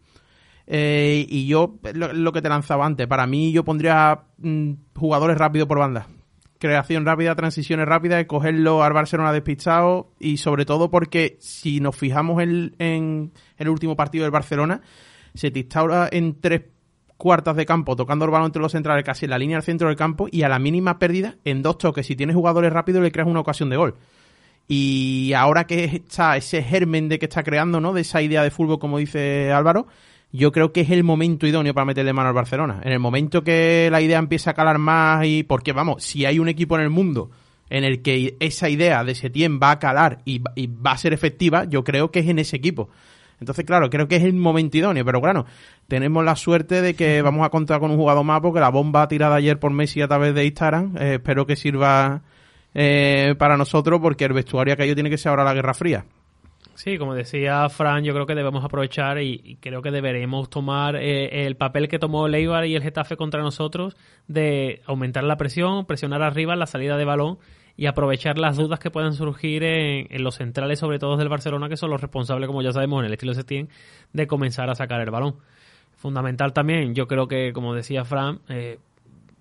[0.67, 5.67] Eh, y yo, lo, que te lanzaba antes, para mí yo pondría mm, jugadores rápidos
[5.67, 6.07] por banda.
[6.57, 12.41] Creación rápida, transiciones rápidas, cogerlo al Barcelona despistado y sobre todo porque si nos fijamos
[12.41, 14.81] en, en, el último partido del Barcelona,
[15.33, 16.63] se te instaura en tres
[17.17, 19.87] cuartas de campo tocando el balón entre los centrales casi en la línea al centro
[19.87, 23.11] del campo y a la mínima pérdida en dos toques si tienes jugadores rápidos le
[23.11, 23.95] creas una ocasión de gol
[24.67, 27.93] y ahora que está ese germen de que está creando, ¿no?
[27.93, 29.87] De esa idea de fútbol, como dice Álvaro,
[30.35, 32.81] yo creo que es el momento idóneo para meterle mano al Barcelona.
[32.83, 36.39] En el momento que la idea empieza a calar más y porque vamos, si hay
[36.39, 37.31] un equipo en el mundo
[37.69, 41.13] en el que esa idea de Setién va a calar y, y va a ser
[41.13, 42.89] efectiva, yo creo que es en ese equipo.
[43.39, 45.45] Entonces, claro, creo que es el momento idóneo, pero claro,
[45.87, 49.07] tenemos la suerte de que vamos a contar con un jugador más porque la bomba
[49.07, 52.21] tirada ayer por Messi a través de Instagram, eh, espero que sirva
[52.73, 56.05] eh, para nosotros porque el vestuario aquello tiene que ser ahora la Guerra Fría.
[56.75, 61.45] Sí, como decía Fran, yo creo que debemos aprovechar y, creo que deberemos tomar eh,
[61.45, 63.95] el papel que tomó Leibar y el Getafe contra nosotros
[64.27, 67.37] de aumentar la presión, presionar arriba la salida de balón
[67.77, 71.77] y aprovechar las dudas que puedan surgir en, los centrales, sobre todo del Barcelona, que
[71.77, 73.69] son los responsables, como ya sabemos, en el estilo Setién,
[74.11, 75.35] de comenzar a sacar el balón.
[75.95, 78.79] Fundamental también, yo creo que, como decía Fran, eh,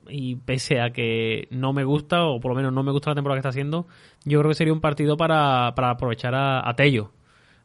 [0.09, 3.17] y pese a que no me gusta, o por lo menos no me gusta la
[3.17, 3.87] temporada que está haciendo,
[4.25, 7.11] yo creo que sería un partido para, para aprovechar a, a Tello.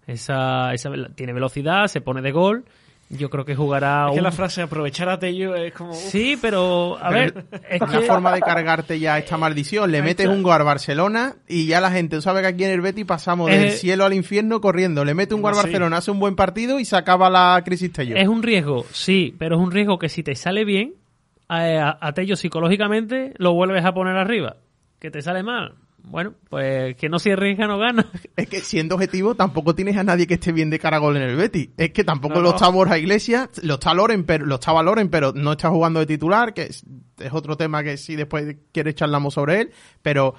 [0.09, 2.65] Esa, esa, tiene velocidad, se pone de gol
[3.09, 4.07] yo creo que jugará.
[4.09, 5.93] Es que la frase aprovechar a Tello es como.
[5.93, 7.45] Sí, pero a ver.
[7.67, 9.91] Es una forma de cargarte ya esta maldición.
[9.91, 12.81] Le metes un gol al Barcelona y ya la gente sabe que aquí en el
[12.81, 15.03] Betty pasamos del cielo al infierno corriendo.
[15.03, 17.91] Le mete un gol al Barcelona, hace un buen partido y se acaba la crisis
[17.91, 18.15] Tello.
[18.15, 20.93] Es un riesgo, sí, pero es un riesgo que si te sale bien,
[21.47, 24.57] a, a Tello psicológicamente lo vuelves a poner arriba.
[24.99, 25.73] Que te sale mal,
[26.03, 28.05] bueno, pues que no se arriesga no gana.
[28.35, 31.35] Es que siendo objetivo tampoco tienes a nadie que esté bien de caragol en el
[31.35, 31.71] Betty.
[31.77, 35.33] Es que tampoco lo está Borja Iglesias, lo está Loren, pero lo estaba Loren, pero
[35.33, 36.83] no está jugando de titular, que es,
[37.31, 39.71] otro tema que si después quiere charlamos sobre él,
[40.01, 40.35] pero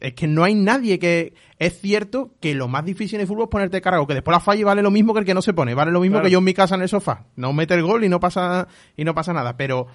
[0.00, 3.44] es que no hay nadie que es cierto que lo más difícil en el fútbol
[3.44, 5.54] es ponerte caragol, que después la falla vale lo mismo que el que no se
[5.54, 7.82] pone, vale lo mismo que yo en mi casa en el sofá, no mete el
[7.82, 9.88] gol y no pasa y no pasa nada, pero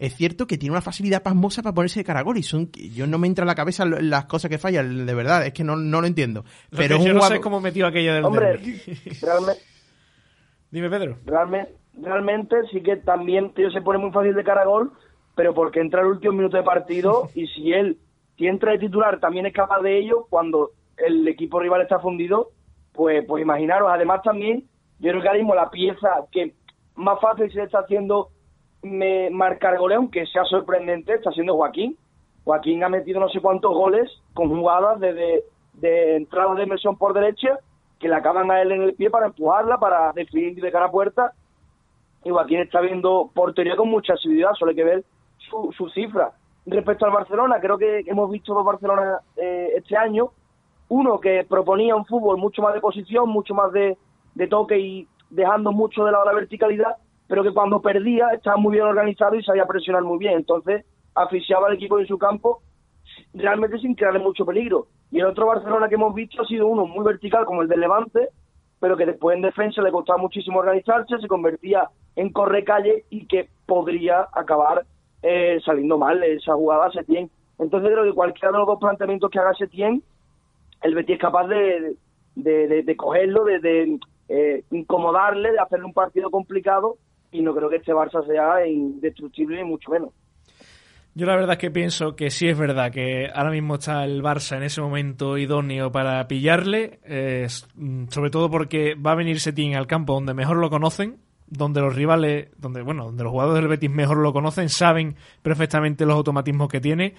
[0.00, 3.18] es cierto que tiene una facilidad pasmosa para ponerse de caragol y son yo no
[3.18, 6.00] me entra en la cabeza las cosas que fallan, de verdad, es que no, no
[6.00, 6.42] lo entiendo.
[6.74, 8.56] Pero yo no sé cómo metió aquello del Hombre,
[9.20, 9.60] realmente
[10.70, 11.16] Dime, Pedro.
[11.26, 14.92] Realmente, realmente sí que también tío, se pone muy fácil de caragol,
[15.36, 17.98] pero porque entra el último minuto de partido y si él,
[18.38, 22.52] si entra de titular, también es capaz de ello cuando el equipo rival está fundido,
[22.92, 23.90] pues, pues imaginaros.
[23.92, 24.64] Además también,
[24.98, 26.54] yo creo que ahora mismo la pieza que
[26.94, 28.30] más fácil se está haciendo
[28.82, 31.96] me marcar goles, aunque sea sorprendente, está siendo Joaquín.
[32.44, 35.44] Joaquín ha metido no sé cuántos goles con jugadas de,
[35.74, 37.58] de, entrada de inversión por derecha
[37.98, 40.90] que le acaban a él en el pie para empujarla, para definir de cara a
[40.90, 41.32] puerta.
[42.24, 45.04] Y Joaquín está viendo portería con mucha asiduidad, solo hay que ver
[45.36, 46.32] su, su cifra.
[46.64, 50.30] Respecto al Barcelona, creo que hemos visto dos Barcelona eh, este año.
[50.88, 53.96] Uno que proponía un fútbol mucho más de posición, mucho más de,
[54.34, 56.96] de toque y dejando mucho de lado la verticalidad
[57.30, 60.32] pero que cuando perdía estaba muy bien organizado y sabía presionar muy bien.
[60.32, 60.84] Entonces,
[61.14, 62.60] asfixiaba al equipo en su campo
[63.32, 64.88] realmente sin crearle mucho peligro.
[65.12, 67.82] Y el otro Barcelona que hemos visto ha sido uno muy vertical como el del
[67.82, 68.30] Levante,
[68.80, 73.48] pero que después en defensa le costaba muchísimo organizarse, se convertía en corre-calle y que
[73.64, 74.84] podría acabar
[75.22, 77.30] eh, saliendo mal esa jugada a Setién.
[77.60, 80.02] Entonces creo que cualquiera de los dos planteamientos que haga Setién,
[80.82, 81.94] el Betis es capaz de,
[82.34, 86.96] de, de, cogerlo, de, eh, incomodarle, de hacerle un partido complicado
[87.32, 90.10] y no creo que este Barça sea indestructible ni mucho menos.
[91.14, 94.22] Yo la verdad es que pienso que sí es verdad que ahora mismo está el
[94.22, 97.00] Barça en ese momento idóneo para pillarle,
[97.74, 101.80] mm, sobre todo porque va a venir Setín al campo donde mejor lo conocen, donde
[101.80, 106.14] los rivales, donde bueno, donde los jugadores del Betis mejor lo conocen, saben perfectamente los
[106.14, 107.14] automatismos que tiene.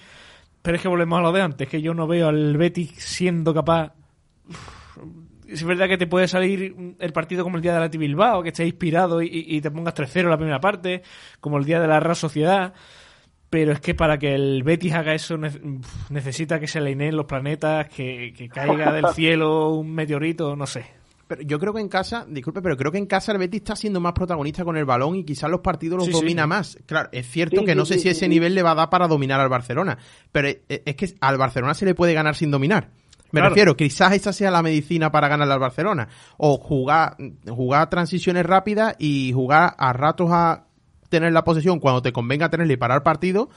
[0.62, 3.52] Pero es que volvemos a lo de antes, que yo no veo al Betis siendo
[3.52, 3.92] capaz
[5.52, 8.48] es verdad que te puede salir el partido como el día de la Bilbao, que
[8.48, 11.02] esté inspirado y, te pongas 3-0 en la primera parte,
[11.40, 12.72] como el día de la Real Sociedad.
[13.50, 15.36] Pero es que para que el Betis haga eso
[16.08, 20.86] necesita que se alineen los planetas, que, caiga del cielo un meteorito, no sé.
[21.28, 23.76] Pero yo creo que en casa, disculpe, pero creo que en casa el Betis está
[23.76, 26.78] siendo más protagonista con el balón y quizás los partidos los domina más.
[26.86, 29.38] Claro, es cierto que no sé si ese nivel le va a dar para dominar
[29.40, 29.98] al Barcelona,
[30.30, 32.90] pero es que al Barcelona se le puede ganar sin dominar.
[33.32, 36.08] Me refiero, quizás esa sea la medicina para ganar al Barcelona.
[36.36, 37.16] O jugar,
[37.48, 40.66] jugar transiciones rápidas y jugar a ratos a
[41.08, 43.48] tener la posesión cuando te convenga tenerle y parar partido.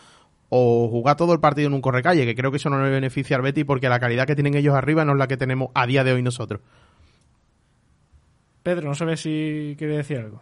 [0.48, 3.36] O jugar todo el partido en un correcalle, que creo que eso no le beneficia
[3.36, 5.86] al Betty porque la calidad que tienen ellos arriba no es la que tenemos a
[5.86, 6.62] día de hoy nosotros.
[8.64, 10.42] Pedro, no sabes si quiere decir algo.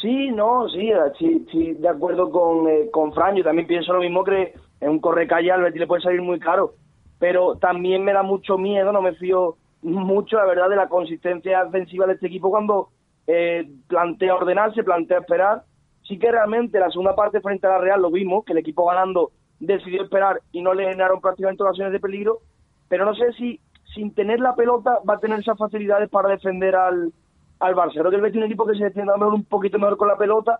[0.00, 3.34] Sí, no, sí, sí, sí de acuerdo con, eh, con Fran.
[3.34, 6.38] Yo también pienso lo mismo que en un correcalle al Betty le puede salir muy
[6.38, 6.74] caro
[7.22, 11.64] pero también me da mucho miedo, no me fío mucho, la verdad, de la consistencia
[11.64, 12.88] defensiva de este equipo cuando
[13.28, 15.62] eh, plantea ordenarse, plantea esperar.
[16.02, 18.86] Sí que realmente la segunda parte frente a la Real lo vimos, que el equipo
[18.86, 19.30] ganando
[19.60, 22.40] decidió esperar y no le generaron prácticamente ocasiones de peligro,
[22.88, 23.60] pero no sé si
[23.94, 27.12] sin tener la pelota va a tener esas facilidades para defender al,
[27.60, 29.96] al Barcelona, que el Betis es un equipo que se defiende mejor un poquito mejor
[29.96, 30.58] con la pelota,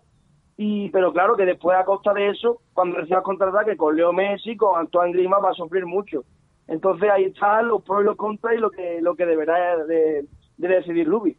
[0.55, 4.55] y pero claro que después a costa de eso, cuando reciba contraataque con Leo Messi,
[4.55, 6.23] con Antoine Griezmann va a sufrir mucho.
[6.67, 10.25] Entonces ahí están los pros y los contras y lo que, lo que deberá de,
[10.57, 11.37] de decidir Lubi.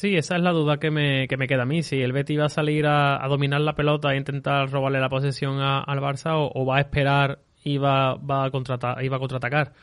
[0.00, 1.82] Sí, esa es la duda que me, que me queda a mí.
[1.82, 5.60] Si el Betis va a salir a, dominar la pelota e intentar robarle la posesión
[5.60, 9.74] al Barça o, va a esperar y va, va, a, contratar, y va a contraatacar.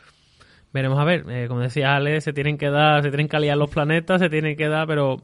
[0.74, 1.24] Veremos a ver.
[1.30, 4.28] Eh, como decía Ale, se tienen que dar, se tienen que aliar los planetas, se
[4.28, 5.18] tienen que dar, pero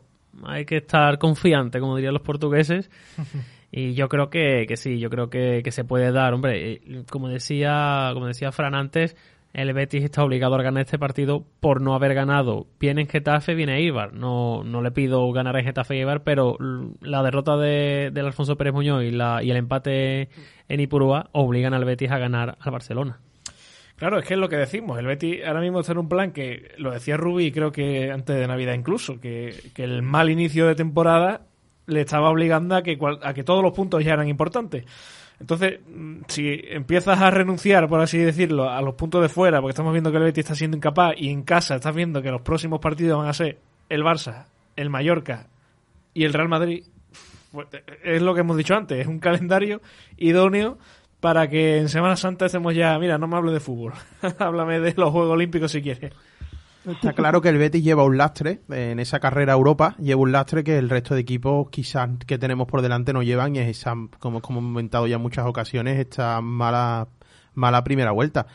[0.44, 2.92] hay que estar confiante, como dirían los portugueses.
[3.76, 6.36] Y yo creo que, que sí, yo creo que, que, se puede dar.
[6.36, 9.16] Hombre, eh, como decía, como decía Fran antes,
[9.52, 12.68] el Betis está obligado a ganar este partido por no haber ganado.
[12.80, 14.14] Viene en Getafe, viene Ibar.
[14.14, 16.56] No, no le pido ganar en Getafe y Ibar, pero
[17.02, 20.30] la derrota de, del Alfonso Pérez Muñoz y, la, y el empate
[20.70, 23.22] en Ipurúa obligan al Betis a ganar al Barcelona.
[23.96, 25.00] Claro, es que es lo que decimos.
[25.00, 28.36] El Betis ahora mismo está en un plan que, lo decía Rubí, creo que antes
[28.36, 31.48] de Navidad incluso, que, que el mal inicio de temporada
[31.88, 34.86] le estaba obligando a que, a que todos los puntos ya eran importantes.
[35.40, 39.72] Entonces, mm, si empiezas a renunciar, por así decirlo, a los puntos de fuera, porque
[39.72, 42.42] estamos viendo que el Betis está siendo incapaz, y en casa estás viendo que los
[42.42, 43.58] próximos partidos van a ser
[43.90, 44.46] el Barça,
[44.76, 45.48] el Mallorca
[46.14, 46.86] y el Real Madrid,
[47.52, 47.68] pues,
[48.04, 49.82] es lo que hemos dicho antes, es un calendario
[50.18, 50.78] idóneo
[51.20, 53.94] para que en Semana Santa estemos ya, mira, no me hable de fútbol,
[54.40, 56.14] háblame de los Juegos Olímpicos si quieres.
[56.86, 60.64] Está claro que el Betis lleva un lastre en esa carrera Europa, lleva un lastre
[60.64, 63.94] que el resto de equipos quizás que tenemos por delante no llevan y es esa,
[64.20, 67.08] como, como hemos comentado ya en muchas ocasiones, esta mala,
[67.54, 68.48] mala primera vuelta.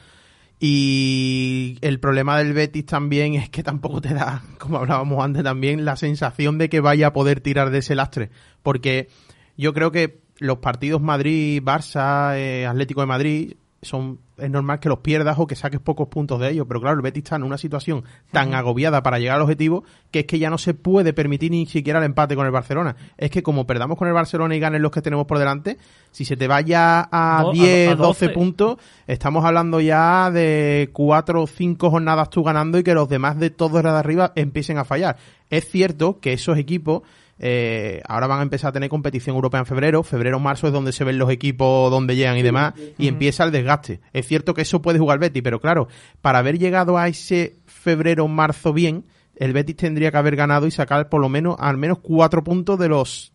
[0.61, 5.85] Y el problema del Betis también es que tampoco te da, como hablábamos antes también,
[5.85, 8.31] la sensación de que vaya a poder tirar de ese lastre.
[8.63, 9.09] Porque
[9.57, 14.89] yo creo que los partidos Madrid, Barça, eh, Atlético de Madrid son es normal que
[14.89, 17.43] los pierdas o que saques pocos puntos de ellos, pero claro, el Betis está en
[17.43, 21.13] una situación tan agobiada para llegar al objetivo que es que ya no se puede
[21.13, 22.97] permitir ni siquiera el empate con el Barcelona.
[23.17, 25.77] Es que como perdamos con el Barcelona y ganen los que tenemos por delante,
[26.11, 31.91] si se te vaya a 10, 12 puntos, estamos hablando ya de 4 o 5
[31.91, 35.17] jornadas tú ganando y que los demás de todos de arriba empiecen a fallar.
[35.51, 37.03] Es cierto que esos equipos
[37.39, 40.03] eh, ahora van a empezar a tener competición europea en febrero.
[40.03, 43.53] Febrero, marzo es donde se ven los equipos, donde llegan y demás, y empieza el
[43.53, 44.01] desgaste.
[44.13, 45.89] Es cierto que eso puede jugar Betis, pero claro,
[46.21, 49.05] para haber llegado a ese febrero, marzo bien,
[49.37, 52.79] el Betis tendría que haber ganado y sacar por lo menos al menos cuatro puntos
[52.79, 53.33] de los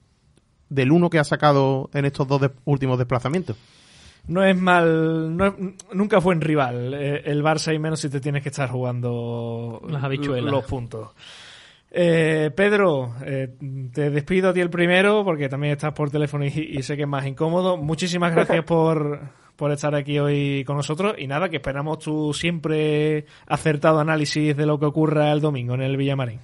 [0.69, 3.55] del uno que ha sacado en estos dos últimos desplazamientos.
[4.27, 5.35] No es mal,
[5.93, 9.81] nunca fue en rival eh, el Barça y menos si te tienes que estar jugando
[9.87, 10.49] las habichuelas.
[10.49, 11.09] los puntos.
[11.95, 13.49] Eh, Pedro, eh,
[13.93, 17.07] te despido a ti el primero porque también estás por teléfono y, sé que es
[17.07, 17.77] más incómodo.
[17.77, 19.19] Muchísimas gracias por,
[19.55, 24.65] por estar aquí hoy con nosotros y nada, que esperamos tu siempre acertado análisis de
[24.65, 26.39] lo que ocurra el domingo en el Villamarín.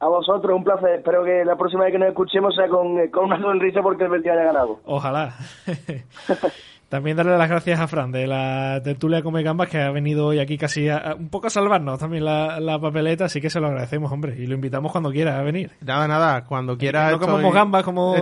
[0.00, 0.96] A vosotros, un placer.
[0.96, 4.10] Espero que la próxima vez que nos escuchemos sea con, con una sonrisa porque el
[4.10, 4.80] Betis haya ganado.
[4.86, 5.34] Ojalá.
[6.92, 10.40] También darle las gracias a Fran de la tertulia Come Gambas que ha venido hoy
[10.40, 14.36] aquí casi un poco a salvarnos también la, papeleta, así que se lo agradecemos, hombre,
[14.38, 15.70] y lo invitamos cuando quiera a venir.
[15.80, 17.12] Nada, nada, cuando quiera.
[17.12, 18.14] No comemos gambas como...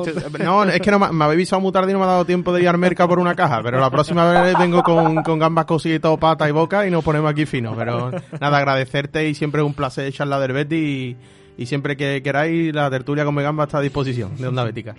[0.45, 2.53] no, es que no, me habéis visado muy tarde y no me ha dado tiempo
[2.53, 5.65] de ir al mercado por una caja, pero la próxima vez vengo con, con gambas
[5.65, 7.75] cosidas, pata y boca y nos ponemos aquí fino.
[7.77, 11.17] Pero nada, agradecerte y siempre es un placer charlar del Betty
[11.59, 14.95] y, siempre que queráis la tertulia Come Gambas está a disposición de Onda Bética.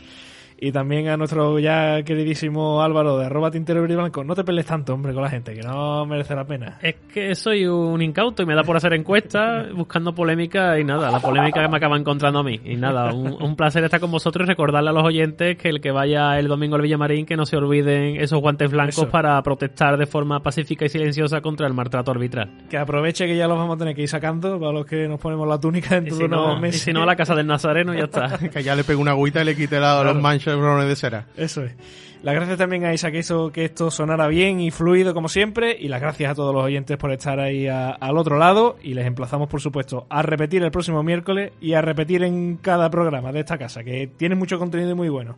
[0.63, 4.23] Y también a nuestro ya queridísimo Álvaro de arroba tintero blanco.
[4.23, 6.77] No te pelees tanto, hombre, con la gente, que no merece la pena.
[6.83, 11.09] Es que soy un incauto y me da por hacer encuestas buscando polémica y nada,
[11.09, 12.61] la polémica que me acaba encontrando a mí.
[12.63, 15.89] Y nada, un, placer estar con vosotros y recordarle a los oyentes que el que
[15.89, 20.05] vaya el domingo al Villamarín que no se olviden esos guantes blancos para protestar de
[20.05, 22.67] forma pacífica y silenciosa contra el maltrato arbitral.
[22.69, 25.19] Que aproveche que ya los vamos a tener que ir sacando para los que nos
[25.19, 26.81] ponemos la túnica dentro de unos no, meses.
[26.81, 28.37] Y si no, a la casa del Nazareno ya está.
[28.53, 30.21] que ya le pegue una agüita y le quite los
[30.57, 31.27] manchos de cera.
[31.35, 31.73] Eso es.
[32.23, 35.75] Las gracias también a Isa que hizo que esto sonara bien y fluido como siempre.
[35.79, 38.77] Y las gracias a todos los oyentes por estar ahí al otro lado.
[38.83, 42.89] Y les emplazamos, por supuesto, a repetir el próximo miércoles y a repetir en cada
[42.91, 45.37] programa de esta casa, que tiene mucho contenido muy bueno.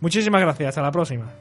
[0.00, 0.70] Muchísimas gracias.
[0.70, 1.32] Hasta la próxima.